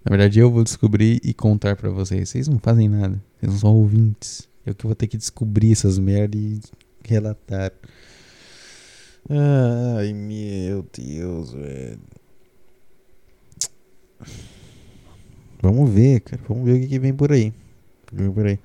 Na 0.05 0.11
verdade, 0.11 0.39
eu 0.39 0.51
vou 0.51 0.62
descobrir 0.62 1.21
e 1.23 1.35
contar 1.35 1.77
para 1.77 1.91
vocês. 1.91 2.29
Vocês 2.29 2.49
não 2.49 2.59
fazem 2.59 2.89
nada. 2.89 3.23
Vocês 3.39 3.61
são 3.61 3.75
ouvintes. 3.75 4.49
Eu 4.64 4.75
que 4.75 4.87
vou 4.87 4.95
ter 4.95 5.07
que 5.07 5.16
descobrir 5.16 5.73
essas 5.73 5.99
merda 5.99 6.37
e 6.39 6.61
relatar. 7.05 7.73
Ai, 9.29 10.12
meu 10.12 10.87
Deus, 10.97 11.53
velho. 11.53 12.01
Vamos 15.61 15.91
ver, 15.91 16.21
cara. 16.21 16.43
Vamos 16.49 16.64
ver 16.64 16.77
o 16.77 16.81
que, 16.81 16.89
que 16.89 16.99
vem 16.99 17.12
por 17.12 17.33
aí. 17.33 17.53
Vem 18.12 18.31
por 18.33 18.47
aí. 18.47 18.59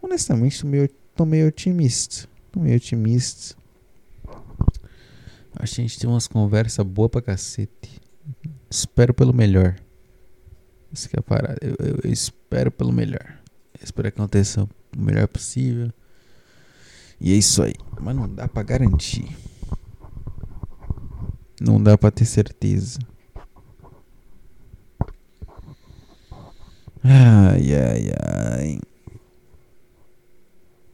Honestamente, 0.00 0.60
tô 0.60 0.66
meio, 0.68 0.88
tô 1.16 1.24
meio 1.24 1.48
otimista. 1.48 2.28
Tô 2.52 2.60
meio 2.60 2.76
otimista. 2.76 3.56
A 5.60 5.66
gente 5.66 5.98
tem 5.98 6.08
umas 6.08 6.28
conversas 6.28 6.86
boas 6.86 7.10
pra 7.10 7.20
cacete. 7.20 8.00
Espero 8.70 9.12
pelo 9.12 9.34
melhor. 9.34 9.74
Isso 10.92 11.08
que 11.08 11.16
é 11.16 11.18
a 11.18 11.22
parada. 11.22 11.58
Eu, 11.60 11.74
eu, 11.84 12.00
eu 12.04 12.12
espero 12.12 12.70
pelo 12.70 12.92
melhor. 12.92 13.40
Eu 13.74 13.82
espero 13.82 14.12
que 14.12 14.20
aconteça 14.20 14.62
o 14.62 14.68
melhor 14.96 15.26
possível. 15.26 15.92
E 17.20 17.32
é 17.32 17.34
isso 17.34 17.60
aí. 17.60 17.74
Mas 18.00 18.14
não 18.14 18.32
dá 18.32 18.46
pra 18.46 18.62
garantir. 18.62 19.36
Não 21.60 21.82
dá 21.82 21.98
pra 21.98 22.12
ter 22.12 22.24
certeza. 22.24 23.00
Ai, 27.02 27.74
ai, 27.74 28.12
ai. 28.22 28.80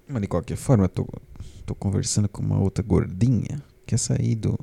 Mas 0.09 0.23
de 0.23 0.29
qualquer 0.29 0.57
forma, 0.57 0.85
eu 0.85 0.89
tô, 0.89 1.07
tô 1.67 1.75
conversando 1.75 2.31
com 2.31 2.43
uma 2.43 2.59
outra 2.59 2.83
gordinha. 2.83 3.63
Quer 3.95 3.99
sair 3.99 4.35
do, 4.35 4.59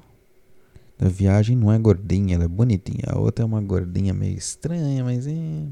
da 0.99 1.07
viagem. 1.07 1.55
Não 1.55 1.71
é 1.71 1.79
gordinha, 1.79 2.36
ela 2.36 2.43
é 2.43 2.47
bonitinha. 2.49 3.05
A 3.07 3.17
outra 3.17 3.43
é 3.43 3.45
uma 3.45 3.61
gordinha 3.61 4.13
meio 4.13 4.38
estranha, 4.38 5.05
mas 5.05 5.25
é. 5.25 5.67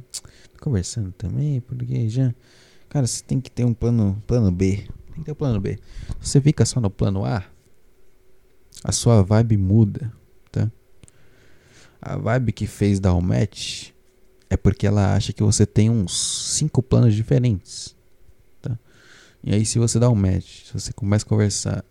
Tô 0.53 0.63
conversando 0.63 1.11
também, 1.11 1.59
porque 1.59 2.07
já. 2.07 2.33
Cara, 2.87 3.05
você 3.05 3.21
tem 3.21 3.41
que 3.41 3.51
ter 3.51 3.65
um 3.65 3.73
plano, 3.73 4.23
plano 4.25 4.49
B. 4.49 4.87
Tem 5.07 5.15
que 5.17 5.23
ter 5.25 5.31
um 5.33 5.35
plano 5.35 5.59
B. 5.59 5.77
Você 6.21 6.39
fica 6.39 6.65
só 6.65 6.79
no 6.79 6.89
plano 6.89 7.25
A, 7.25 7.43
a 8.81 8.93
sua 8.93 9.21
vibe 9.23 9.57
muda, 9.57 10.09
tá? 10.49 10.71
A 12.01 12.15
vibe 12.15 12.53
que 12.53 12.65
fez 12.65 12.97
dar 12.97 13.13
o 13.13 13.21
match 13.21 13.89
é 14.49 14.55
porque 14.55 14.87
ela 14.87 15.15
acha 15.15 15.33
que 15.33 15.43
você 15.43 15.65
tem 15.65 15.89
uns 15.89 16.55
cinco 16.55 16.81
planos 16.81 17.13
diferentes. 17.13 17.93
Tá? 18.61 18.79
E 19.43 19.53
aí, 19.53 19.65
se 19.65 19.77
você 19.79 19.99
dá 19.99 20.09
um 20.09 20.15
match, 20.15 20.63
se 20.67 20.73
você 20.73 20.93
começa 20.93 21.25
a 21.25 21.27
conversar 21.27 21.85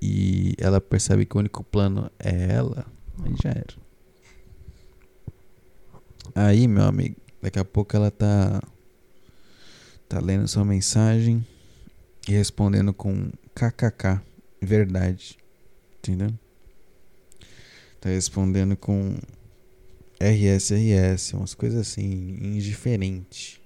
e 0.00 0.54
ela 0.58 0.80
percebe 0.80 1.26
que 1.26 1.36
o 1.36 1.40
único 1.40 1.64
plano 1.64 2.10
é 2.18 2.52
ela, 2.52 2.86
aí 3.24 3.34
já 3.42 3.50
era. 3.50 3.88
Aí, 6.34 6.68
meu 6.68 6.84
amigo, 6.84 7.16
daqui 7.42 7.58
a 7.58 7.64
pouco 7.64 7.96
ela 7.96 8.10
tá 8.10 8.62
tá 10.08 10.20
lendo 10.20 10.48
sua 10.48 10.64
mensagem 10.64 11.46
e 12.26 12.32
respondendo 12.32 12.94
com 12.94 13.30
kkk, 13.54 14.20
verdade. 14.60 15.36
Entendeu? 15.98 16.32
Tá 18.00 18.08
respondendo 18.08 18.76
com 18.76 19.16
RSRS, 20.20 21.34
umas 21.34 21.54
coisas 21.54 21.80
assim, 21.80 22.38
indiferente. 22.40 23.60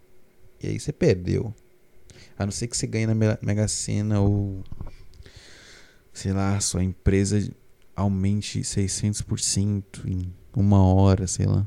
E 0.62 0.68
aí 0.68 0.80
você 0.80 0.92
perdeu. 0.92 1.54
A 2.38 2.44
não 2.44 2.52
ser 2.52 2.66
que 2.66 2.76
você 2.76 2.86
ganhe 2.86 3.06
na 3.06 3.14
Mega 3.14 3.68
Sena 3.68 4.20
ou 4.20 4.64
sei 6.12 6.32
lá, 6.32 6.58
sua 6.60 6.84
empresa 6.84 7.50
aumente 7.96 8.60
600% 8.60 10.06
em 10.06 10.32
uma 10.54 10.82
hora, 10.82 11.26
sei 11.26 11.46
lá. 11.46 11.66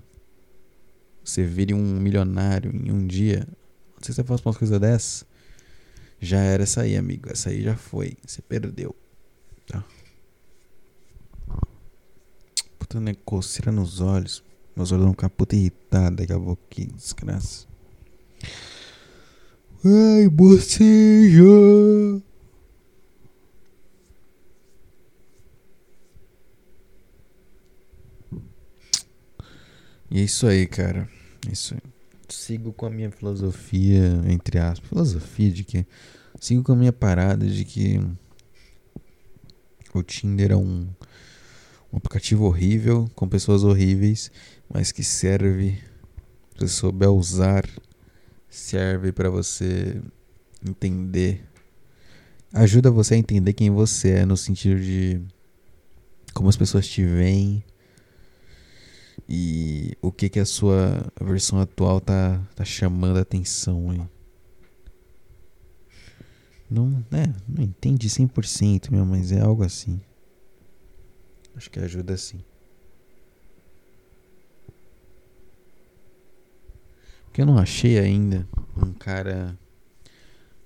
Você 1.24 1.44
vire 1.44 1.74
um 1.74 2.00
milionário 2.00 2.72
em 2.72 2.92
um 2.92 3.06
dia. 3.06 3.48
Se 4.02 4.14
você 4.14 4.24
faz 4.24 4.42
umas 4.46 4.58
coisas 4.58 4.80
dessas. 4.80 5.26
Já 6.20 6.40
era 6.40 6.64
essa 6.64 6.82
aí, 6.82 6.96
amigo. 6.96 7.30
Essa 7.32 7.50
aí 7.50 7.64
já 7.64 7.76
foi. 7.76 8.16
Você 8.26 8.42
perdeu. 8.42 8.96
Tá? 9.68 9.84
Puta, 12.78 13.00
né? 13.00 13.16
Coceira 13.26 13.72
nos 13.72 14.00
olhos. 14.00 14.44
Meus 14.76 14.92
olhos 14.92 15.06
vão 15.06 15.14
ficar 15.14 15.30
puta 15.30 15.56
irritados 15.56 16.18
daqui 16.18 16.34
a 16.84 16.96
desgraça. 16.96 17.66
Ai, 19.84 20.30
boceja. 20.30 21.44
E 30.10 30.20
é 30.20 30.24
isso 30.24 30.48
aí, 30.48 30.68
cara. 30.68 31.10
É 31.48 31.52
isso 31.52 31.74
aí. 31.74 31.82
Sigo 32.30 32.74
com 32.74 32.86
a 32.86 32.90
minha 32.90 33.12
filosofia, 33.12 34.22
entre 34.28 34.60
aspas. 34.60 34.90
Filosofia 34.90 35.52
de 35.52 35.64
que. 35.64 35.86
Sigo 36.40 36.64
com 36.64 36.74
a 36.74 36.76
minha 36.76 36.94
parada 36.94 37.46
de 37.48 37.64
que 37.64 38.00
O 39.94 40.04
Tinder 40.04 40.52
é 40.52 40.56
um, 40.56 40.88
um 41.92 41.98
aplicativo 41.98 42.46
horrível, 42.46 43.10
com 43.16 43.28
pessoas 43.28 43.64
horríveis, 43.64 44.32
mas 44.72 44.92
que 44.92 45.04
serve, 45.04 45.82
se 46.60 46.68
souber 46.68 47.10
usar, 47.10 47.66
serve 48.50 49.12
para 49.12 49.30
você 49.30 50.02
entender. 50.68 51.44
Ajuda 52.54 52.92
você 52.92 53.16
a 53.16 53.18
entender 53.18 53.54
quem 53.54 53.70
você 53.70 54.10
é, 54.12 54.26
no 54.26 54.38
sentido 54.38 54.80
de 54.80 55.22
como 56.34 56.50
as 56.50 56.58
pessoas 56.58 56.86
te 56.86 57.04
veem 57.04 57.64
e 59.28 59.75
o 60.08 60.12
que 60.12 60.30
que 60.30 60.40
a 60.40 60.46
sua 60.46 61.12
versão 61.20 61.60
atual 61.60 62.00
tá, 62.00 62.40
tá 62.56 62.64
chamando 62.64 63.18
a 63.18 63.22
atenção 63.22 63.90
aí. 63.90 64.02
Não, 66.70 67.04
é, 67.12 67.28
não 67.48 67.64
entendi 67.64 68.08
100% 68.08 68.92
mesmo, 68.92 69.06
mas 69.06 69.32
é 69.32 69.42
algo 69.42 69.64
assim. 69.64 70.00
Acho 71.56 71.72
que 71.72 71.80
ajuda 71.80 72.16
sim. 72.18 72.44
Porque 77.26 77.42
eu 77.42 77.46
não 77.46 77.58
achei 77.58 77.98
ainda 77.98 78.48
um 78.78 78.94
cara 78.94 79.58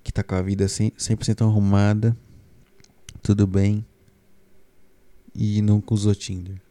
que 0.03 0.11
tá 0.11 0.21
com 0.21 0.35
a 0.35 0.41
vida 0.41 0.65
100%, 0.65 1.41
arrumada, 1.41 2.15
tudo 3.21 3.47
bem, 3.47 3.85
e 5.33 5.61
nunca 5.61 5.93
usou 5.93 6.13
Tinder. 6.13 6.61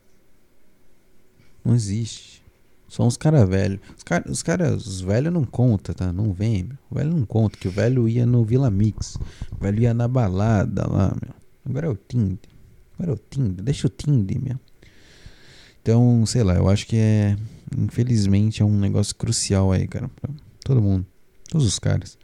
Não 1.65 1.75
existe. 1.75 2.48
Só 2.89 3.07
uns 3.07 3.19
caras 3.19 3.47
velhos. 3.47 3.81
Os 3.97 4.03
caras, 4.03 4.31
os, 4.31 4.43
cara, 4.43 4.75
os 4.75 5.01
velhos 5.03 5.33
não 5.33 5.45
conta, 5.45 5.93
tá? 5.93 6.11
Não 6.11 6.33
vem, 6.33 6.65
meu. 6.65 6.79
O 6.91 6.95
velho 6.95 7.11
não 7.11 7.27
conta, 7.27 7.59
que 7.59 7.69
o 7.69 7.71
velho 7.71 8.09
ia 8.09 8.25
no 8.25 8.45
Vila 8.45 8.71
Mix. 8.71 9.17
O 9.53 9.61
velho 9.61 9.83
ia 9.83 9.93
na 9.93 10.09
balada 10.09 10.89
lá, 10.91 11.15
meu. 11.23 11.35
Agora 11.69 11.87
é 11.87 11.91
o 11.91 11.97
Tinder. 11.97 12.51
Agora 12.95 13.13
é 13.13 13.15
o 13.15 13.19
Tinder. 13.19 13.63
Deixa 13.63 13.87
o 13.87 13.91
Tinder, 13.91 14.43
meu. 14.43 14.59
Então, 15.83 16.25
sei 16.25 16.43
lá, 16.43 16.55
eu 16.55 16.69
acho 16.69 16.87
que 16.87 16.97
é. 16.97 17.37
Infelizmente 17.77 18.63
é 18.63 18.65
um 18.65 18.79
negócio 18.79 19.15
crucial 19.15 19.71
aí, 19.71 19.87
cara. 19.87 20.09
Pra 20.09 20.31
todo 20.65 20.81
mundo. 20.81 21.07
Todos 21.51 21.67
os 21.67 21.79
caras. 21.79 22.19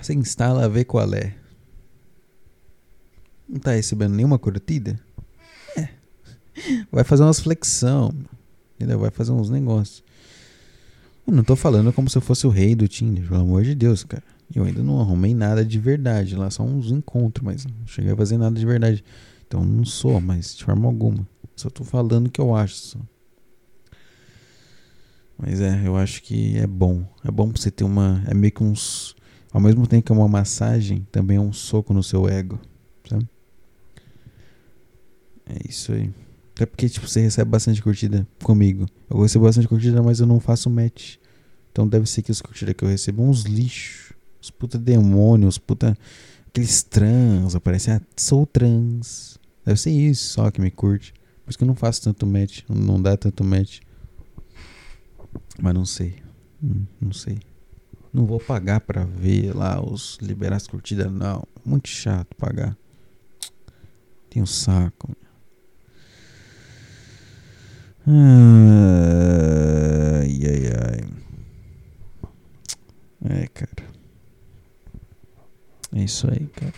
Você 0.00 0.14
instala, 0.14 0.68
vê 0.68 0.84
qual 0.84 1.12
é. 1.14 1.36
Não 3.48 3.60
tá 3.60 3.72
recebendo 3.72 4.14
nenhuma 4.14 4.38
curtida? 4.38 4.98
É. 5.76 5.88
Vai 6.90 7.04
fazer 7.04 7.22
umas 7.22 7.38
flexão. 7.38 8.12
Entendeu? 8.80 8.98
Vai 8.98 9.10
fazer 9.10 9.32
uns 9.32 9.50
negócios. 9.50 10.02
Eu 11.26 11.34
não 11.34 11.44
tô 11.44 11.54
falando 11.54 11.92
como 11.92 12.08
se 12.08 12.16
eu 12.16 12.22
fosse 12.22 12.46
o 12.46 12.50
rei 12.50 12.74
do 12.74 12.88
Tinder, 12.88 13.28
pelo 13.28 13.42
amor 13.42 13.62
de 13.62 13.74
Deus, 13.74 14.02
cara. 14.04 14.22
Eu 14.54 14.64
ainda 14.64 14.82
não 14.82 14.98
arrumei 14.98 15.34
nada 15.34 15.62
de 15.62 15.78
verdade 15.78 16.34
lá, 16.34 16.50
só 16.50 16.62
uns 16.62 16.90
encontros, 16.90 17.44
mas 17.44 17.66
não 17.66 17.86
cheguei 17.86 18.12
a 18.12 18.16
fazer 18.16 18.38
nada 18.38 18.58
de 18.58 18.64
verdade. 18.64 19.04
Então 19.46 19.62
não 19.62 19.84
sou, 19.84 20.18
mas 20.18 20.56
de 20.56 20.64
forma 20.64 20.88
alguma. 20.88 21.28
Só 21.54 21.68
tô 21.68 21.84
falando 21.84 22.26
o 22.26 22.30
que 22.30 22.40
eu 22.40 22.54
acho. 22.56 22.74
Só. 22.74 22.98
Mas 25.36 25.60
é, 25.60 25.86
eu 25.86 25.94
acho 25.94 26.22
que 26.22 26.56
é 26.56 26.66
bom. 26.66 27.04
É 27.22 27.30
bom 27.30 27.50
pra 27.50 27.60
você 27.60 27.70
ter 27.70 27.84
uma. 27.84 28.22
É 28.26 28.32
meio 28.32 28.52
que 28.52 28.62
uns. 28.62 29.14
Ao 29.52 29.60
mesmo 29.60 29.86
tempo 29.86 30.06
que 30.06 30.12
é 30.12 30.14
uma 30.14 30.28
massagem, 30.28 31.06
também 31.12 31.36
é 31.36 31.40
um 31.40 31.52
soco 31.52 31.92
no 31.92 32.02
seu 32.02 32.26
ego. 32.26 32.58
Sabe? 33.08 33.28
É 35.46 35.68
isso 35.68 35.92
aí. 35.92 36.10
Até 36.60 36.66
porque, 36.66 36.90
tipo, 36.90 37.08
você 37.08 37.22
recebe 37.22 37.50
bastante 37.50 37.82
curtida 37.82 38.28
comigo. 38.44 38.84
Eu 39.08 39.22
recebo 39.22 39.46
bastante 39.46 39.66
curtida, 39.66 40.02
mas 40.02 40.20
eu 40.20 40.26
não 40.26 40.38
faço 40.38 40.68
match. 40.68 41.16
Então 41.72 41.88
deve 41.88 42.04
ser 42.04 42.20
que 42.20 42.30
as 42.30 42.42
curtidas 42.42 42.74
que 42.74 42.84
eu 42.84 42.88
recebo 42.90 43.22
uns 43.22 43.44
lixos. 43.44 44.12
Os 44.42 44.50
puta 44.50 44.76
demônios, 44.76 45.56
puta. 45.56 45.96
Aqueles 46.46 46.82
trans, 46.82 47.54
aparecem, 47.54 47.94
ah, 47.94 48.02
sou 48.14 48.44
trans. 48.44 49.38
Deve 49.64 49.80
ser 49.80 49.90
isso 49.90 50.34
só 50.34 50.50
que 50.50 50.60
me 50.60 50.70
curte. 50.70 51.14
Por 51.46 51.48
isso 51.48 51.56
que 51.56 51.64
eu 51.64 51.66
não 51.66 51.74
faço 51.74 52.02
tanto 52.02 52.26
match. 52.26 52.60
Não 52.68 53.00
dá 53.00 53.16
tanto 53.16 53.42
match. 53.42 53.80
Mas 55.58 55.72
não 55.72 55.86
sei. 55.86 56.16
Hum, 56.62 56.84
não 57.00 57.14
sei. 57.14 57.38
Não 58.12 58.26
vou 58.26 58.38
pagar 58.38 58.80
pra 58.82 59.04
ver 59.04 59.56
lá 59.56 59.82
os 59.82 60.18
liberar 60.20 60.56
as 60.56 60.66
curtidas, 60.66 61.10
não. 61.10 61.42
Muito 61.64 61.88
chato 61.88 62.36
pagar. 62.36 62.76
Tem 64.28 64.42
um 64.42 64.46
saco. 64.46 65.16
Ai, 68.12 68.26
ai, 70.44 70.66
ai. 70.82 71.00
É, 73.42 73.46
cara. 73.46 73.86
É 75.94 76.02
isso 76.02 76.28
aí, 76.28 76.48
cara. 76.48 76.74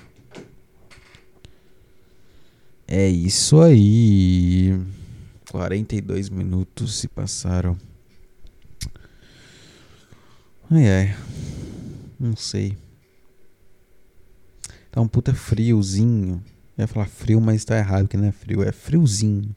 É 2.87 3.09
isso 3.09 3.63
aí. 3.63 4.79
42 5.51 6.29
minutos 6.29 6.97
se 6.99 7.09
passaram. 7.09 7.79
Ai, 10.71 10.87
ai. 10.87 11.17
Não 12.21 12.37
sei. 12.37 12.77
Tá 14.91 15.01
um 15.01 15.09
puta 15.09 15.33
friozinho. 15.33 16.45
Eu 16.77 16.83
ia 16.83 16.87
falar 16.87 17.07
frio, 17.07 17.41
mas 17.41 17.65
tá 17.65 17.79
errado, 17.79 18.07
que 18.07 18.19
não 18.19 18.27
é 18.27 18.33
frio, 18.33 18.63
é 18.63 18.71
friozinho. 18.71 19.57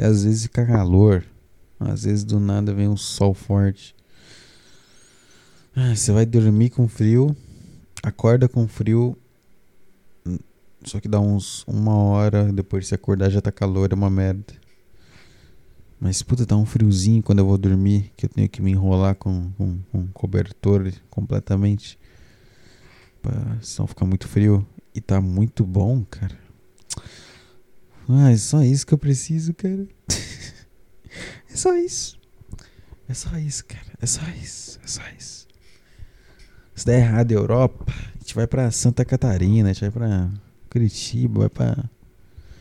Que 0.00 0.06
às 0.06 0.24
vezes 0.24 0.44
fica 0.44 0.64
calor. 0.64 1.22
Às 1.78 2.04
vezes 2.04 2.24
do 2.24 2.40
nada 2.40 2.72
vem 2.72 2.88
um 2.88 2.96
sol 2.96 3.34
forte. 3.34 3.94
Ah, 5.76 5.94
você 5.94 6.10
vai 6.10 6.24
dormir 6.24 6.70
com 6.70 6.88
frio, 6.88 7.36
acorda 8.02 8.48
com 8.48 8.66
frio. 8.66 9.14
Só 10.84 11.00
que 11.00 11.06
dá 11.06 11.20
uns 11.20 11.64
uma 11.66 11.94
hora 11.94 12.50
depois 12.50 12.84
de 12.84 12.88
se 12.88 12.94
acordar 12.94 13.28
já 13.28 13.42
tá 13.42 13.52
calor, 13.52 13.92
é 13.92 13.94
uma 13.94 14.08
merda. 14.08 14.54
Mas 16.00 16.22
puta, 16.22 16.46
tá 16.46 16.56
um 16.56 16.64
friozinho 16.64 17.22
quando 17.22 17.40
eu 17.40 17.46
vou 17.46 17.58
dormir, 17.58 18.10
que 18.16 18.24
eu 18.24 18.30
tenho 18.30 18.48
que 18.48 18.62
me 18.62 18.70
enrolar 18.70 19.16
com, 19.16 19.50
com, 19.58 19.80
com 19.92 20.06
cobertor 20.14 20.90
completamente. 21.10 21.98
Pra 23.20 23.58
senão 23.60 23.86
ficar 23.86 24.06
muito 24.06 24.26
frio. 24.26 24.66
E 24.94 25.00
tá 25.02 25.20
muito 25.20 25.62
bom, 25.62 26.02
cara. 26.08 26.39
Ah, 28.12 28.32
é 28.32 28.36
só 28.36 28.62
isso 28.62 28.84
que 28.84 28.92
eu 28.92 28.98
preciso, 28.98 29.54
cara. 29.54 29.86
é 31.48 31.56
só 31.56 31.76
isso. 31.76 32.18
É 33.08 33.14
só 33.14 33.36
isso, 33.38 33.64
cara. 33.64 33.86
É 34.00 34.06
só 34.06 34.22
isso. 34.30 34.80
É 34.82 34.86
só 34.88 35.02
isso. 35.16 35.46
Se 36.74 36.84
der 36.84 37.00
errado 37.00 37.30
Europa, 37.30 37.92
a 37.92 38.18
gente 38.18 38.34
vai 38.34 38.48
pra 38.48 38.70
Santa 38.72 39.04
Catarina, 39.04 39.70
a 39.70 39.72
gente 39.72 39.82
vai 39.82 39.90
pra 39.90 40.30
Curitiba, 40.68 41.40
vai 41.40 41.48
pra 41.48 41.84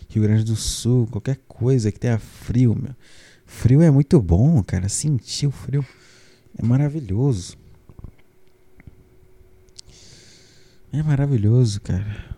Rio 0.08 0.24
Grande 0.24 0.44
do 0.44 0.56
Sul, 0.56 1.08
qualquer 1.08 1.40
coisa 1.48 1.92
que 1.92 2.00
tenha 2.00 2.20
frio, 2.20 2.76
meu. 2.76 2.96
Frio 3.46 3.82
é 3.82 3.90
muito 3.90 4.22
bom, 4.22 4.62
cara. 4.62 4.88
Sentir 4.88 5.48
o 5.48 5.52
frio 5.52 5.84
é 6.58 6.64
maravilhoso. 6.64 7.58
É 10.92 11.02
maravilhoso, 11.02 11.82
cara. 11.82 12.38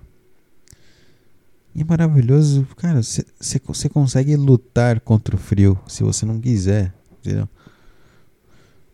E 1.73 1.81
é 1.81 1.85
maravilhoso, 1.85 2.67
cara, 2.75 3.01
você 3.01 3.89
consegue 3.89 4.35
lutar 4.35 4.99
contra 4.99 5.35
o 5.35 5.39
frio 5.39 5.79
se 5.87 6.03
você 6.03 6.25
não 6.25 6.39
quiser, 6.39 6.93
entendeu? 7.19 7.47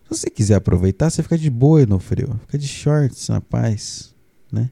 Se 0.03 0.09
você 0.09 0.30
quiser 0.30 0.55
aproveitar, 0.55 1.09
você 1.09 1.23
fica 1.23 1.38
de 1.38 1.49
boa 1.49 1.86
no 1.88 1.99
frio, 1.99 2.39
fica 2.41 2.57
de 2.57 2.67
shorts 2.67 3.30
na 3.30 3.41
paz, 3.41 4.13
né? 4.51 4.69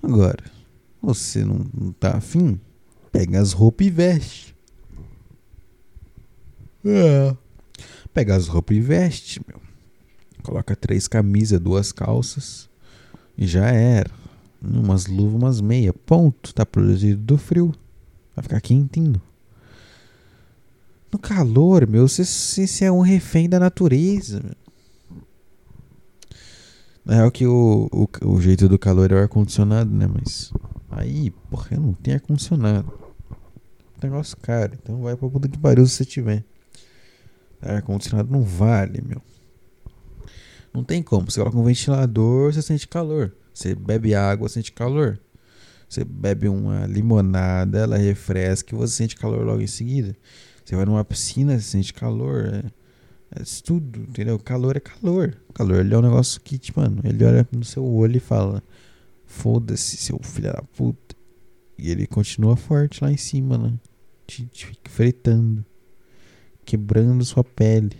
Agora, 0.00 0.44
você 1.02 1.44
não, 1.44 1.66
não 1.74 1.92
tá 1.92 2.16
afim, 2.16 2.60
pega 3.10 3.40
as 3.40 3.52
roupas 3.52 3.88
e 3.88 3.90
veste. 3.90 4.56
É. 6.84 7.36
Pega 8.14 8.36
as 8.36 8.46
roupas 8.46 8.76
e 8.76 8.80
veste, 8.80 9.40
meu. 9.46 9.60
Coloca 10.42 10.76
três 10.76 11.08
camisas, 11.08 11.60
duas 11.60 11.90
calças 11.90 12.70
e 13.36 13.46
já 13.46 13.66
era 13.66 14.19
umas 14.62 15.06
luvas, 15.06 15.34
umas 15.34 15.60
meia. 15.60 15.92
Ponto. 15.92 16.54
Tá 16.54 16.64
protegido 16.66 17.22
do 17.22 17.38
frio. 17.38 17.72
Vai 18.34 18.42
ficar 18.42 18.60
quentinho. 18.60 19.20
No 21.12 21.18
calor, 21.18 21.88
meu, 21.88 22.06
você, 22.06 22.84
é 22.84 22.92
um 22.92 23.00
refém 23.00 23.48
da 23.48 23.58
natureza. 23.58 24.40
Meu. 24.42 24.54
Na 27.04 27.14
real 27.16 27.30
que 27.30 27.46
o, 27.46 27.88
o, 27.90 28.08
o 28.26 28.40
jeito 28.40 28.68
do 28.68 28.78
calor 28.78 29.10
é 29.10 29.14
o 29.14 29.18
ar-condicionado, 29.18 29.90
né? 29.90 30.06
Mas 30.06 30.52
aí, 30.90 31.30
porra, 31.50 31.68
eu 31.72 31.80
não 31.80 31.92
tenho 31.94 32.16
ar-condicionado. 32.16 32.92
Negócio 34.02 34.36
caro. 34.36 34.78
Então 34.80 35.00
vai 35.02 35.16
pra 35.16 35.28
puta 35.28 35.48
que 35.48 35.58
pariu 35.58 35.84
se 35.86 35.96
você 35.96 36.04
tiver. 36.04 36.44
Ar-condicionado 37.60 38.30
não 38.30 38.42
vale, 38.42 39.02
meu. 39.04 39.20
Não 40.72 40.84
tem 40.84 41.02
como. 41.02 41.30
Você 41.30 41.40
coloca 41.40 41.58
um 41.58 41.64
ventilador, 41.64 42.52
você 42.52 42.62
sente 42.62 42.86
calor. 42.86 43.34
Você 43.60 43.74
bebe 43.74 44.14
água, 44.14 44.48
sente 44.48 44.72
calor. 44.72 45.20
Você 45.86 46.02
bebe 46.02 46.48
uma 46.48 46.86
limonada, 46.86 47.80
ela 47.80 47.98
refresca 47.98 48.74
e 48.74 48.78
você 48.78 48.94
sente 48.94 49.14
calor 49.14 49.44
logo 49.44 49.60
em 49.60 49.66
seguida. 49.66 50.16
Você 50.64 50.74
vai 50.74 50.86
numa 50.86 51.04
piscina, 51.04 51.58
você 51.58 51.66
sente 51.66 51.92
calor. 51.92 52.46
É, 52.46 53.38
é 53.38 53.42
tudo, 53.62 54.00
entendeu? 54.00 54.38
Calor 54.38 54.78
é 54.78 54.80
calor. 54.80 55.36
Calor 55.52 55.80
ele 55.80 55.92
é 55.92 55.98
um 55.98 56.00
negócio 56.00 56.40
que, 56.40 56.56
tipo, 56.56 56.80
mano, 56.80 57.02
ele 57.04 57.22
olha 57.22 57.46
no 57.52 57.62
seu 57.62 57.84
olho 57.84 58.16
e 58.16 58.20
fala: 58.20 58.62
Foda-se, 59.26 59.98
seu 59.98 60.18
filho 60.22 60.50
da 60.54 60.62
puta. 60.74 61.14
E 61.76 61.90
ele 61.90 62.06
continua 62.06 62.56
forte 62.56 63.04
lá 63.04 63.12
em 63.12 63.18
cima, 63.18 63.58
né? 63.58 63.74
Te, 64.26 64.46
te 64.46 64.72
fritando. 64.88 65.62
Quebrando 66.64 67.22
sua 67.26 67.44
pele. 67.44 67.94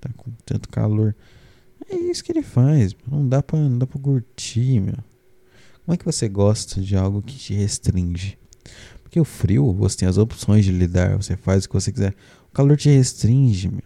Tá 0.00 0.08
com 0.16 0.30
tanto 0.46 0.66
calor. 0.70 1.14
É 1.88 1.96
isso 1.96 2.24
que 2.24 2.32
ele 2.32 2.42
faz. 2.42 2.94
Não 3.10 3.28
dá 3.28 3.42
pra, 3.42 3.58
não 3.58 3.78
dá 3.78 3.86
pra 3.86 4.00
curtir, 4.00 4.80
meu. 4.80 4.96
Como 5.84 5.94
é 5.94 5.96
que 5.96 6.04
você 6.04 6.28
gosta 6.28 6.80
de 6.80 6.96
algo 6.96 7.20
que 7.20 7.36
te 7.36 7.54
restringe? 7.54 8.38
Porque 9.02 9.20
o 9.20 9.24
frio, 9.24 9.72
você 9.72 9.98
tem 9.98 10.08
as 10.08 10.16
opções 10.16 10.64
de 10.64 10.72
lidar, 10.72 11.16
você 11.16 11.36
faz 11.36 11.64
o 11.64 11.68
que 11.68 11.74
você 11.74 11.92
quiser. 11.92 12.14
O 12.48 12.52
calor 12.54 12.76
te 12.76 12.88
restringe, 12.88 13.68
meu. 13.68 13.82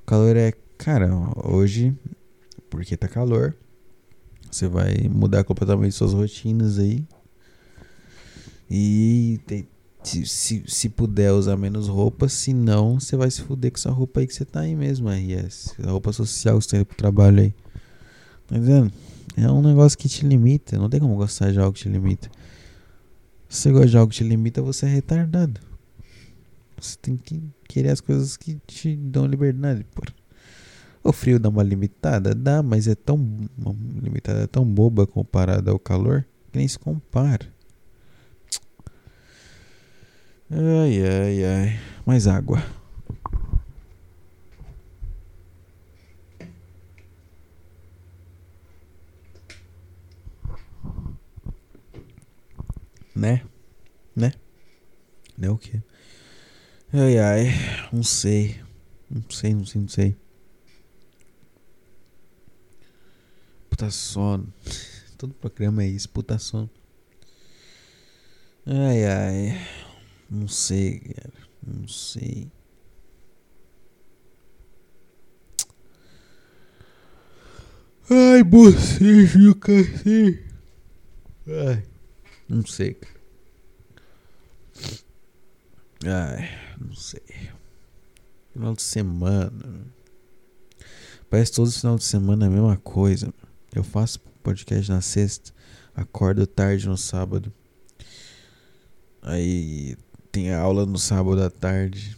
O 0.00 0.04
calor 0.06 0.36
é, 0.36 0.52
cara, 0.78 1.10
hoje, 1.44 1.94
porque 2.70 2.96
tá 2.96 3.08
calor, 3.08 3.56
você 4.50 4.68
vai 4.68 4.94
mudar 5.10 5.44
completamente 5.44 5.94
suas 5.94 6.12
rotinas 6.12 6.78
aí. 6.78 7.04
E 8.70 9.40
tem, 9.46 9.68
se, 10.02 10.26
se, 10.26 10.64
se, 10.66 10.88
puder 10.88 11.32
usar 11.32 11.56
menos 11.56 11.88
roupa, 11.88 12.28
se 12.28 12.52
não, 12.52 12.98
você 12.98 13.16
vai 13.16 13.30
se 13.30 13.42
fuder 13.42 13.70
com 13.70 13.78
essa 13.78 13.90
roupa 13.90 14.20
aí 14.20 14.26
que 14.26 14.34
você 14.34 14.44
tá 14.44 14.60
aí 14.60 14.74
mesmo, 14.74 15.08
RS. 15.08 15.74
A 15.82 15.90
roupa 15.90 16.12
social 16.12 16.58
que 16.58 16.64
você 16.64 16.76
tem 16.76 16.84
pro 16.84 16.96
trabalho 16.96 17.40
aí. 17.40 17.54
Tá 18.46 18.58
vendo? 18.58 18.92
É 19.36 19.50
um 19.50 19.62
negócio 19.62 19.96
que 19.96 20.08
te 20.08 20.26
limita. 20.26 20.76
Não 20.76 20.90
tem 20.90 21.00
como 21.00 21.16
gostar 21.16 21.52
de 21.52 21.58
algo 21.58 21.72
que 21.72 21.82
te 21.82 21.88
limita. 21.88 22.30
Se 23.48 23.62
você 23.62 23.72
gosta 23.72 23.88
de 23.88 23.96
algo 23.96 24.10
que 24.10 24.16
te 24.16 24.24
limita, 24.24 24.60
você 24.60 24.86
é 24.86 24.88
retardado. 24.88 25.60
Você 26.80 26.96
tem 27.00 27.16
que 27.16 27.40
querer 27.68 27.90
as 27.90 28.00
coisas 28.00 28.36
que 28.36 28.58
te 28.66 28.96
dão 28.96 29.26
liberdade. 29.26 29.86
O 31.04 31.12
frio 31.12 31.38
dá 31.38 31.48
uma 31.48 31.62
limitada? 31.62 32.34
Dá, 32.34 32.62
mas 32.62 32.88
é 32.88 32.94
tão. 32.94 33.16
Limitada 34.02 34.46
tão 34.48 34.64
boba 34.64 35.06
comparada 35.06 35.70
ao 35.70 35.78
calor 35.78 36.26
que 36.50 36.58
nem 36.58 36.66
se 36.66 36.78
compara. 36.78 37.51
Ai, 40.54 41.02
ai, 41.02 41.44
ai. 41.44 41.80
Mais 42.04 42.26
água. 42.26 42.62
Né? 53.16 53.42
Né? 54.14 54.32
Né 55.38 55.48
o 55.48 55.56
quê? 55.56 55.80
Ai, 56.92 57.18
ai. 57.18 57.46
Não 57.90 58.02
sei. 58.02 58.60
Não 59.08 59.22
sei, 59.30 59.54
não 59.54 59.64
sei, 59.64 59.80
não 59.80 59.88
sei. 59.88 60.16
Puta 63.70 63.90
sono. 63.90 64.52
Todo 65.16 65.32
programa 65.32 65.82
é 65.82 65.86
isso, 65.86 66.10
puta 66.10 66.38
sono. 66.38 66.68
Ai, 68.66 69.04
ai. 69.06 69.82
Não 70.32 70.48
sei, 70.48 70.98
cara. 70.98 71.32
Não 71.62 71.86
sei. 71.86 72.50
Ai, 78.08 78.42
bocejo, 78.42 79.54
cacete. 79.56 80.42
Ai. 81.46 81.84
Não 82.48 82.64
sei, 82.64 82.94
cara. 82.94 83.20
Ai, 86.06 86.48
não 86.80 86.94
sei. 86.94 87.20
Final 88.54 88.74
de 88.74 88.82
semana. 88.82 89.86
Parece 91.28 91.52
todo 91.52 91.70
final 91.70 91.96
de 91.96 92.04
semana 92.04 92.46
é 92.46 92.48
a 92.48 92.50
mesma 92.50 92.78
coisa. 92.78 93.34
Eu 93.74 93.84
faço 93.84 94.18
podcast 94.42 94.90
na 94.90 95.02
sexta, 95.02 95.52
acordo 95.94 96.46
tarde 96.46 96.88
no 96.88 96.96
sábado. 96.96 97.52
Aí 99.20 99.94
tem 100.32 100.50
aula 100.50 100.86
no 100.86 100.98
sábado 100.98 101.42
à 101.42 101.50
tarde. 101.50 102.16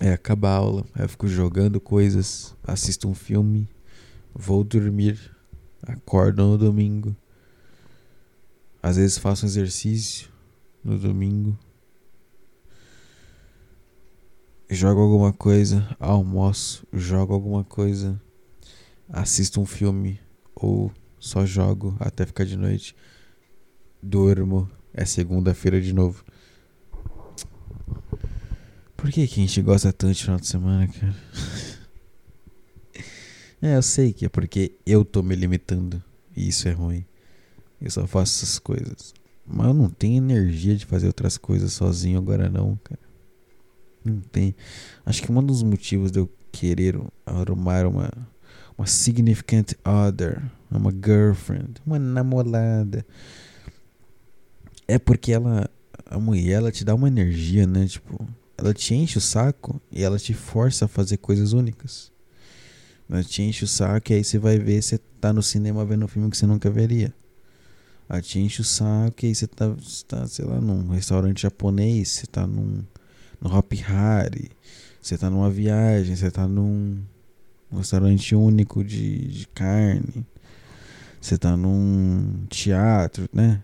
Aí 0.00 0.10
acaba 0.10 0.50
a 0.50 0.54
aula, 0.54 0.86
eu 0.96 1.08
fico 1.08 1.26
jogando 1.26 1.80
coisas, 1.80 2.54
assisto 2.62 3.08
um 3.08 3.14
filme, 3.14 3.68
vou 4.32 4.62
dormir, 4.62 5.18
acordo 5.82 6.46
no 6.46 6.56
domingo. 6.56 7.16
Às 8.80 8.96
vezes 8.96 9.18
faço 9.18 9.44
exercício 9.44 10.28
no 10.84 10.96
domingo. 10.96 11.58
Jogo 14.70 15.00
alguma 15.00 15.32
coisa, 15.32 15.96
almoço, 15.98 16.86
jogo 16.92 17.34
alguma 17.34 17.64
coisa, 17.64 18.22
assisto 19.08 19.60
um 19.60 19.66
filme, 19.66 20.20
ou 20.54 20.92
só 21.18 21.44
jogo 21.44 21.96
até 21.98 22.24
ficar 22.24 22.44
de 22.44 22.56
noite. 22.56 22.94
Durmo, 24.00 24.70
é 24.94 25.04
segunda-feira 25.04 25.80
de 25.80 25.92
novo. 25.92 26.24
Por 28.98 29.10
que, 29.12 29.26
que 29.28 29.40
a 29.40 29.46
gente 29.46 29.62
gosta 29.62 29.92
tanto 29.92 30.14
de 30.14 30.22
final 30.24 30.38
de 30.38 30.46
semana, 30.46 30.88
cara? 30.88 31.14
é, 33.62 33.76
eu 33.76 33.82
sei 33.82 34.12
que 34.12 34.26
é 34.26 34.28
porque 34.28 34.72
eu 34.84 35.04
tô 35.04 35.22
me 35.22 35.34
limitando. 35.34 36.02
E 36.36 36.48
isso 36.48 36.68
é 36.68 36.72
ruim. 36.72 37.06
Eu 37.80 37.90
só 37.90 38.06
faço 38.06 38.44
essas 38.44 38.58
coisas. 38.58 39.14
Mas 39.46 39.68
eu 39.68 39.74
não 39.74 39.88
tenho 39.88 40.16
energia 40.16 40.76
de 40.76 40.84
fazer 40.84 41.06
outras 41.06 41.38
coisas 41.38 41.72
sozinho 41.72 42.18
agora 42.18 42.50
não, 42.50 42.76
cara. 42.84 43.00
Não 44.04 44.20
tem. 44.20 44.54
Acho 45.06 45.22
que 45.22 45.32
um 45.32 45.42
dos 45.42 45.62
motivos 45.62 46.10
de 46.10 46.18
eu 46.18 46.28
querer 46.50 47.00
arrumar 47.24 47.86
uma 47.86 48.10
uma 48.76 48.86
significant 48.86 49.72
other, 49.84 50.40
uma 50.70 50.92
girlfriend, 50.92 51.80
uma 51.84 51.98
namorada. 51.98 53.04
É 54.86 54.98
porque 54.98 55.32
ela, 55.32 55.68
a 56.06 56.18
mulher, 56.18 56.52
ela 56.52 56.70
te 56.70 56.84
dá 56.84 56.94
uma 56.94 57.08
energia, 57.08 57.66
né? 57.66 57.86
Tipo, 57.86 58.24
ela 58.58 58.74
te 58.74 58.94
enche 58.94 59.18
o 59.18 59.20
saco 59.20 59.80
e 59.90 60.02
ela 60.02 60.18
te 60.18 60.34
força 60.34 60.86
a 60.86 60.88
fazer 60.88 61.18
coisas 61.18 61.52
únicas. 61.52 62.10
Ela 63.08 63.22
te 63.22 63.40
enche 63.40 63.64
o 63.64 63.68
saco 63.68 64.12
e 64.12 64.16
aí 64.16 64.24
você 64.24 64.38
vai 64.38 64.58
ver, 64.58 64.82
você 64.82 64.98
tá 65.20 65.32
no 65.32 65.42
cinema 65.42 65.84
vendo 65.84 66.04
um 66.04 66.08
filme 66.08 66.28
que 66.28 66.36
você 66.36 66.46
nunca 66.46 66.68
veria. 66.68 67.14
Ela 68.08 68.20
te 68.20 68.40
enche 68.40 68.60
o 68.60 68.64
saco 68.64 69.24
e 69.24 69.28
aí 69.28 69.34
você 69.34 69.46
tá, 69.46 69.68
você 69.68 70.04
tá 70.04 70.26
sei 70.26 70.44
lá, 70.44 70.60
num 70.60 70.88
restaurante 70.88 71.42
japonês, 71.42 72.08
você 72.08 72.26
tá 72.26 72.46
num, 72.46 72.82
no 73.40 73.56
Hop 73.56 73.72
Hari, 73.86 74.50
você 75.00 75.16
tá 75.16 75.30
numa 75.30 75.48
viagem, 75.48 76.16
você 76.16 76.30
tá 76.30 76.48
num 76.48 77.00
um 77.70 77.78
restaurante 77.78 78.34
único 78.34 78.82
de, 78.82 79.28
de 79.28 79.46
carne. 79.48 80.26
Você 81.20 81.36
tá 81.36 81.56
num 81.56 82.44
teatro, 82.48 83.28
né? 83.32 83.62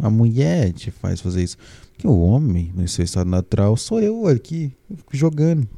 A 0.00 0.10
mulher 0.10 0.72
te 0.72 0.90
faz 0.90 1.20
fazer 1.20 1.42
isso. 1.42 1.56
Porque 1.94 2.06
o 2.06 2.18
homem, 2.18 2.72
no 2.74 2.86
seu 2.88 3.04
estado 3.04 3.30
natural, 3.30 3.76
sou 3.76 4.00
eu 4.00 4.26
aqui, 4.26 4.76
eu 4.90 4.96
fico 4.96 5.16
jogando. 5.16 5.68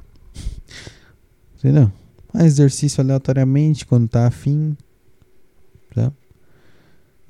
Entendeu? 1.59 1.93
Faz 2.33 2.47
exercício 2.47 3.01
aleatoriamente 3.01 3.87
quando 3.87 4.09
tá 4.09 4.27
afim. 4.27 4.77
Tá? 5.95 6.13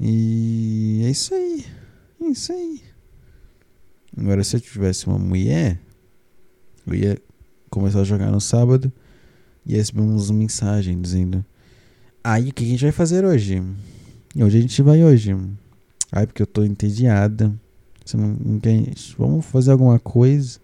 E 0.01 1.03
é 1.05 1.11
isso 1.11 1.35
aí. 1.35 1.65
É 2.21 2.27
isso 2.27 2.53
aí. 2.53 2.83
Agora, 4.17 4.43
se 4.43 4.57
eu 4.57 4.61
tivesse 4.61 5.07
uma 5.07 5.19
mulher, 5.19 5.79
eu 6.87 6.95
ia 6.95 7.19
começar 7.69 8.01
a 8.01 8.05
jogar 8.05 8.31
no 8.31 8.41
sábado 8.41 8.91
e 9.65 9.75
recebemos 9.75 10.31
uma 10.31 10.39
mensagem 10.39 11.01
dizendo: 11.01 11.45
Aí, 12.25 12.49
o 12.49 12.55
que 12.55 12.65
a 12.65 12.67
gente 12.67 12.83
vai 12.83 12.93
fazer 12.93 13.25
hoje? 13.25 13.63
Onde 14.35 14.57
a 14.57 14.61
gente 14.61 14.83
vai 14.83 15.05
hoje? 15.05 15.37
Ai, 16.11 16.27
porque 16.27 16.43
eu 16.43 16.47
tô 16.47 16.65
entediada. 16.65 17.55
Você 18.07 18.17
não, 18.17 18.29
não 18.29 18.61
quer... 18.61 18.81
Vamos 19.19 19.45
fazer 19.45 19.73
alguma 19.73 19.99
coisa? 19.99 20.61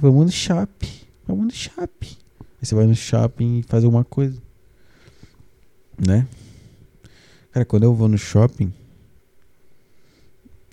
Vamos 0.00 0.26
no 0.26 0.32
shopping. 0.32 1.00
Vamos 1.26 1.46
no 1.46 1.52
shopping. 1.52 2.16
Aí 2.40 2.66
você 2.66 2.74
vai 2.74 2.86
no 2.86 2.94
shopping 2.94 3.58
e 3.58 3.62
faz 3.64 3.84
alguma 3.84 4.04
coisa. 4.04 4.40
Né? 5.98 6.26
Cara, 7.50 7.66
quando 7.66 7.82
eu 7.82 7.94
vou 7.94 8.08
no 8.08 8.16
shopping, 8.16 8.72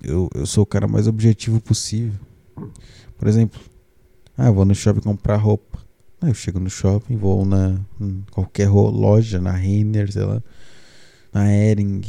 eu, 0.04 0.30
eu 0.36 0.46
sou 0.46 0.64
o 0.64 0.68
cara 0.68 0.88
mais 0.88 1.08
objetivo 1.08 1.60
possível. 1.60 2.14
Por 3.18 3.28
exemplo, 3.28 3.60
ah, 4.38 4.48
eu 4.48 4.54
vou 4.54 4.66
no 4.66 4.76
shopping 4.76 5.02
comprar 5.02 5.38
roupa. 5.38 5.80
Aí 6.22 6.30
eu 6.30 6.34
chego 6.34 6.60
no 6.60 6.70
shopping, 6.70 7.18
vou 7.18 7.44
na 7.44 7.80
qualquer 8.32 8.70
loja, 8.70 9.42
na 9.42 9.52
Renner, 9.52 10.12
sei 10.12 10.24
lá, 10.24 10.42
na 11.34 11.52
Ering, 11.52 12.02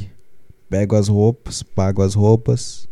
pego 0.69 0.95
as 0.95 1.09
roupas, 1.09 1.63
pago 1.63 2.03
as 2.03 2.15
roupas. 2.15 2.89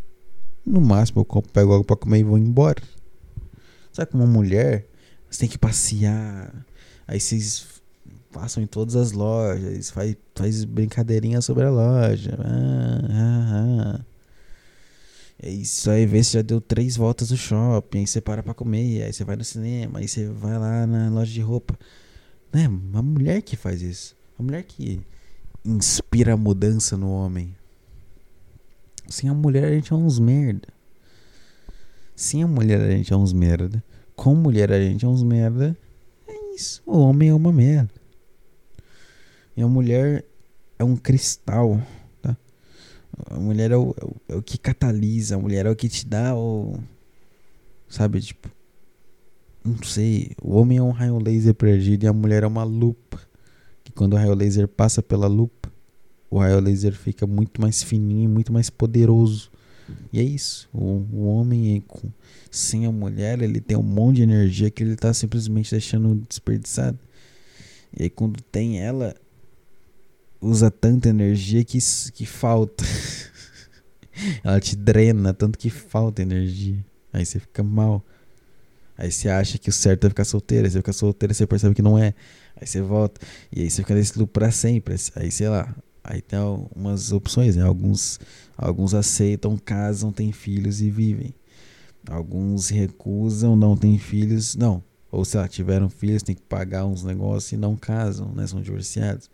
No 0.66 0.80
máximo 0.80 1.20
eu 1.20 1.24
compro, 1.24 1.52
pego 1.52 1.72
algo 1.72 1.84
pra 1.84 1.96
comer 1.96 2.20
e 2.20 2.24
vou 2.24 2.38
embora. 2.38 2.82
Sabe 3.92 4.10
como 4.10 4.24
uma 4.24 4.32
mulher, 4.32 4.86
você 5.30 5.40
tem 5.40 5.48
que 5.48 5.58
passear. 5.58 6.66
Aí 7.06 7.20
vocês 7.20 7.66
passam 8.32 8.62
em 8.62 8.66
todas 8.66 8.96
as 8.96 9.12
lojas, 9.12 9.90
faz, 9.90 10.16
faz 10.34 10.64
brincadeirinha 10.64 11.40
sobre 11.40 11.64
a 11.64 11.70
loja. 11.70 12.36
Ah, 12.40 13.00
ah, 13.10 13.96
ah. 14.00 14.04
É 15.40 15.50
isso 15.50 15.90
aí, 15.90 16.06
vê 16.06 16.22
se 16.24 16.32
já 16.32 16.42
deu 16.42 16.60
três 16.60 16.96
voltas 16.96 17.30
no 17.30 17.36
shopping, 17.36 17.98
aí 17.98 18.06
você 18.06 18.20
para 18.20 18.42
pra 18.42 18.54
comer, 18.54 19.02
aí 19.02 19.12
você 19.12 19.24
vai 19.24 19.36
no 19.36 19.44
cinema, 19.44 19.98
aí 19.98 20.08
você 20.08 20.26
vai 20.28 20.58
lá 20.58 20.86
na 20.86 21.10
loja 21.10 21.30
de 21.30 21.40
roupa. 21.40 21.78
Né? 22.52 22.66
Uma 22.66 23.02
mulher 23.02 23.42
que 23.42 23.56
faz 23.56 23.82
isso. 23.82 24.16
Uma 24.38 24.46
mulher 24.46 24.62
que 24.62 25.00
inspira 25.64 26.36
mudança 26.36 26.96
no 26.96 27.10
homem. 27.10 27.54
Sem 29.08 29.28
a 29.28 29.34
mulher 29.34 29.64
a 29.64 29.70
gente 29.70 29.92
é 29.92 29.96
uns 29.96 30.18
merda. 30.18 30.68
Sem 32.16 32.42
a 32.42 32.46
mulher 32.46 32.80
a 32.80 32.90
gente 32.90 33.12
é 33.12 33.16
uns 33.16 33.32
merda. 33.32 33.82
Com 34.14 34.34
mulher 34.34 34.72
a 34.72 34.80
gente 34.80 35.04
é 35.04 35.08
uns 35.08 35.22
merda. 35.22 35.76
É 36.26 36.54
isso. 36.54 36.82
O 36.86 36.98
homem 36.98 37.28
é 37.28 37.34
uma 37.34 37.52
merda. 37.52 37.90
E 39.56 39.62
a 39.62 39.68
mulher 39.68 40.24
é 40.78 40.84
um 40.84 40.96
cristal. 40.96 41.80
Tá? 42.22 42.36
A 43.30 43.38
mulher 43.38 43.70
é 43.70 43.76
o, 43.76 43.94
é 44.00 44.04
o, 44.04 44.16
é 44.28 44.36
o 44.36 44.42
que 44.42 44.58
catalisa. 44.58 45.36
A 45.36 45.38
mulher 45.38 45.66
é 45.66 45.70
o 45.70 45.76
que 45.76 45.88
te 45.88 46.06
dá 46.06 46.34
o. 46.34 46.78
Sabe, 47.88 48.20
tipo. 48.20 48.48
Não 49.64 49.82
sei. 49.82 50.32
O 50.42 50.56
homem 50.56 50.78
é 50.78 50.82
um 50.82 50.90
raio 50.90 51.18
laser 51.18 51.54
perdido 51.54 52.04
e 52.04 52.06
a 52.06 52.12
mulher 52.12 52.42
é 52.42 52.46
uma 52.46 52.64
lupa. 52.64 53.20
Que 53.82 53.92
quando 53.92 54.14
o 54.14 54.16
raio 54.16 54.34
laser 54.34 54.68
passa 54.68 55.02
pela 55.02 55.26
lupa, 55.26 55.63
o 56.34 56.38
raio 56.38 56.58
laser 56.58 56.92
fica 56.92 57.28
muito 57.28 57.60
mais 57.60 57.80
fininho, 57.80 58.28
muito 58.28 58.52
mais 58.52 58.68
poderoso. 58.68 59.52
E 60.12 60.18
é 60.18 60.22
isso. 60.22 60.68
O, 60.74 61.06
o 61.12 61.26
homem, 61.26 61.80
com, 61.86 62.10
sem 62.50 62.86
a 62.86 62.90
mulher, 62.90 63.40
ele 63.40 63.60
tem 63.60 63.76
um 63.76 63.84
monte 63.84 64.16
de 64.16 64.22
energia 64.22 64.68
que 64.68 64.82
ele 64.82 64.96
tá 64.96 65.14
simplesmente 65.14 65.70
deixando 65.70 66.20
desperdiçado. 66.28 66.98
E 67.96 68.02
aí, 68.02 68.10
quando 68.10 68.42
tem 68.42 68.80
ela, 68.80 69.14
usa 70.40 70.72
tanta 70.72 71.08
energia 71.08 71.62
que, 71.64 71.78
que 72.12 72.26
falta. 72.26 72.82
ela 74.42 74.58
te 74.58 74.74
drena, 74.74 75.32
tanto 75.32 75.56
que 75.56 75.70
falta 75.70 76.20
energia. 76.20 76.84
Aí 77.12 77.24
você 77.24 77.38
fica 77.38 77.62
mal. 77.62 78.04
Aí 78.98 79.12
você 79.12 79.28
acha 79.28 79.56
que 79.56 79.68
o 79.68 79.72
certo 79.72 80.04
é 80.04 80.08
ficar 80.08 80.24
solteiro. 80.24 80.64
Aí 80.64 80.70
você 80.72 80.78
fica 80.78 80.92
solteiro 80.92 81.32
você 81.32 81.46
percebe 81.46 81.76
que 81.76 81.82
não 81.82 81.96
é. 81.96 82.12
Aí 82.60 82.66
você 82.66 82.82
volta. 82.82 83.24
E 83.52 83.62
aí 83.62 83.70
você 83.70 83.82
fica 83.82 83.94
nesse 83.94 84.18
loop 84.18 84.32
pra 84.32 84.50
sempre. 84.50 84.96
Aí 85.14 85.30
sei 85.30 85.48
lá. 85.48 85.72
Aí 86.04 86.20
tem 86.20 86.38
umas 86.76 87.12
opções, 87.12 87.56
né? 87.56 87.62
Alguns, 87.62 88.20
alguns 88.58 88.92
aceitam, 88.92 89.56
casam, 89.56 90.12
têm 90.12 90.32
filhos 90.32 90.82
e 90.82 90.90
vivem. 90.90 91.34
Alguns 92.06 92.68
recusam, 92.68 93.56
não 93.56 93.74
têm 93.74 93.98
filhos, 93.98 94.54
não. 94.54 94.84
Ou 95.10 95.24
se 95.24 95.38
tiveram 95.48 95.88
filhos, 95.88 96.22
tem 96.22 96.34
que 96.34 96.42
pagar 96.42 96.84
uns 96.84 97.02
negócios 97.02 97.52
e 97.52 97.56
não 97.56 97.74
casam, 97.74 98.32
né? 98.34 98.46
São 98.46 98.60
divorciados. 98.60 99.30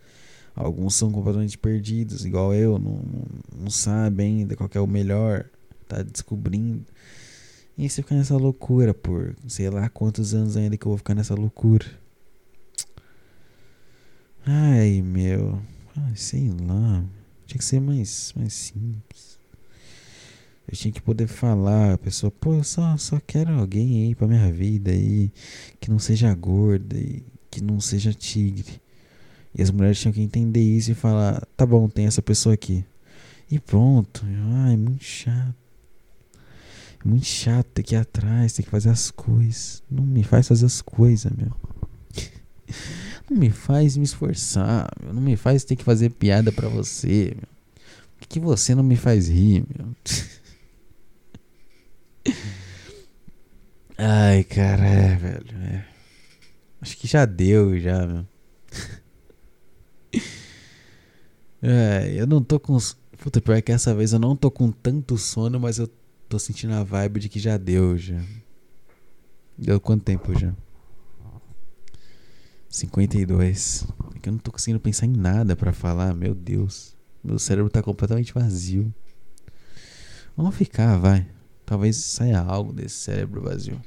Alguns 0.55 0.95
são 0.95 1.11
completamente 1.11 1.57
perdidos, 1.57 2.25
igual 2.25 2.53
eu, 2.53 2.77
não, 2.77 3.01
não, 3.57 3.69
sabe 3.69 4.23
ainda 4.23 4.55
qual 4.55 4.69
é 4.73 4.79
o 4.79 4.87
melhor, 4.87 5.45
tá 5.87 6.01
descobrindo. 6.01 6.85
E 7.77 7.89
você 7.89 8.01
fica 8.01 8.15
nessa 8.15 8.37
loucura 8.37 8.93
por 8.93 9.35
sei 9.47 9.69
lá 9.69 9.89
quantos 9.89 10.33
anos 10.33 10.57
ainda 10.57 10.77
que 10.77 10.85
eu 10.85 10.89
vou 10.89 10.97
ficar 10.97 11.15
nessa 11.15 11.35
loucura. 11.35 11.85
Ai, 14.45 15.01
meu. 15.01 15.61
Ai, 15.97 16.15
sei 16.15 16.49
lá. 16.49 17.03
Tinha 17.45 17.57
que 17.57 17.65
ser 17.65 17.81
mais, 17.81 18.33
mais 18.35 18.53
simples. 18.53 19.39
Eu 20.67 20.77
tinha 20.77 20.91
que 20.91 21.01
poder 21.01 21.27
falar, 21.27 21.93
a 21.93 21.97
pessoa, 21.97 22.31
pô, 22.31 22.53
eu 22.53 22.63
só, 22.63 22.95
só 22.97 23.19
quero 23.19 23.51
alguém 23.51 24.05
aí 24.05 24.15
pra 24.15 24.27
minha 24.27 24.49
vida 24.51 24.91
aí, 24.91 25.29
que 25.81 25.91
não 25.91 25.99
seja 25.99 26.33
gorda 26.33 26.97
e 26.97 27.23
que 27.49 27.61
não 27.61 27.81
seja 27.81 28.13
tigre. 28.13 28.81
E 29.53 29.61
as 29.61 29.69
mulheres 29.69 29.99
tinham 29.99 30.13
que 30.13 30.21
entender 30.21 30.61
isso 30.61 30.91
e 30.91 30.95
falar, 30.95 31.45
tá 31.57 31.65
bom, 31.65 31.89
tem 31.89 32.05
essa 32.05 32.21
pessoa 32.21 32.55
aqui. 32.55 32.85
E 33.49 33.59
pronto. 33.59 34.25
Ai, 34.65 34.77
muito 34.77 35.03
chato. 35.03 35.55
É 37.03 37.07
muito 37.07 37.25
chato 37.25 37.67
ter 37.73 37.83
que 37.83 37.95
ir 37.95 37.97
atrás, 37.97 38.53
ter 38.53 38.63
que 38.63 38.69
fazer 38.69 38.89
as 38.89 39.11
coisas. 39.11 39.83
Não 39.91 40.05
me 40.05 40.23
faz 40.23 40.47
fazer 40.47 40.65
as 40.65 40.81
coisas, 40.81 41.31
meu. 41.33 41.51
Não 43.29 43.37
me 43.37 43.49
faz 43.49 43.95
me 43.97 44.03
esforçar, 44.03 44.89
meu. 45.01 45.13
Não 45.13 45.21
me 45.21 45.35
faz 45.35 45.63
ter 45.63 45.75
que 45.75 45.83
fazer 45.83 46.09
piada 46.11 46.51
pra 46.51 46.67
você, 46.67 47.35
meu. 47.35 47.49
Por 48.19 48.27
que, 48.27 48.39
você 48.39 48.75
não 48.75 48.83
me 48.83 48.95
faz 48.95 49.27
rir, 49.27 49.65
meu? 49.75 49.95
Ai, 53.97 54.43
cara, 54.43 54.85
é, 54.85 55.15
velho. 55.15 55.57
É. 55.63 55.85
Acho 56.81 56.97
que 56.97 57.07
já 57.07 57.25
deu, 57.25 57.79
já, 57.79 58.05
meu. 58.05 58.25
É, 61.63 62.11
eu 62.15 62.25
não 62.25 62.41
tô 62.41 62.59
com. 62.59 62.75
Puta, 63.19 63.39
pior 63.39 63.61
que 63.61 63.71
essa 63.71 63.93
vez 63.93 64.13
eu 64.13 64.19
não 64.19 64.35
tô 64.35 64.49
com 64.49 64.71
tanto 64.71 65.15
sono, 65.15 65.59
mas 65.59 65.77
eu 65.77 65.87
tô 66.27 66.39
sentindo 66.39 66.73
a 66.73 66.83
vibe 66.83 67.19
de 67.19 67.29
que 67.29 67.39
já 67.39 67.55
deu 67.55 67.95
já. 67.99 68.19
Deu 69.55 69.79
quanto 69.79 70.03
tempo 70.03 70.33
já? 70.39 70.55
52. 72.71 73.85
É 74.15 74.19
que 74.19 74.29
eu 74.29 74.33
não 74.33 74.39
tô 74.39 74.51
conseguindo 74.51 74.79
pensar 74.79 75.05
em 75.05 75.11
nada 75.11 75.55
para 75.55 75.73
falar, 75.73 76.13
meu 76.15 76.33
Deus. 76.33 76.95
Meu 77.23 77.37
cérebro 77.37 77.69
tá 77.69 77.83
completamente 77.83 78.33
vazio. 78.33 78.93
Vamos 80.35 80.55
ficar, 80.55 80.97
vai. 80.97 81.27
Talvez 81.65 81.97
saia 81.97 82.39
algo 82.39 82.71
desse 82.73 82.95
cérebro 82.95 83.41
vazio. 83.41 83.79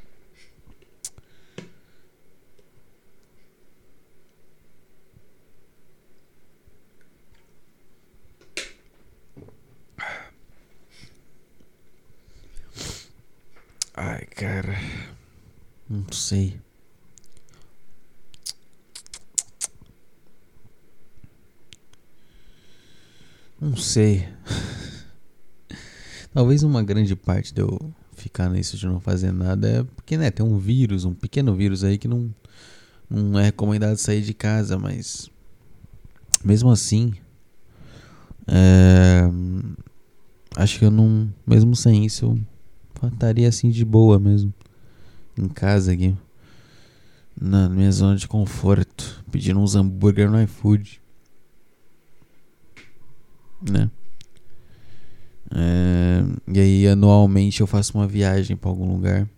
Ai, 13.97 14.26
cara. 14.26 14.76
Não 15.89 16.11
sei. 16.12 16.61
Não 23.65 23.79
sei. 23.79 24.29
Talvez 26.35 26.62
uma 26.62 26.83
grande 26.83 27.17
parte 27.17 27.55
de 27.55 27.62
eu 27.62 27.95
ficar 28.12 28.51
nisso 28.51 28.77
de 28.77 28.87
não 28.87 29.01
fazer 29.01 29.33
nada 29.33 29.67
é 29.67 29.83
porque, 29.83 30.19
né, 30.19 30.31
tem 30.31 30.45
um 30.45 30.59
vírus, 30.59 31.07
um 31.07 31.15
pequeno 31.15 31.55
vírus 31.55 31.83
aí 31.83 31.97
que 31.97 32.07
não, 32.07 32.29
não 33.09 33.39
é 33.39 33.45
recomendado 33.45 33.97
sair 33.97 34.21
de 34.21 34.35
casa, 34.35 34.79
mas 34.79 35.31
mesmo 36.45 36.71
assim, 36.71 37.15
é, 38.47 39.23
acho 40.57 40.79
que 40.79 40.85
eu 40.85 40.91
não, 40.91 41.33
mesmo 41.47 41.75
sem 41.75 42.05
isso, 42.05 42.39
eu 43.03 43.09
estaria 43.09 43.49
assim 43.49 43.71
de 43.71 43.83
boa 43.83 44.21
mesmo. 44.21 44.53
Em 45.39 45.49
casa 45.49 45.93
aqui. 45.93 46.15
Na 47.41 47.71
minha 47.71 47.91
zona 47.91 48.15
de 48.15 48.29
conforto. 48.29 49.25
Pedindo 49.33 49.59
uns 49.59 49.75
hambúrguer 49.75 50.31
no 50.31 50.41
iFood. 50.43 51.01
Né? 53.71 53.91
É, 55.55 56.25
e 56.53 56.61
aí 56.61 56.89
anualmente 56.89 57.61
eu 57.61 57.67
faço 57.67 57.97
uma 57.97 58.07
viagem 58.07 58.57
para 58.57 58.71
algum 58.71 58.93
lugar. 58.93 59.29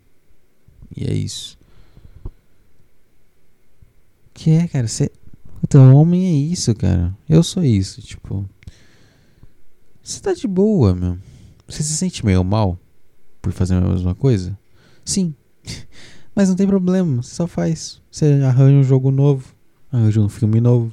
E 0.96 1.04
é 1.04 1.14
isso. 1.14 1.58
Que 4.32 4.50
é, 4.50 4.68
cara? 4.68 4.86
Você. 4.86 5.10
Então, 5.62 5.94
homem 5.94 6.26
é 6.26 6.52
isso, 6.52 6.74
cara. 6.74 7.16
Eu 7.28 7.42
sou 7.42 7.64
isso, 7.64 8.00
tipo. 8.02 8.48
Você 10.02 10.20
tá 10.20 10.32
de 10.32 10.46
boa, 10.46 10.94
meu. 10.94 11.18
Você 11.66 11.82
se 11.82 11.96
sente 11.96 12.24
meio 12.24 12.44
mal? 12.44 12.78
por 13.46 13.52
fazer 13.52 13.76
a 13.76 13.80
mesma 13.80 14.12
coisa? 14.12 14.58
Sim. 15.04 15.32
Mas 16.34 16.48
não 16.48 16.56
tem 16.56 16.66
problema, 16.66 17.22
você 17.22 17.32
só 17.32 17.46
faz. 17.46 18.02
Você 18.10 18.42
arranja 18.44 18.76
um 18.76 18.82
jogo 18.82 19.12
novo, 19.12 19.54
arranja 19.90 20.20
um 20.20 20.28
filme 20.28 20.60
novo, 20.60 20.92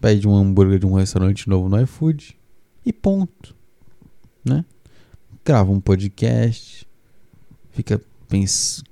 pede 0.00 0.28
um 0.28 0.36
hambúrguer 0.36 0.78
de 0.78 0.86
um 0.86 0.94
restaurante 0.94 1.48
novo 1.48 1.68
no 1.68 1.80
iFood 1.82 2.36
e 2.84 2.92
ponto. 2.92 3.54
Né? 4.44 4.64
Grava 5.44 5.70
um 5.70 5.80
podcast, 5.80 6.86
fica 7.70 8.00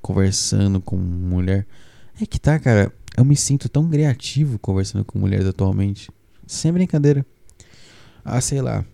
conversando 0.02 0.80
com 0.80 0.96
mulher. 0.96 1.66
É 2.20 2.26
que 2.26 2.38
tá, 2.38 2.58
cara. 2.58 2.92
Eu 3.16 3.24
me 3.24 3.36
sinto 3.36 3.68
tão 3.68 3.88
criativo 3.88 4.58
conversando 4.58 5.04
com 5.04 5.18
mulheres 5.18 5.46
atualmente. 5.46 6.10
Sem 6.46 6.72
brincadeira. 6.72 7.24
Há, 8.24 8.40
sei 8.40 8.60
lá, 8.60 8.84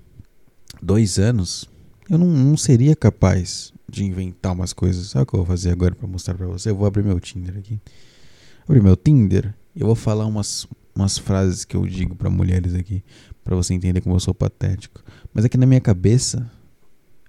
dois 0.81 1.19
anos, 1.19 1.69
eu 2.09 2.19
não, 2.19 2.27
não 2.27 2.57
seria 2.57 2.95
capaz 2.95 3.73
de 3.89 4.05
inventar 4.05 4.53
umas 4.53 4.73
coisas. 4.73 5.09
Sabe 5.09 5.25
o 5.25 5.27
que 5.27 5.35
eu 5.35 5.39
vou 5.39 5.47
fazer 5.47 5.71
agora 5.71 5.95
para 5.95 6.07
mostrar 6.07 6.35
para 6.35 6.47
você? 6.47 6.71
Eu 6.71 6.77
vou 6.77 6.87
abrir 6.87 7.03
meu 7.03 7.19
Tinder 7.21 7.57
aqui. 7.59 7.81
Abrir 8.65 8.83
meu 8.83 8.97
Tinder. 8.97 9.55
Eu 9.75 9.87
vou 9.87 9.95
falar 9.95 10.27
umas, 10.27 10.67
umas 10.95 11.19
frases 11.19 11.65
que 11.65 11.77
eu 11.77 11.87
digo 11.87 12.15
para 12.15 12.31
mulheres 12.31 12.75
aqui, 12.75 13.05
para 13.47 13.55
você 13.55 13.73
entender 13.73 14.01
como 14.01 14.17
eu 14.17 14.21
sou 14.21 14.35
patético. 14.35 15.01
Mas 15.33 15.45
aqui 15.45 15.57
na 15.57 15.67
minha 15.67 15.81
cabeça, 15.81 16.51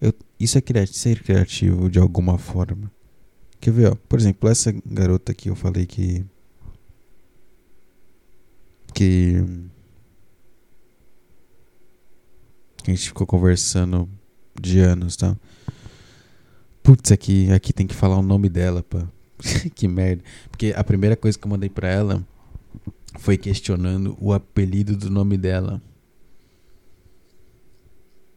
eu, 0.02 0.12
isso 0.40 0.58
é 0.58 0.62
criativo, 0.62 0.98
ser 0.98 1.22
criativo 1.22 1.90
de 1.92 2.00
alguma 2.00 2.40
forma. 2.40 2.92
Quer 3.62 3.72
ver, 3.72 3.92
ó? 3.92 3.96
Por 4.10 4.18
exemplo, 4.18 4.50
essa 4.50 4.74
garota 4.84 5.32
aqui 5.32 5.50
eu 5.50 5.56
falei 5.56 5.86
que 5.86 6.26
que 8.96 9.44
a 12.88 12.90
gente 12.90 13.10
ficou 13.10 13.28
conversando 13.28 14.10
de 14.60 14.80
anos, 14.80 15.16
tá? 15.16 15.38
Putz, 16.82 17.12
aqui, 17.12 17.52
aqui 17.52 17.72
tem 17.72 17.86
que 17.86 17.94
falar 17.94 18.18
o 18.18 18.24
nome 18.24 18.50
dela, 18.50 18.82
pá. 18.82 19.08
que 19.76 19.88
merda. 19.88 20.24
Porque 20.50 20.74
a 20.76 20.84
primeira 20.84 21.16
coisa 21.16 21.38
que 21.38 21.46
eu 21.46 21.50
mandei 21.52 21.70
pra 21.70 21.88
ela 21.88 22.26
foi 23.20 23.38
questionando 23.38 24.18
o 24.20 24.34
apelido 24.34 24.98
do 24.98 25.12
nome 25.12 25.38
dela. 25.38 25.80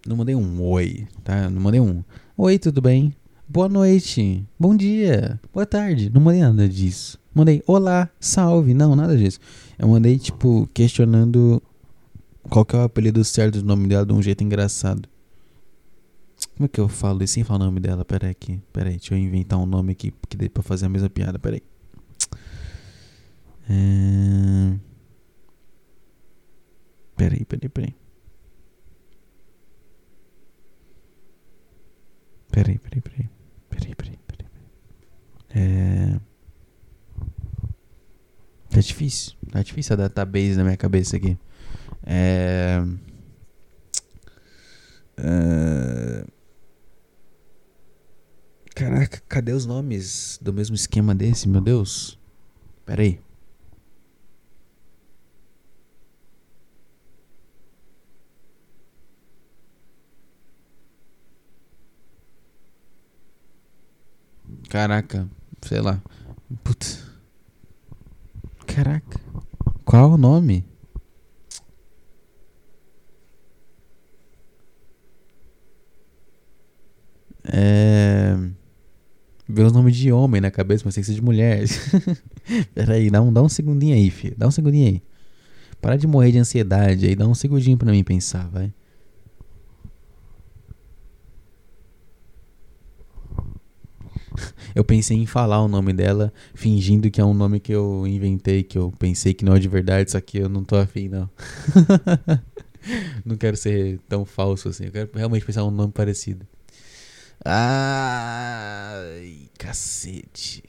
Não 0.07 0.17
mandei 0.17 0.35
um 0.35 0.63
oi, 0.63 1.07
tá? 1.23 1.51
Não 1.51 1.61
mandei 1.61 1.81
um. 1.81 2.03
Oi, 2.37 2.59
tudo 2.59 2.81
bem? 2.81 3.15
Boa 3.47 3.69
noite. 3.69 4.47
Bom 4.59 4.75
dia. 4.75 5.39
Boa 5.53 5.67
tarde. 5.67 6.09
Não 6.09 6.23
mandei 6.23 6.41
nada 6.41 6.67
disso. 6.67 7.21
Mandei 7.35 7.63
olá, 7.67 8.09
salve. 8.19 8.73
Não, 8.73 8.97
nada 8.97 9.15
disso. 9.17 9.39
Eu 9.79 9.89
mandei, 9.89 10.19
tipo, 10.19 10.67
questionando 10.73 11.63
qual 12.43 12.65
que 12.65 12.75
é 12.75 12.79
o 12.79 12.83
apelido 12.83 13.23
certo 13.25 13.61
do 13.61 13.67
nome 13.67 13.89
dela 13.89 14.07
de 14.07 14.13
um 14.15 14.23
jeito 14.23 14.43
engraçado. 14.43 15.07
Como 16.57 16.65
é 16.65 16.69
que 16.69 16.81
eu 16.81 16.89
falo 16.89 17.23
isso 17.23 17.35
sem 17.35 17.45
falar 17.45 17.65
o 17.65 17.67
nome 17.67 17.81
dela? 17.81 18.03
Pera 18.03 18.27
aí 18.27 18.31
aqui. 18.31 18.59
Pera 18.73 18.89
aí, 18.89 18.97
deixa 18.97 19.15
eu 19.15 19.19
inventar 19.19 19.59
um 19.59 19.67
nome 19.67 19.93
aqui 19.93 20.15
que 20.29 20.37
dê 20.37 20.49
pra 20.49 20.63
fazer 20.63 20.87
a 20.87 20.89
mesma 20.89 21.11
piada. 21.11 21.39
Pera 21.39 21.57
aí. 21.57 21.63
É... 23.69 24.79
Pera 27.17 27.35
aí, 27.35 27.45
pera 27.45 27.61
aí, 27.63 27.69
pera 27.69 27.87
aí. 27.89 28.00
Peraí, 32.51 32.79
peraí, 32.79 33.01
peraí. 33.01 33.29
Peraí, 33.69 33.95
peraí, 33.95 34.19
peraí. 34.27 34.49
É. 35.51 36.21
Tá 38.69 38.81
difícil. 38.81 39.35
Tá 39.51 39.63
difícil 39.63 39.95
a 39.95 39.97
database 39.97 40.57
na 40.57 40.65
minha 40.65 40.77
cabeça 40.77 41.17
aqui. 41.17 41.37
É. 42.05 42.83
é... 45.17 46.25
Caraca, 48.75 49.23
cadê 49.29 49.53
os 49.53 49.67
nomes 49.67 50.39
do 50.41 50.53
mesmo 50.53 50.75
esquema 50.75 51.15
desse, 51.15 51.49
meu 51.49 51.61
Deus? 51.61 52.19
Pera 52.87 53.03
Caraca, 64.71 65.29
sei 65.63 65.81
lá. 65.81 66.01
Putz. 66.63 67.03
Caraca. 68.65 69.21
Qual 69.85 70.13
o 70.13 70.17
nome? 70.17 70.65
É. 77.43 78.37
Vê 79.49 79.63
o 79.65 79.73
nome 79.73 79.91
de 79.91 80.13
homem 80.13 80.41
na 80.41 80.53
cabeça, 80.53 80.85
mas 80.87 80.95
tem 80.95 81.03
que 81.03 81.09
ser 81.09 81.15
de 81.15 81.23
mulher. 81.23 81.65
Pera 82.73 82.95
aí, 82.95 83.11
dá 83.11 83.21
um, 83.21 83.33
dá 83.33 83.43
um 83.43 83.49
segundinho 83.49 83.97
aí, 83.97 84.09
filho. 84.09 84.37
Dá 84.39 84.47
um 84.47 84.53
segundinho 84.53 84.87
aí. 84.87 85.03
Para 85.81 85.97
de 85.97 86.07
morrer 86.07 86.31
de 86.31 86.39
ansiedade 86.39 87.09
aí, 87.09 87.17
dá 87.17 87.27
um 87.27 87.35
segundinho 87.35 87.77
pra 87.77 87.91
mim 87.91 88.05
pensar, 88.05 88.49
vai. 88.49 88.73
Eu 94.81 94.85
pensei 94.85 95.17
em 95.17 95.27
falar 95.27 95.63
o 95.63 95.69
nome 95.69 95.93
dela, 95.93 96.33
fingindo 96.55 97.11
que 97.11 97.21
é 97.21 97.25
um 97.25 97.35
nome 97.35 97.61
que 97.61 97.71
eu 97.71 98.07
inventei, 98.07 98.63
que 98.63 98.79
eu 98.79 98.91
pensei 98.99 99.35
que 99.35 99.45
não 99.45 99.55
é 99.55 99.59
de 99.59 99.69
verdade, 99.69 100.11
só 100.11 100.21
que 100.21 100.39
eu 100.39 100.49
não 100.49 100.65
tô 100.65 100.77
afim, 100.77 101.09
não. 101.09 101.29
não 103.25 103.37
quero 103.37 103.59
ser 103.59 104.01
tão 104.09 104.25
falso 104.25 104.71
assim, 104.71 104.87
eu 104.87 104.93
quero 104.93 105.11
realmente 105.15 105.45
pensar 105.45 105.65
um 105.65 105.71
nome 105.71 105.93
parecido. 105.93 106.47
Ai, 107.45 109.51
cacete. 109.59 110.65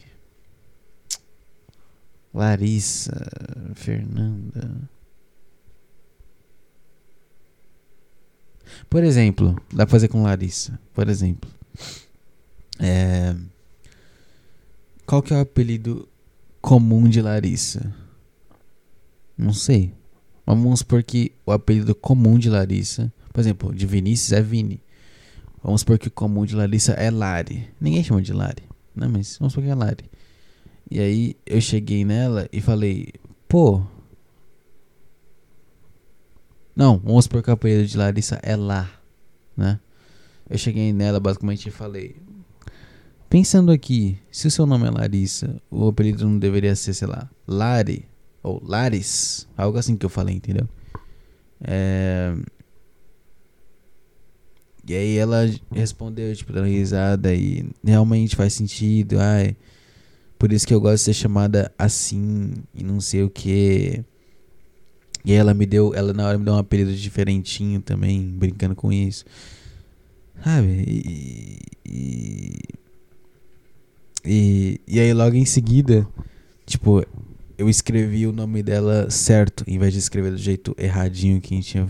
Larissa, 2.34 3.30
Fernanda. 3.76 4.90
Por 8.90 9.06
exemplo, 9.06 9.56
dá 9.72 9.86
pra 9.86 9.92
fazer 9.92 10.10
com 10.10 10.24
Larissa. 10.24 10.78
Por 10.94 11.08
exemplo. 11.08 11.50
É. 12.78 13.34
Qual 15.12 15.22
que 15.22 15.34
é 15.34 15.36
o 15.36 15.42
apelido 15.42 16.08
comum 16.62 17.10
de 17.10 17.22
Larissa? 17.22 17.94
Não 19.38 19.52
sei. 19.52 19.94
Vamos 20.46 20.80
supor 20.80 21.04
que 21.04 21.34
o 21.46 21.52
apelido 21.52 21.94
comum 21.94 22.40
de 22.40 22.50
Larissa, 22.50 23.12
por 23.34 23.42
exemplo, 23.42 23.76
de 23.76 23.86
Vinícius 23.86 24.32
é 24.32 24.42
Vini. 24.42 24.82
Vamos 25.62 25.82
supor 25.82 26.00
que 26.00 26.08
o 26.08 26.12
comum 26.12 26.46
de 26.46 26.56
Larissa 26.56 26.94
é 26.94 27.12
Lari. 27.12 27.70
Ninguém 27.82 28.02
chama 28.02 28.22
de 28.22 28.32
Lari. 28.32 28.64
Não, 28.96 29.10
mas 29.10 29.38
vamos 29.38 29.52
supor 29.52 29.66
que 29.66 29.72
é 29.72 29.76
Lari. 29.76 30.06
E 30.90 30.98
aí 30.98 31.36
eu 31.46 31.60
cheguei 31.60 32.06
nela 32.06 32.48
e 32.50 32.62
falei, 32.62 33.10
pô. 33.50 33.84
Não, 36.74 36.98
vamos 37.00 37.26
supor 37.26 37.44
que 37.44 37.50
o 37.50 37.54
apelido 37.54 37.86
de 37.86 37.98
Larissa 37.98 38.40
é 38.42 38.56
Lá, 38.56 38.90
né? 39.58 39.78
Eu 40.50 40.58
cheguei 40.58 40.94
nela 40.94 41.20
basicamente 41.20 41.68
e 41.68 41.72
falei, 41.72 42.16
Pensando 43.32 43.72
aqui, 43.72 44.20
se 44.30 44.46
o 44.46 44.52
seu 44.52 44.66
nome 44.66 44.86
é 44.86 44.92
Larissa, 44.92 45.56
o 45.72 45.88
apelido 45.88 46.28
não 46.28 46.38
deveria 46.38 46.76
ser, 46.76 46.94
sei 46.94 47.08
lá, 47.08 47.32
Lari 47.48 48.06
ou 48.44 48.62
Laris, 48.62 49.48
algo 49.56 49.78
assim 49.78 49.96
que 49.96 50.06
eu 50.06 50.10
falei, 50.10 50.36
entendeu? 50.36 50.68
É... 51.62 52.36
E 54.86 54.94
aí 54.94 55.18
ela 55.18 55.50
respondeu, 55.72 56.36
tipo, 56.36 56.52
dando 56.52 56.68
risada 56.68 57.34
e 57.34 57.70
realmente 57.82 58.36
faz 58.36 58.52
sentido, 58.52 59.18
ai, 59.18 59.56
por 60.38 60.52
isso 60.52 60.68
que 60.68 60.74
eu 60.74 60.82
gosto 60.82 60.98
de 60.98 61.04
ser 61.04 61.14
chamada 61.14 61.74
assim 61.80 62.56
e 62.76 62.84
não 62.84 63.00
sei 63.00 63.24
o 63.24 63.30
que. 63.30 64.04
E 65.24 65.32
ela 65.32 65.54
me 65.54 65.66
deu, 65.66 65.96
ela 65.96 66.12
na 66.12 66.28
hora 66.28 66.38
me 66.38 66.44
deu 66.44 66.54
um 66.54 66.58
apelido 66.58 66.94
diferentinho 66.94 67.80
também, 67.80 68.28
brincando 68.38 68.76
com 68.76 68.92
isso. 68.92 69.24
Sabe? 70.44 70.84
E, 70.86 71.60
e 71.86 72.81
e, 74.26 74.80
e 74.88 75.00
aí 75.00 75.14
logo 75.14 75.36
em 75.36 75.46
seguida, 75.46 76.08
tipo, 76.66 77.04
eu 77.58 77.70
escrevi 77.70 78.26
o 78.26 78.32
nome 78.32 78.64
dela 78.64 79.10
certo, 79.10 79.64
em 79.68 79.78
vez 79.78 79.94
de 79.94 80.00
escrever 80.00 80.32
do 80.32 80.38
jeito 80.38 80.76
erradinho 80.78 81.40
que 81.42 81.54
a 81.54 81.58
gente 81.58 81.70
tinha 81.70 81.90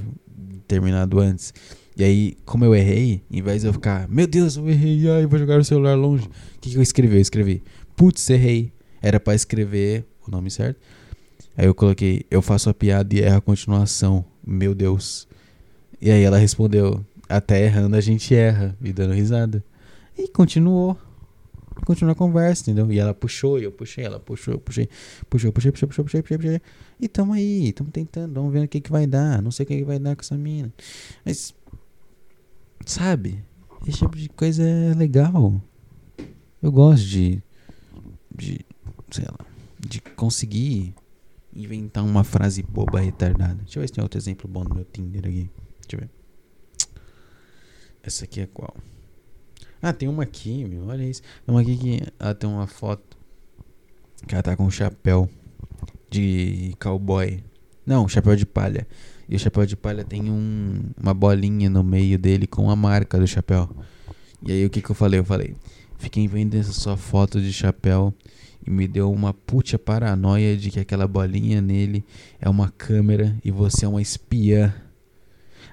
terminado 0.68 1.20
antes. 1.20 1.54
E 1.96 2.04
aí, 2.04 2.38
como 2.46 2.64
eu 2.64 2.74
errei, 2.74 3.22
em 3.30 3.42
vez 3.42 3.62
de 3.62 3.68
eu 3.68 3.74
ficar, 3.74 4.08
meu 4.08 4.26
Deus, 4.26 4.56
eu 4.56 4.68
errei, 4.70 5.10
ai, 5.10 5.26
vou 5.26 5.38
jogar 5.38 5.60
o 5.60 5.64
celular 5.64 5.96
longe. 5.96 6.26
O 6.26 6.60
que, 6.60 6.70
que 6.72 6.78
eu 6.78 6.82
escrevi? 6.82 7.16
Eu 7.16 7.22
escrevi, 7.22 7.64
putz, 7.96 8.30
errei. 8.30 8.72
Era 9.02 9.20
para 9.20 9.36
escrever 9.36 10.06
o 10.26 10.32
nome 10.32 10.50
certo. 10.50 10.80
Aí 11.58 11.66
eu 11.66 11.76
coloquei, 11.76 12.26
eu 12.32 12.42
faço 12.42 12.70
a 12.70 12.74
piada 12.74 13.14
e 13.14 13.20
erro 13.20 13.38
a 13.38 13.42
continuação. 13.42 14.24
Meu 14.46 14.74
Deus. 14.74 15.28
E 16.00 16.10
aí 16.10 16.24
ela 16.24 16.38
respondeu, 16.38 17.06
até 17.28 17.64
errando 17.64 17.96
a 17.96 18.02
gente 18.02 18.34
erra, 18.34 18.76
e 18.82 18.94
dando 18.94 19.14
risada. 19.14 19.64
E 20.18 20.28
continuou 20.28 20.98
continuar 21.86 22.14
a 22.14 22.16
conversa, 22.16 22.64
entendeu? 22.64 22.92
E 22.92 23.00
ela 23.00 23.14
puxou, 23.14 23.60
e 23.60 23.64
eu 23.64 23.72
puxei, 23.72 24.04
ela 24.04 24.20
puxou, 24.20 24.54
eu 24.56 24.60
puxei, 24.60 24.90
puxou, 25.30 25.52
puxei, 25.52 25.72
puxei, 25.72 25.88
puxei, 25.88 26.04
puxei, 26.04 26.22
puxei, 26.22 26.38
puxei. 26.38 26.62
E 27.00 27.08
tamo 27.08 27.34
aí, 27.34 27.72
tamo 27.74 27.92
tentando, 27.92 28.34
vamos 28.34 28.54
ver 28.54 28.66
o 28.66 28.68
que 28.68 28.80
que 28.82 28.92
vai 28.92 29.08
dar. 29.08 29.42
Não 29.42 29.52
sei 29.52 29.64
o 29.64 29.68
que, 29.68 29.78
que 29.78 29.84
vai 29.84 30.00
dar 30.00 30.16
com 30.16 30.22
essa 30.22 30.38
mina. 30.38 30.72
Mas, 31.26 31.54
sabe? 32.86 33.44
Esse 33.88 34.00
tipo 34.00 34.16
de 34.16 34.30
coisa 34.30 34.64
é 34.64 34.94
legal. 34.94 35.62
Eu 36.62 36.72
gosto 36.72 37.04
de, 37.04 37.42
de, 38.36 38.64
sei 39.10 39.26
lá, 39.26 39.46
de 39.80 40.00
conseguir 40.00 40.94
inventar 41.56 42.04
uma 42.04 42.24
frase 42.24 42.62
boba 42.62 43.00
retardada. 43.00 43.56
Deixa 43.56 43.80
eu 43.80 43.82
ver 43.82 43.88
se 43.88 43.94
tem 43.94 44.04
outro 44.04 44.20
exemplo 44.20 44.48
bom 44.48 44.64
no 44.64 44.76
meu 44.76 44.86
Tinder 44.86 45.26
aqui. 45.26 45.50
Deixa 45.82 45.96
eu 45.96 46.00
ver. 46.00 46.10
Essa 48.04 48.26
aqui 48.26 48.42
é 48.42 48.48
qual? 48.48 48.76
Ah, 49.82 49.92
tem 49.92 50.08
uma 50.08 50.24
aqui, 50.24 50.64
meu, 50.66 50.86
olha 50.88 51.04
isso. 51.04 51.22
Tem 51.46 51.56
uma 51.56 51.62
aqui 51.62 51.76
que 51.76 52.02
ela 52.20 52.36
tem 52.36 52.50
uma 52.50 52.68
foto 52.68 53.18
que 54.28 54.36
ela 54.36 54.44
tá 54.44 54.56
com 54.56 54.66
um 54.66 54.72
chapéu 54.72 55.30
de 56.10 56.76
cowboy. 56.80 57.44
Não, 57.86 58.08
chapéu 58.08 58.36
de 58.36 58.46
palha. 58.46 58.88
E 59.28 59.36
o 59.36 59.40
chapéu 59.40 59.66
de 59.66 59.76
palha 59.76 60.04
tem 60.04 60.30
um, 60.30 60.84
uma 61.02 61.14
bolinha 61.14 61.70
no 61.70 61.84
meio 61.84 62.20
dele 62.20 62.46
com 62.46 62.70
a 62.70 62.76
marca 62.76 63.18
do 63.18 63.26
chapéu. 63.26 63.70
E 64.46 64.52
aí 64.52 64.66
o 64.66 64.70
que 64.70 64.82
que 64.82 64.90
eu 64.92 64.96
falei? 64.96 65.20
Eu 65.20 65.24
falei, 65.24 65.56
fiquei 65.98 66.28
vendo 66.28 66.56
essa 66.56 66.74
sua 66.74 66.98
foto 66.98 67.42
de 67.42 67.52
chapéu 67.52 68.14
e 68.66 68.70
me 68.70 68.88
deu 68.88 69.12
uma 69.12 69.34
puta 69.34 69.80
paranoia 69.80 70.56
de 70.58 70.70
que 70.70 70.80
aquela 70.80 71.08
bolinha 71.08 71.62
nele 71.62 72.06
é 72.40 72.50
uma 72.50 72.70
câmera 72.70 73.36
e 73.44 73.50
você 73.50 73.86
é 73.86 73.88
uma 73.88 74.02
espiã. 74.02 74.74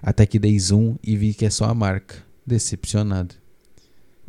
Até 0.00 0.24
que 0.24 0.38
dei 0.38 0.59
zoom 0.59 0.96
e 1.02 1.16
vi 1.16 1.34
que 1.34 1.44
é 1.44 1.50
só 1.50 1.66
a 1.66 1.74
marca. 1.74 2.16
Decepcionado. 2.46 3.34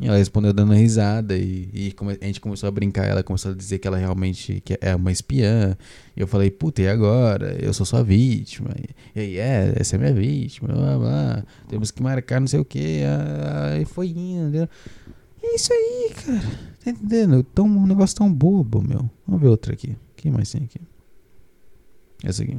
E 0.00 0.08
ela 0.08 0.16
respondeu 0.16 0.50
dando 0.50 0.72
risada 0.72 1.36
e, 1.36 1.68
e 1.74 1.94
a 2.22 2.24
gente 2.24 2.40
começou 2.40 2.66
a 2.66 2.70
brincar. 2.70 3.04
Ela 3.04 3.22
começou 3.22 3.52
a 3.52 3.54
dizer 3.54 3.78
que 3.78 3.86
ela 3.86 3.98
realmente 3.98 4.62
que 4.64 4.78
é 4.80 4.96
uma 4.96 5.12
espiã. 5.12 5.76
E 6.16 6.20
eu 6.20 6.26
falei, 6.26 6.50
puta, 6.50 6.80
e 6.80 6.88
agora? 6.88 7.54
Eu 7.62 7.74
sou 7.74 7.84
sua 7.84 8.02
vítima. 8.02 8.70
E 9.14 9.20
aí, 9.20 9.38
é, 9.38 9.74
essa 9.76 9.96
é 9.96 9.98
minha 9.98 10.14
vítima. 10.14 10.72
Blá, 10.72 10.98
blá. 10.98 11.44
Temos 11.68 11.90
que 11.90 12.02
marcar 12.02 12.40
não 12.40 12.46
sei 12.46 12.60
o 12.60 12.64
que. 12.64 13.02
Aí 13.74 13.84
foi 13.84 14.08
indo. 14.08 14.66
É 15.42 15.54
isso 15.54 15.70
aí, 15.70 16.12
cara. 16.14 16.70
Tá 16.82 16.90
entendendo? 16.90 17.42
Tão, 17.42 17.66
um 17.66 17.86
negócio 17.86 18.16
tão 18.16 18.32
bobo, 18.32 18.80
meu. 18.80 19.10
Vamos 19.26 19.42
ver 19.42 19.48
outra 19.48 19.74
aqui. 19.74 19.90
O 19.90 20.16
que 20.16 20.30
mais 20.30 20.50
tem 20.50 20.64
aqui? 20.64 20.80
Essa 22.24 22.42
aqui. 22.42 22.56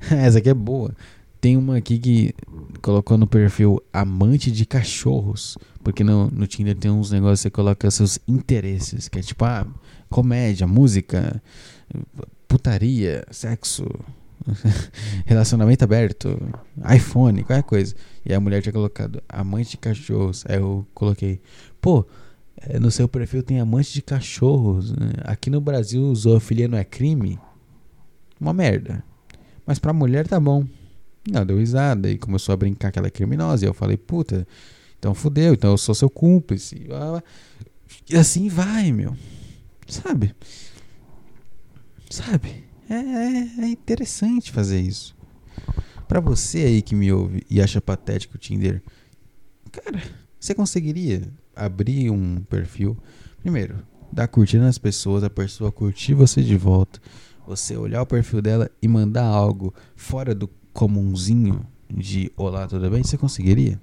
Essa 0.10 0.38
aqui 0.38 0.48
é 0.48 0.54
boa. 0.54 0.94
Tem 1.40 1.56
uma 1.56 1.76
aqui 1.76 1.98
que 1.98 2.34
colocou 2.82 3.16
no 3.16 3.26
perfil 3.26 3.80
amante 3.92 4.50
de 4.50 4.66
cachorros. 4.66 5.56
Porque 5.82 6.02
no, 6.02 6.30
no 6.30 6.46
Tinder 6.46 6.76
tem 6.76 6.90
uns 6.90 7.10
negócios 7.10 7.40
que 7.40 7.42
você 7.44 7.50
coloca 7.50 7.90
seus 7.90 8.18
interesses. 8.26 9.08
Que 9.08 9.20
é 9.20 9.22
tipo, 9.22 9.44
ah, 9.44 9.66
comédia, 10.10 10.66
música, 10.66 11.40
putaria, 12.46 13.24
sexo, 13.30 13.86
relacionamento 15.26 15.84
aberto, 15.84 16.38
iPhone, 16.94 17.42
qualquer 17.44 17.62
coisa. 17.62 17.94
E 18.24 18.34
a 18.34 18.40
mulher 18.40 18.62
tinha 18.62 18.72
colocado 18.72 19.22
amante 19.28 19.72
de 19.72 19.76
cachorros. 19.76 20.44
Aí 20.48 20.56
eu 20.56 20.86
coloquei, 20.94 21.40
pô, 21.80 22.06
é, 22.56 22.78
no 22.78 22.90
seu 22.90 23.08
perfil 23.08 23.42
tem 23.42 23.60
amante 23.60 23.92
de 23.92 24.02
cachorros. 24.02 24.92
Né? 24.92 25.12
Aqui 25.22 25.50
no 25.50 25.60
Brasil, 25.60 26.12
zoofilia 26.14 26.68
não 26.68 26.78
é 26.78 26.84
crime? 26.84 27.38
Uma 28.40 28.52
merda. 28.52 29.04
Mas 29.66 29.78
pra 29.78 29.92
mulher 29.92 30.26
tá 30.26 30.40
bom. 30.40 30.64
Não, 31.30 31.44
deu 31.44 31.58
risada 31.58 32.10
e 32.10 32.16
começou 32.16 32.52
a 32.52 32.56
brincar 32.56 32.90
que 32.90 32.98
ela 32.98 33.08
é 33.08 33.10
criminosa. 33.10 33.64
E 33.64 33.68
eu 33.68 33.74
falei, 33.74 33.96
puta, 33.96 34.46
então 34.98 35.14
fudeu, 35.14 35.54
então 35.54 35.70
eu 35.70 35.78
sou 35.78 35.94
seu 35.94 36.08
cúmplice. 36.08 36.86
E 38.08 38.16
assim 38.16 38.48
vai, 38.48 38.92
meu. 38.92 39.16
Sabe? 39.86 40.34
Sabe? 42.10 42.64
É, 42.88 42.94
é, 42.94 43.64
é 43.64 43.68
interessante 43.68 44.50
fazer 44.50 44.80
isso. 44.80 45.16
Pra 46.06 46.20
você 46.20 46.58
aí 46.58 46.82
que 46.82 46.94
me 46.94 47.12
ouve 47.12 47.44
e 47.50 47.60
acha 47.60 47.80
patético 47.80 48.36
o 48.36 48.38
Tinder, 48.38 48.82
cara, 49.70 50.02
você 50.40 50.54
conseguiria 50.54 51.30
abrir 51.54 52.10
um 52.10 52.40
perfil? 52.48 52.96
Primeiro, 53.42 53.84
dar 54.10 54.26
curtida 54.26 54.64
nas 54.64 54.78
pessoas, 54.78 55.22
a 55.22 55.28
pessoa 55.28 55.70
curtir 55.70 56.14
você 56.14 56.42
de 56.42 56.56
volta, 56.56 56.98
você 57.46 57.76
olhar 57.76 58.00
o 58.00 58.06
perfil 58.06 58.40
dela 58.40 58.70
e 58.80 58.88
mandar 58.88 59.26
algo 59.26 59.74
fora 59.94 60.34
do 60.34 60.48
comunzinho 60.78 61.66
de 61.92 62.30
olá, 62.36 62.64
tudo 62.68 62.88
bem? 62.88 63.02
Você 63.02 63.18
conseguiria? 63.18 63.80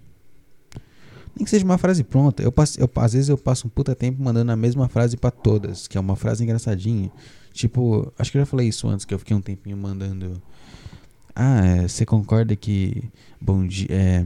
Nem 1.35 1.43
que 1.43 1.49
seja 1.49 1.65
uma 1.65 1.77
frase 1.77 2.05
pronta. 2.05 2.41
Eu, 2.41 2.53
passo, 2.53 2.79
eu 2.79 2.89
às 2.95 3.11
vezes 3.11 3.27
eu 3.27 3.37
passo 3.37 3.67
um 3.67 3.69
puta 3.69 3.93
tempo 3.93 4.23
mandando 4.23 4.49
a 4.53 4.55
mesma 4.55 4.87
frase 4.87 5.17
para 5.17 5.29
todas, 5.29 5.89
que 5.89 5.97
é 5.97 5.99
uma 5.99 6.15
frase 6.15 6.45
engraçadinha. 6.45 7.11
Tipo, 7.51 8.13
acho 8.17 8.31
que 8.31 8.37
eu 8.37 8.43
já 8.43 8.45
falei 8.45 8.69
isso 8.69 8.87
antes, 8.87 9.03
que 9.03 9.13
eu 9.13 9.19
fiquei 9.19 9.35
um 9.35 9.41
tempinho 9.41 9.75
mandando. 9.75 10.41
Ah, 11.35 11.65
é, 11.65 11.85
você 11.85 12.05
concorda 12.05 12.55
que 12.55 13.03
bom 13.41 13.67
dia, 13.67 13.87
é, 13.89 14.25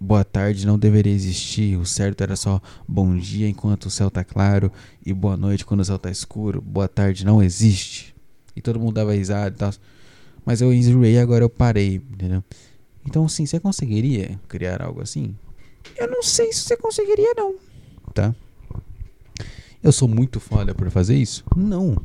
boa 0.00 0.24
tarde 0.24 0.66
não 0.66 0.76
deveria 0.76 1.12
existir? 1.12 1.78
O 1.78 1.86
certo 1.86 2.22
era 2.22 2.34
só 2.34 2.60
bom 2.88 3.16
dia 3.16 3.48
enquanto 3.48 3.86
o 3.86 3.90
céu 3.90 4.10
tá 4.10 4.24
claro 4.24 4.72
e 5.06 5.12
boa 5.12 5.36
noite 5.36 5.64
quando 5.64 5.82
o 5.82 5.84
céu 5.84 6.00
tá 6.00 6.10
escuro. 6.10 6.60
Boa 6.60 6.88
tarde 6.88 7.24
não 7.24 7.40
existe. 7.40 8.12
E 8.56 8.60
todo 8.60 8.80
mundo 8.80 8.94
dava 8.94 9.12
risada 9.12 9.54
e 9.54 9.58
tal. 9.58 9.70
Mas 10.48 10.62
eu 10.62 10.72
enjoei 10.72 11.18
agora 11.18 11.44
eu 11.44 11.50
parei, 11.50 11.96
entendeu? 11.96 12.42
Então, 13.04 13.28
sim, 13.28 13.44
você 13.44 13.60
conseguiria 13.60 14.40
criar 14.48 14.80
algo 14.80 15.02
assim? 15.02 15.36
Eu 15.94 16.10
não 16.10 16.22
sei 16.22 16.50
se 16.54 16.62
você 16.62 16.74
conseguiria, 16.74 17.34
não. 17.36 17.56
Tá? 18.14 18.34
Eu 19.82 19.92
sou 19.92 20.08
muito 20.08 20.40
foda 20.40 20.74
por 20.74 20.88
fazer 20.88 21.16
isso? 21.16 21.44
Não. 21.54 21.98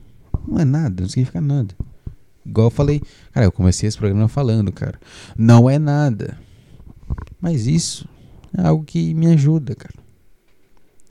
Não 0.46 0.60
é 0.60 0.66
nada, 0.66 1.04
não 1.04 1.10
significa 1.10 1.40
nada. 1.40 1.74
Igual 2.46 2.68
eu 2.68 2.72
falei, 2.72 3.02
cara, 3.32 3.46
eu 3.46 3.52
comecei 3.52 3.88
esse 3.88 3.98
programa 3.98 4.28
falando, 4.28 4.74
cara. 4.74 5.00
Não 5.38 5.70
é 5.70 5.80
nada. 5.80 6.38
Mas 7.40 7.66
isso 7.66 8.10
é 8.58 8.68
algo 8.68 8.84
que 8.84 9.14
me 9.14 9.28
ajuda, 9.28 9.74
cara. 9.74 9.96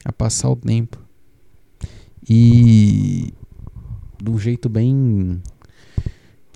A 0.04 0.12
passar 0.12 0.50
o 0.50 0.56
tempo. 0.56 0.98
E 2.28 3.32
de 4.22 4.30
um 4.30 4.38
jeito 4.38 4.68
bem 4.68 5.40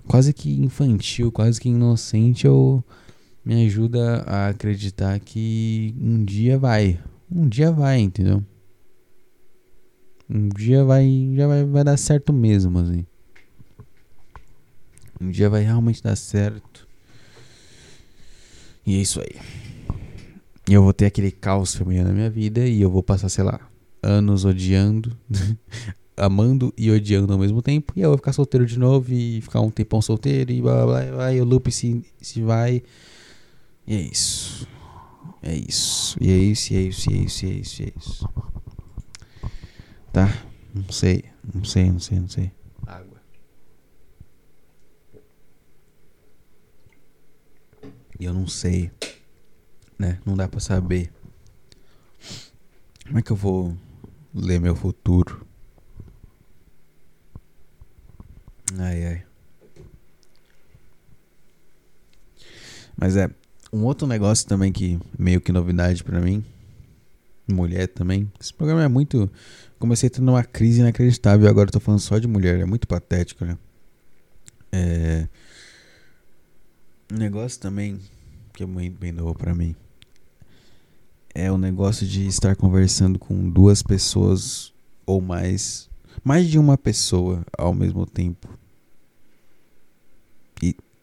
quase 0.07 0.33
que 0.33 0.59
infantil, 0.59 1.31
quase 1.31 1.59
que 1.59 1.69
inocente, 1.69 2.47
eu 2.47 2.83
me 3.43 3.65
ajuda 3.65 4.23
a 4.23 4.49
acreditar 4.49 5.19
que 5.19 5.93
um 5.99 6.23
dia 6.23 6.57
vai. 6.57 6.99
Um 7.31 7.47
dia 7.47 7.71
vai, 7.71 7.99
entendeu? 7.99 8.43
Um 10.29 10.49
dia 10.49 10.83
vai, 10.83 11.33
já 11.35 11.47
vai, 11.47 11.63
vai 11.63 11.83
dar 11.83 11.97
certo 11.97 12.33
mesmo, 12.33 12.79
assim. 12.79 13.05
Um 15.19 15.29
dia 15.31 15.49
vai 15.49 15.63
realmente 15.63 16.03
dar 16.03 16.15
certo. 16.15 16.87
E 18.85 18.95
é 18.95 19.01
isso 19.01 19.21
aí. 19.21 19.35
Eu 20.69 20.83
vou 20.83 20.93
ter 20.93 21.05
aquele 21.05 21.31
caos 21.31 21.73
feminino 21.75 22.07
na 22.07 22.13
minha 22.13 22.29
vida 22.29 22.65
e 22.65 22.81
eu 22.81 22.89
vou 22.89 23.01
passar, 23.01 23.29
sei 23.29 23.43
lá, 23.43 23.59
anos 24.03 24.43
odiando, 24.43 25.17
amando 26.17 26.73
e 26.75 26.89
odiando 26.91 27.31
ao 27.31 27.39
mesmo 27.39 27.61
tempo. 27.61 27.93
E 27.95 28.01
eu 28.01 28.09
vou 28.09 28.17
ficar 28.17 28.33
solteiro 28.33 28.65
de 28.65 28.77
novo 28.77 29.13
e 29.13 29.39
ficar 29.41 29.61
um 29.61 29.69
tempão 29.69 30.01
solteiro 30.01 30.51
e 30.51 30.61
blá 30.61 30.85
blá 30.85 31.05
blá. 31.05 31.33
E 31.33 31.39
o 31.39 31.45
loop 31.45 31.71
se, 31.71 32.03
se 32.19 32.41
vai. 32.41 32.81
E 33.85 33.95
é 33.95 34.01
isso. 34.01 34.67
É 35.41 35.55
isso. 35.55 36.17
E 36.19 36.31
é 36.31 36.37
isso, 36.37 36.73
e 36.73 36.77
é 36.77 36.81
isso, 36.81 37.09
e 37.09 37.13
é 37.13 37.17
isso, 37.21 37.45
e 37.45 37.49
é 37.49 37.53
isso, 37.53 37.81
e 37.81 37.85
é 37.85 37.93
isso. 37.95 38.29
Tá? 40.11 40.27
Não 40.73 40.91
sei, 40.91 41.23
não 41.53 41.63
sei, 41.63 41.91
não 41.91 41.99
sei, 41.99 42.19
não 42.19 42.27
sei. 42.27 42.51
Água. 42.85 43.21
E 48.19 48.25
eu 48.25 48.33
não 48.33 48.47
sei, 48.47 48.91
né? 49.97 50.19
Não 50.25 50.35
dá 50.35 50.47
pra 50.47 50.59
saber. 50.59 51.11
Como 53.05 53.19
é 53.19 53.21
que 53.21 53.31
eu 53.31 53.35
vou 53.35 53.77
ler 54.33 54.59
meu 54.59 54.75
futuro? 54.75 55.45
Ai, 58.77 59.05
ai. 59.05 59.23
Mas 62.95 63.15
é, 63.15 63.29
um 63.71 63.83
outro 63.83 64.07
negócio 64.07 64.47
também 64.47 64.71
que 64.71 64.99
meio 65.17 65.39
que 65.39 65.51
novidade 65.51 66.03
para 66.03 66.19
mim, 66.19 66.43
mulher 67.47 67.87
também. 67.87 68.31
Esse 68.39 68.53
programa 68.53 68.83
é 68.83 68.87
muito. 68.87 69.29
Comecei 69.79 70.09
tendo 70.09 70.29
uma 70.29 70.43
crise 70.43 70.79
inacreditável 70.79 71.47
agora 71.47 71.71
tô 71.71 71.79
falando 71.79 71.99
só 71.99 72.17
de 72.17 72.27
mulher. 72.27 72.59
É 72.59 72.65
muito 72.65 72.87
patético, 72.87 73.45
né? 73.45 73.57
É. 74.71 75.27
Um 77.11 77.17
negócio 77.17 77.59
também 77.59 77.99
que 78.53 78.63
é 78.63 78.65
muito 78.65 78.99
bem 78.99 79.11
novo 79.11 79.35
pra 79.35 79.53
mim 79.53 79.75
é 81.37 81.51
o 81.51 81.57
negócio 81.57 82.07
de 82.07 82.25
estar 82.25 82.55
conversando 82.55 83.19
com 83.19 83.47
duas 83.47 83.83
pessoas 83.83 84.73
ou 85.05 85.21
mais. 85.21 85.87
Mais 86.23 86.47
de 86.47 86.57
uma 86.57 86.75
pessoa 86.75 87.45
ao 87.55 87.75
mesmo 87.75 88.07
tempo. 88.07 88.49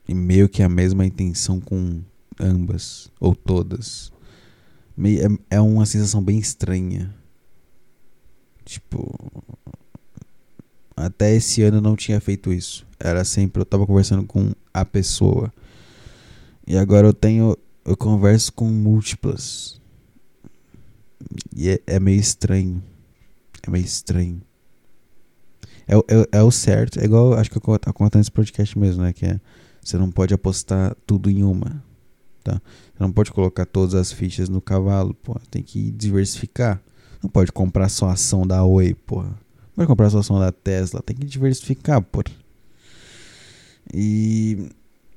E, 0.08 0.14
meio 0.14 0.48
que 0.48 0.62
a 0.62 0.68
mesma 0.68 1.06
intenção 1.06 1.60
com 1.60 2.02
ambas 2.38 3.10
ou 3.18 3.34
todas. 3.34 4.12
É, 4.98 5.56
é 5.56 5.60
uma 5.60 5.86
sensação 5.86 6.22
bem 6.22 6.38
estranha. 6.38 7.14
Tipo. 8.64 9.12
Até 10.96 11.34
esse 11.34 11.62
ano 11.62 11.78
eu 11.78 11.82
não 11.82 11.96
tinha 11.96 12.20
feito 12.20 12.52
isso. 12.52 12.86
Era 13.00 13.24
sempre 13.24 13.60
eu 13.60 13.66
tava 13.66 13.86
conversando 13.86 14.24
com 14.24 14.52
a 14.72 14.84
pessoa. 14.84 15.52
E 16.66 16.76
agora 16.76 17.06
eu 17.06 17.14
tenho. 17.14 17.56
Eu 17.84 17.96
converso 17.96 18.52
com 18.52 18.66
múltiplas. 18.66 19.80
E 21.54 21.68
é, 21.68 21.80
é 21.86 22.00
meio 22.00 22.20
estranho. 22.20 22.82
É 23.62 23.70
meio 23.70 23.84
estranho. 23.84 24.40
É, 25.86 25.94
é, 25.96 26.28
é 26.38 26.42
o 26.42 26.50
certo. 26.50 27.00
É 27.00 27.04
igual. 27.04 27.34
Acho 27.34 27.50
que 27.50 27.56
eu 27.56 27.78
tava 27.78 27.92
contando 27.92 28.20
nesse 28.20 28.30
podcast 28.30 28.78
mesmo, 28.78 29.02
né? 29.02 29.12
Que 29.12 29.26
é. 29.26 29.40
Você 29.84 29.98
não 29.98 30.10
pode 30.10 30.32
apostar 30.32 30.96
tudo 31.06 31.30
em 31.30 31.44
uma 31.44 31.82
tá? 32.44 32.60
Você 32.92 33.02
não 33.02 33.10
pode 33.10 33.32
colocar 33.32 33.64
todas 33.64 33.94
as 33.94 34.12
fichas 34.12 34.48
no 34.48 34.60
cavalo, 34.60 35.14
pô. 35.14 35.40
Tem 35.50 35.62
que 35.62 35.90
diversificar. 35.90 36.80
Não 37.22 37.30
pode 37.30 37.50
comprar 37.50 37.88
só 37.88 38.10
ação 38.10 38.46
da 38.46 38.62
Oi, 38.62 38.94
pô. 38.94 39.22
Não 39.22 39.34
pode 39.74 39.88
comprar 39.88 40.10
só 40.10 40.18
ação 40.18 40.38
da 40.38 40.52
Tesla. 40.52 41.02
Tem 41.02 41.16
que 41.16 41.24
diversificar, 41.24 42.02
pô. 42.02 42.22
E 43.92 44.68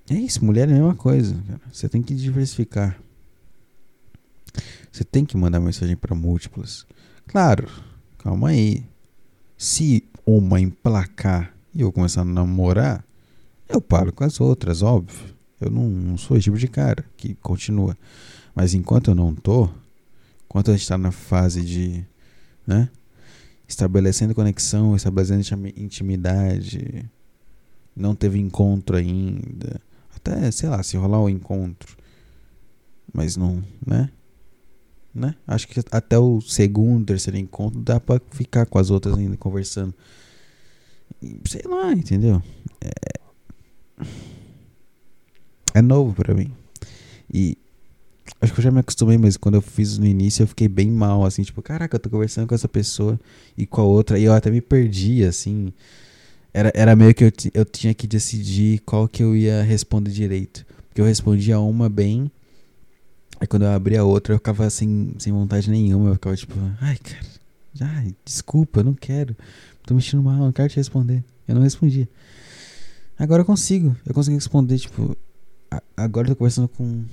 é 0.09 0.15
isso, 0.15 0.43
mulher 0.43 0.69
é 0.69 0.71
a 0.71 0.75
mesma 0.75 0.95
coisa, 0.95 1.35
cara. 1.47 1.61
Você 1.71 1.89
tem 1.89 2.01
que 2.01 2.15
diversificar. 2.15 2.97
Você 4.91 5.03
tem 5.03 5.25
que 5.25 5.37
mandar 5.37 5.59
mensagem 5.59 5.95
para 5.95 6.15
múltiplas. 6.15 6.87
Claro, 7.27 7.69
calma 8.17 8.49
aí. 8.49 8.83
Se 9.57 10.03
uma 10.25 10.59
emplacar 10.59 11.53
e 11.73 11.81
eu 11.81 11.91
começar 11.91 12.21
a 12.21 12.25
namorar, 12.25 13.03
eu 13.67 13.81
paro 13.81 14.13
com 14.13 14.23
as 14.23 14.39
outras, 14.39 14.81
óbvio. 14.81 15.35
Eu 15.59 15.71
não, 15.71 15.89
não 15.89 16.17
sou 16.17 16.37
esse 16.37 16.45
tipo 16.45 16.57
de 16.57 16.67
cara 16.67 17.03
que 17.17 17.35
continua. 17.35 17.97
Mas 18.55 18.73
enquanto 18.73 19.11
eu 19.11 19.15
não 19.15 19.33
tô, 19.33 19.69
enquanto 20.45 20.69
a 20.69 20.73
gente 20.73 20.83
está 20.83 20.97
na 20.97 21.11
fase 21.11 21.63
de, 21.63 22.05
né, 22.65 22.89
estabelecendo 23.67 24.33
conexão, 24.33 24.95
estabelecendo 24.95 25.67
intimidade, 25.75 27.09
não 27.95 28.15
teve 28.15 28.39
encontro 28.39 28.95
ainda, 28.95 29.81
até, 30.15 30.49
sei 30.51 30.69
lá, 30.69 30.81
se 30.83 30.95
rolar 30.97 31.19
o 31.19 31.25
um 31.25 31.29
encontro, 31.29 31.97
mas 33.13 33.35
não, 33.35 33.63
né? 33.85 34.09
Né? 35.13 35.33
Acho 35.47 35.67
que 35.67 35.79
até 35.91 36.17
o 36.19 36.39
segundo, 36.41 37.07
terceiro 37.07 37.39
encontro 37.39 37.79
dá 37.79 37.99
pra 37.99 38.21
ficar 38.29 38.67
com 38.67 38.77
as 38.77 38.91
outras 38.91 39.17
ainda 39.17 39.35
conversando. 39.35 39.91
Sei 41.45 41.63
lá, 41.65 41.91
entendeu? 41.91 42.41
É 42.79 43.26
é 45.73 45.81
novo 45.81 46.13
para 46.13 46.33
mim. 46.33 46.51
E 47.31 47.57
acho 48.41 48.53
que 48.53 48.59
eu 48.59 48.63
já 48.63 48.71
me 48.71 48.79
acostumei, 48.79 49.17
mas 49.17 49.37
quando 49.37 49.55
eu 49.55 49.61
fiz 49.61 49.97
no 49.97 50.05
início 50.05 50.43
eu 50.43 50.47
fiquei 50.47 50.67
bem 50.67 50.91
mal, 50.91 51.25
assim, 51.25 51.43
tipo, 51.43 51.61
caraca, 51.61 51.95
eu 51.95 51.99
tô 51.99 52.09
conversando 52.09 52.47
com 52.47 52.55
essa 52.55 52.67
pessoa 52.67 53.19
e 53.57 53.65
com 53.65 53.81
a 53.81 53.83
outra, 53.83 54.17
e 54.17 54.23
eu 54.23 54.33
até 54.33 54.49
me 54.49 54.61
perdi, 54.61 55.23
assim. 55.23 55.71
Era, 56.53 56.71
era 56.73 56.95
meio 56.95 57.13
que 57.13 57.23
eu, 57.23 57.31
eu 57.53 57.65
tinha 57.65 57.93
que 57.93 58.07
decidir 58.07 58.79
qual 58.79 59.07
que 59.07 59.21
eu 59.21 59.35
ia 59.35 59.61
responder 59.63 60.11
direito. 60.11 60.65
Porque 60.87 61.01
eu 61.01 61.05
respondia 61.05 61.59
uma 61.59 61.89
bem, 61.89 62.31
aí 63.39 63.45
quando 63.45 63.63
eu 63.63 63.69
abria 63.69 64.01
a 64.01 64.03
outra 64.03 64.33
eu 64.33 64.37
ficava 64.37 64.69
sem, 64.69 65.13
sem 65.19 65.31
vontade 65.31 65.69
nenhuma, 65.69 66.09
eu 66.09 66.13
ficava 66.15 66.35
tipo, 66.35 66.55
ai, 66.81 66.97
cara, 66.97 67.25
ai, 67.81 68.15
desculpa, 68.25 68.79
eu 68.79 68.85
não 68.85 68.93
quero. 68.93 69.35
Tô 69.85 69.93
me 69.93 69.97
mexendo 69.97 70.23
mal, 70.23 70.37
não 70.37 70.51
quero 70.51 70.69
te 70.69 70.77
responder. 70.77 71.23
Eu 71.47 71.55
não 71.55 71.61
respondia. 71.61 72.09
Agora 73.19 73.41
eu 73.41 73.45
consigo, 73.45 73.95
eu 74.05 74.13
consigo 74.13 74.35
responder, 74.35 74.77
tipo, 74.77 75.17
agora 75.95 76.27
eu 76.27 76.33
tô 76.33 76.37
conversando 76.37 76.67
com 76.67 77.03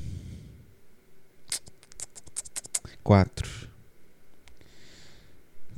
quatro. 3.02 3.68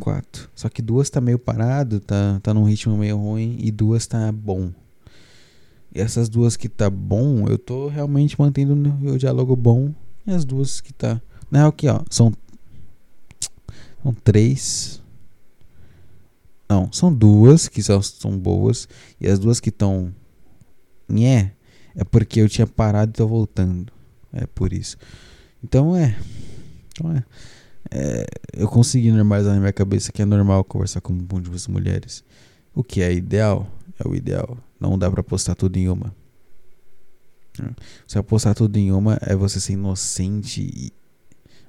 Quatro. 0.00 0.50
Só 0.54 0.68
que 0.68 0.82
duas 0.82 1.08
tá 1.08 1.20
meio 1.20 1.38
parado, 1.38 2.00
tá, 2.00 2.40
tá 2.42 2.52
num 2.52 2.64
ritmo 2.64 2.96
meio 2.96 3.16
ruim 3.16 3.56
e 3.60 3.70
duas 3.70 4.06
tá 4.06 4.32
bom. 4.32 4.72
E 5.94 6.00
essas 6.00 6.28
duas 6.28 6.56
que 6.56 6.68
tá 6.68 6.90
bom, 6.90 7.46
eu 7.48 7.56
tô 7.56 7.88
realmente 7.88 8.38
mantendo 8.38 8.74
o 9.08 9.16
diálogo 9.16 9.54
bom. 9.54 9.94
E 10.26 10.30
as 10.32 10.44
duas 10.44 10.80
que 10.80 10.92
tá. 10.92 11.22
Na 11.50 11.60
real, 11.60 11.70
aqui, 11.70 11.88
ó, 11.88 12.02
são. 12.10 12.32
São 14.02 14.12
três. 14.12 15.00
Não, 16.68 16.90
são 16.92 17.12
duas 17.12 17.68
que 17.68 17.82
são, 17.82 18.00
boas. 18.38 18.88
E 19.20 19.28
as 19.28 19.38
duas 19.38 19.60
que 19.60 19.68
estão. 19.68 20.12
Nhé, 21.08 21.52
é 21.94 22.04
porque 22.04 22.40
eu 22.40 22.48
tinha 22.48 22.66
parado 22.66 23.10
e 23.10 23.14
tô 23.14 23.26
voltando. 23.26 23.92
É 24.32 24.46
por 24.46 24.72
isso. 24.72 24.96
Então 25.62 25.94
é. 25.94 26.18
Então 26.88 27.12
é. 27.12 27.24
é 27.90 28.26
eu 28.52 28.68
consegui 28.68 29.12
normalizar 29.12 29.54
na 29.54 29.60
minha 29.60 29.72
cabeça 29.72 30.10
que 30.10 30.22
é 30.22 30.24
normal 30.24 30.64
conversar 30.64 31.00
com 31.00 31.12
muitas 31.12 31.68
mulheres. 31.68 32.24
O 32.74 32.82
que 32.82 33.00
é 33.00 33.12
ideal? 33.12 33.70
É 33.98 34.06
o 34.06 34.14
ideal. 34.14 34.58
Não 34.80 34.98
dá 34.98 35.10
pra 35.10 35.22
postar 35.22 35.54
tudo 35.54 35.76
em 35.76 35.88
uma. 35.88 36.14
Se 38.06 38.22
postar 38.22 38.54
tudo 38.54 38.76
em 38.76 38.92
uma, 38.92 39.18
é 39.22 39.34
você 39.34 39.60
ser 39.60 39.74
inocente 39.74 40.62
e. 40.62 40.92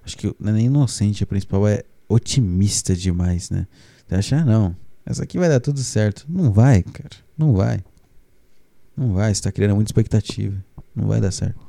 Acho 0.04 0.18
que 0.18 0.28
não 0.40 0.52
é 0.52 0.54
nem 0.54 0.66
inocente, 0.68 1.24
a 1.24 1.28
principal 1.28 1.68
é 1.68 1.84
otimista 2.08 2.96
demais, 2.96 3.50
né? 3.50 3.68
Você 4.08 4.16
acha, 4.16 4.38
ah, 4.38 4.46
não, 4.46 4.76
essa 5.08 5.24
aqui 5.24 5.40
vai 5.40 5.48
dar 5.48 5.62
tudo 5.62 5.80
certo. 5.80 6.26
Não 6.28 6.52
vai, 6.52 6.84
cara. 6.84 7.16
Não 7.38 7.54
vai. 7.54 7.82
Não 8.96 9.14
vai, 9.14 9.34
você 9.34 9.42
tá 9.42 9.52
criando 9.54 9.76
muita 9.76 9.88
expectativa. 9.88 10.62
Não 10.94 11.08
vai 11.08 11.22
dar 11.22 11.32
certo. 11.32 11.66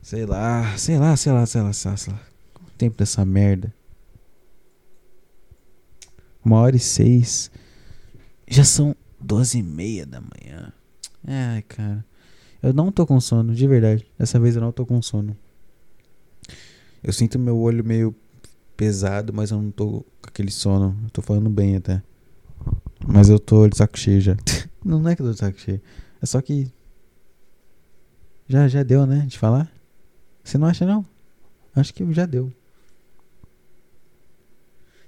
Sei 0.00 0.24
lá, 0.24 0.76
sei 0.76 0.98
lá, 0.98 1.16
sei 1.16 1.32
lá, 1.32 1.44
sei 1.46 1.62
lá, 1.62 1.72
sei 1.72 1.90
lá. 1.90 1.96
Sei 1.96 2.12
lá. 2.12 2.20
Tempo 2.78 2.96
dessa 2.96 3.24
merda. 3.24 3.74
Uma 6.44 6.60
hora 6.60 6.76
e 6.76 6.80
seis. 6.80 7.50
Já 8.46 8.62
são 8.62 8.94
doze 9.20 9.58
e 9.58 9.62
meia 9.62 10.06
da 10.06 10.20
manhã. 10.20 10.72
Ai, 11.26 11.62
cara. 11.62 12.04
Eu 12.62 12.72
não 12.72 12.92
tô 12.92 13.04
com 13.04 13.20
sono, 13.20 13.52
de 13.52 13.66
verdade. 13.66 14.06
Dessa 14.16 14.38
vez 14.38 14.54
eu 14.54 14.62
não 14.62 14.70
tô 14.70 14.86
com 14.86 15.02
sono. 15.02 15.36
Eu 17.02 17.12
sinto 17.12 17.36
meu 17.36 17.58
olho 17.58 17.84
meio 17.84 18.14
pesado, 18.80 19.30
mas 19.30 19.50
eu 19.50 19.60
não 19.60 19.70
tô 19.70 20.06
com 20.22 20.28
aquele 20.28 20.50
sono. 20.50 20.98
Eu 21.04 21.10
tô 21.10 21.20
falando 21.20 21.50
bem 21.50 21.76
até. 21.76 22.02
Mas 23.06 23.28
eu 23.28 23.38
tô 23.38 23.68
de 23.68 23.76
saco 23.76 23.98
cheio 23.98 24.22
já. 24.22 24.34
não 24.82 25.06
é 25.06 25.14
que 25.14 25.20
eu 25.20 25.26
tô 25.26 25.32
de 25.32 25.38
saco 25.38 25.60
cheio. 25.60 25.82
É 26.22 26.24
só 26.24 26.40
que. 26.40 26.72
Já, 28.48 28.66
já 28.68 28.82
deu, 28.82 29.04
né? 29.04 29.26
De 29.28 29.38
falar? 29.38 29.70
Você 30.42 30.56
não 30.56 30.66
acha, 30.66 30.86
não? 30.86 31.04
Acho 31.76 31.92
que 31.92 32.10
já 32.14 32.24
deu. 32.24 32.50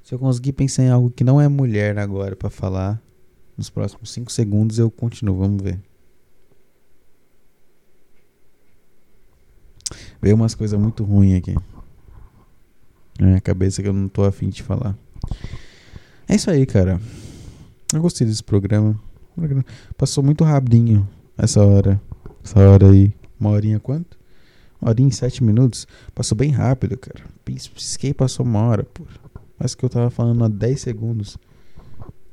Se 0.02 0.14
eu 0.14 0.18
conseguir 0.18 0.52
pensar 0.52 0.82
em 0.82 0.90
algo 0.90 1.10
que 1.10 1.24
não 1.24 1.40
é 1.40 1.48
mulher 1.48 1.96
agora 1.96 2.36
para 2.36 2.50
falar, 2.50 3.00
nos 3.56 3.70
próximos 3.70 4.12
5 4.12 4.30
segundos 4.30 4.78
eu 4.78 4.90
continuo. 4.90 5.38
Vamos 5.38 5.62
ver. 5.62 5.80
Veio 10.20 10.34
umas 10.34 10.54
coisas 10.54 10.78
muito 10.78 11.02
ruins 11.04 11.38
aqui. 11.38 11.54
Na 13.22 13.28
minha 13.28 13.40
cabeça 13.40 13.80
que 13.80 13.88
eu 13.88 13.92
não 13.92 14.08
tô 14.08 14.24
afim 14.24 14.48
de 14.48 14.64
falar. 14.64 14.98
É 16.28 16.34
isso 16.34 16.50
aí, 16.50 16.66
cara. 16.66 17.00
Eu 17.94 18.02
gostei 18.02 18.26
desse 18.26 18.42
programa. 18.42 19.00
Passou 19.96 20.24
muito 20.24 20.42
rapidinho 20.42 21.08
essa 21.38 21.64
hora. 21.64 22.02
Essa 22.42 22.58
hora 22.58 22.90
aí. 22.90 23.14
Uma 23.38 23.50
horinha 23.50 23.78
quanto? 23.78 24.18
Uma 24.80 24.90
horinha 24.90 25.08
e 25.08 25.12
sete 25.12 25.44
minutos. 25.44 25.86
Passou 26.12 26.36
bem 26.36 26.50
rápido, 26.50 26.98
cara. 26.98 27.22
Pisquei 27.44 28.12
passou 28.12 28.44
uma 28.44 28.58
hora, 28.62 28.82
pô. 28.82 29.06
Mas 29.56 29.76
que 29.76 29.84
eu 29.84 29.88
tava 29.88 30.10
falando 30.10 30.44
há 30.44 30.48
10 30.48 30.80
segundos 30.80 31.38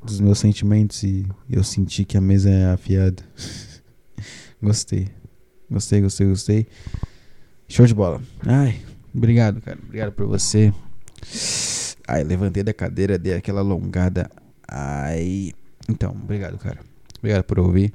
dos 0.02 0.18
meus 0.18 0.40
sentimentos 0.40 1.04
e 1.04 1.24
eu 1.48 1.62
senti 1.62 2.04
que 2.04 2.16
a 2.16 2.20
mesa 2.20 2.50
é 2.50 2.72
afiada. 2.72 3.22
gostei. 4.60 5.06
Gostei, 5.70 6.00
gostei, 6.00 6.26
gostei. 6.26 6.66
Show 7.68 7.86
de 7.86 7.94
bola. 7.94 8.20
Ai, 8.44 8.80
obrigado, 9.14 9.60
cara. 9.60 9.78
Obrigado 9.82 10.12
por 10.12 10.26
você. 10.26 10.72
Ai, 12.06 12.24
levantei 12.24 12.62
da 12.62 12.72
cadeira, 12.72 13.18
dei 13.18 13.34
aquela 13.34 13.60
alongada. 13.60 14.30
Ai. 14.66 15.52
Então, 15.88 16.12
obrigado, 16.12 16.58
cara. 16.58 16.80
Obrigado 17.18 17.44
por 17.44 17.58
ouvir. 17.58 17.92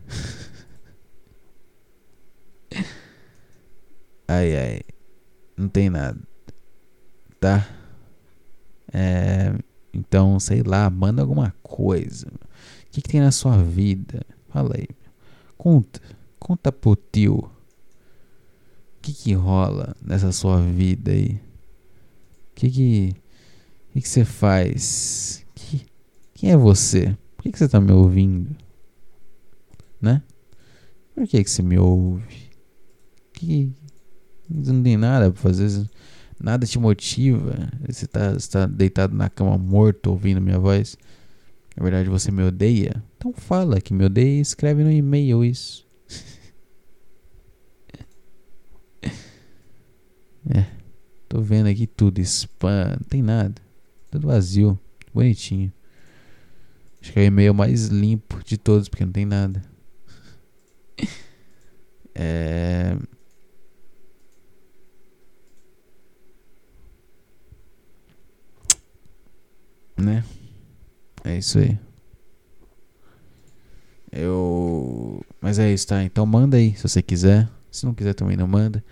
ai 4.28 4.56
ai. 4.56 4.80
Não 5.56 5.68
tem 5.68 5.88
nada. 5.88 6.20
Tá? 7.40 7.66
É, 8.93 9.55
então, 9.94 10.38
sei 10.38 10.62
lá, 10.62 10.90
manda 10.90 11.22
alguma 11.22 11.55
coisa. 11.62 12.28
O 12.28 12.90
que, 12.90 13.01
que 13.01 13.09
tem 13.09 13.22
na 13.22 13.32
sua 13.32 13.56
vida? 13.62 14.20
Fala 14.51 14.74
aí. 14.76 14.88
Conta. 15.56 15.98
Conta 16.38 16.70
pro 16.70 16.94
tio. 16.94 17.51
Que, 19.06 19.12
que 19.12 19.32
rola 19.34 19.94
nessa 20.04 20.32
sua 20.32 20.60
vida 20.60 21.12
aí? 21.12 21.40
O 22.50 22.54
que 22.56 22.68
que, 22.68 23.16
que, 23.92 24.00
que 24.00 24.08
você 24.08 24.24
faz? 24.24 25.46
Que, 25.54 25.86
quem 26.34 26.50
é 26.50 26.56
você? 26.56 27.16
Por 27.36 27.44
que, 27.44 27.52
que 27.52 27.58
você 27.60 27.68
tá 27.68 27.80
me 27.80 27.92
ouvindo? 27.92 28.50
Né? 30.02 30.20
Por 31.14 31.24
que, 31.24 31.44
que 31.44 31.48
você 31.48 31.62
me 31.62 31.78
ouve? 31.78 32.50
Que, 33.32 33.70
não 34.50 34.82
tem 34.82 34.96
nada 34.96 35.30
pra 35.30 35.40
fazer. 35.40 35.88
Nada 36.40 36.66
te 36.66 36.76
motiva. 36.76 37.70
Você 37.86 38.08
tá, 38.08 38.32
você 38.32 38.50
tá 38.50 38.66
deitado 38.66 39.14
na 39.14 39.30
cama 39.30 39.56
morto 39.56 40.10
ouvindo 40.10 40.40
minha 40.40 40.58
voz. 40.58 40.98
Na 41.76 41.84
verdade 41.84 42.08
você 42.08 42.32
me 42.32 42.42
odeia. 42.42 43.04
Então 43.16 43.32
fala 43.32 43.80
que 43.80 43.94
me 43.94 44.04
odeia 44.04 44.38
e 44.38 44.40
escreve 44.40 44.82
no 44.82 44.90
e-mail 44.90 45.44
isso. 45.44 45.85
É. 50.51 50.66
Tô 51.28 51.40
vendo 51.40 51.68
aqui 51.68 51.86
tudo. 51.86 52.20
Spam. 52.20 52.90
Não 52.90 53.09
tem 53.09 53.23
nada. 53.23 53.60
Tudo 54.10 54.28
vazio. 54.28 54.78
Bonitinho. 55.12 55.73
Acho 57.01 57.12
que 57.12 57.20
é 57.20 57.23
o 57.23 57.27
e-mail 57.27 57.55
mais 57.55 57.86
limpo 57.86 58.43
de 58.44 58.56
todos, 58.56 58.89
porque 58.89 59.05
não 59.05 59.12
tem 59.12 59.24
nada. 59.24 59.62
É. 62.18 62.97
Né? 69.98 70.24
É 71.23 71.36
isso 71.36 71.59
aí. 71.59 71.78
Eu. 74.10 75.23
Mas 75.43 75.59
é 75.59 75.70
isso, 75.70 75.86
tá? 75.86 76.02
Então 76.02 76.24
manda 76.24 76.56
aí, 76.56 76.74
se 76.74 76.82
você 76.82 77.02
quiser. 77.02 77.47
Se 77.70 77.85
não 77.85 77.93
quiser 77.93 78.14
também 78.14 78.35
não 78.35 78.47
manda. 78.47 78.82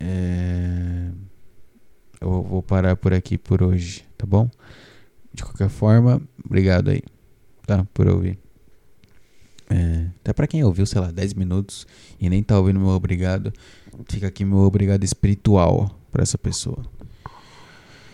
É... 0.00 1.10
Eu 2.20 2.42
vou 2.42 2.62
parar 2.62 2.96
por 2.96 3.12
aqui 3.12 3.36
por 3.36 3.62
hoje, 3.62 4.04
tá 4.16 4.24
bom? 4.24 4.48
De 5.32 5.42
qualquer 5.42 5.68
forma, 5.68 6.22
obrigado 6.44 6.90
aí, 6.90 7.02
tá? 7.66 7.86
Por 7.92 8.08
ouvir. 8.08 8.38
É, 9.68 10.06
até 10.20 10.32
pra 10.32 10.46
quem 10.46 10.62
ouviu, 10.62 10.86
sei 10.86 11.00
lá, 11.00 11.10
10 11.10 11.34
minutos 11.34 11.86
e 12.20 12.28
nem 12.28 12.42
tá 12.42 12.58
ouvindo 12.58 12.78
meu 12.78 12.90
obrigado, 12.90 13.52
fica 14.08 14.28
aqui 14.28 14.44
meu 14.44 14.58
obrigado 14.58 15.04
espiritual 15.04 15.98
pra 16.12 16.22
essa 16.22 16.38
pessoa. 16.38 16.82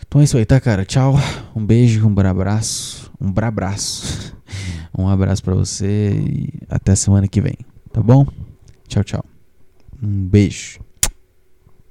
Então 0.06 0.20
é 0.20 0.24
isso 0.24 0.36
aí, 0.36 0.44
tá, 0.44 0.60
cara? 0.60 0.84
Tchau. 0.84 1.14
Um 1.54 1.64
beijo, 1.64 2.04
um 2.04 2.20
abraço. 2.20 3.12
Um 3.20 3.30
brabraço. 3.30 4.36
Um 4.92 5.08
abraço 5.08 5.42
para 5.42 5.54
você 5.54 6.10
e 6.10 6.52
até 6.68 6.94
semana 6.96 7.28
que 7.28 7.40
vem, 7.40 7.56
tá 7.92 8.02
bom? 8.02 8.26
Tchau, 8.88 9.04
tchau. 9.04 9.24
Um 10.02 10.26
beijo. 10.26 10.89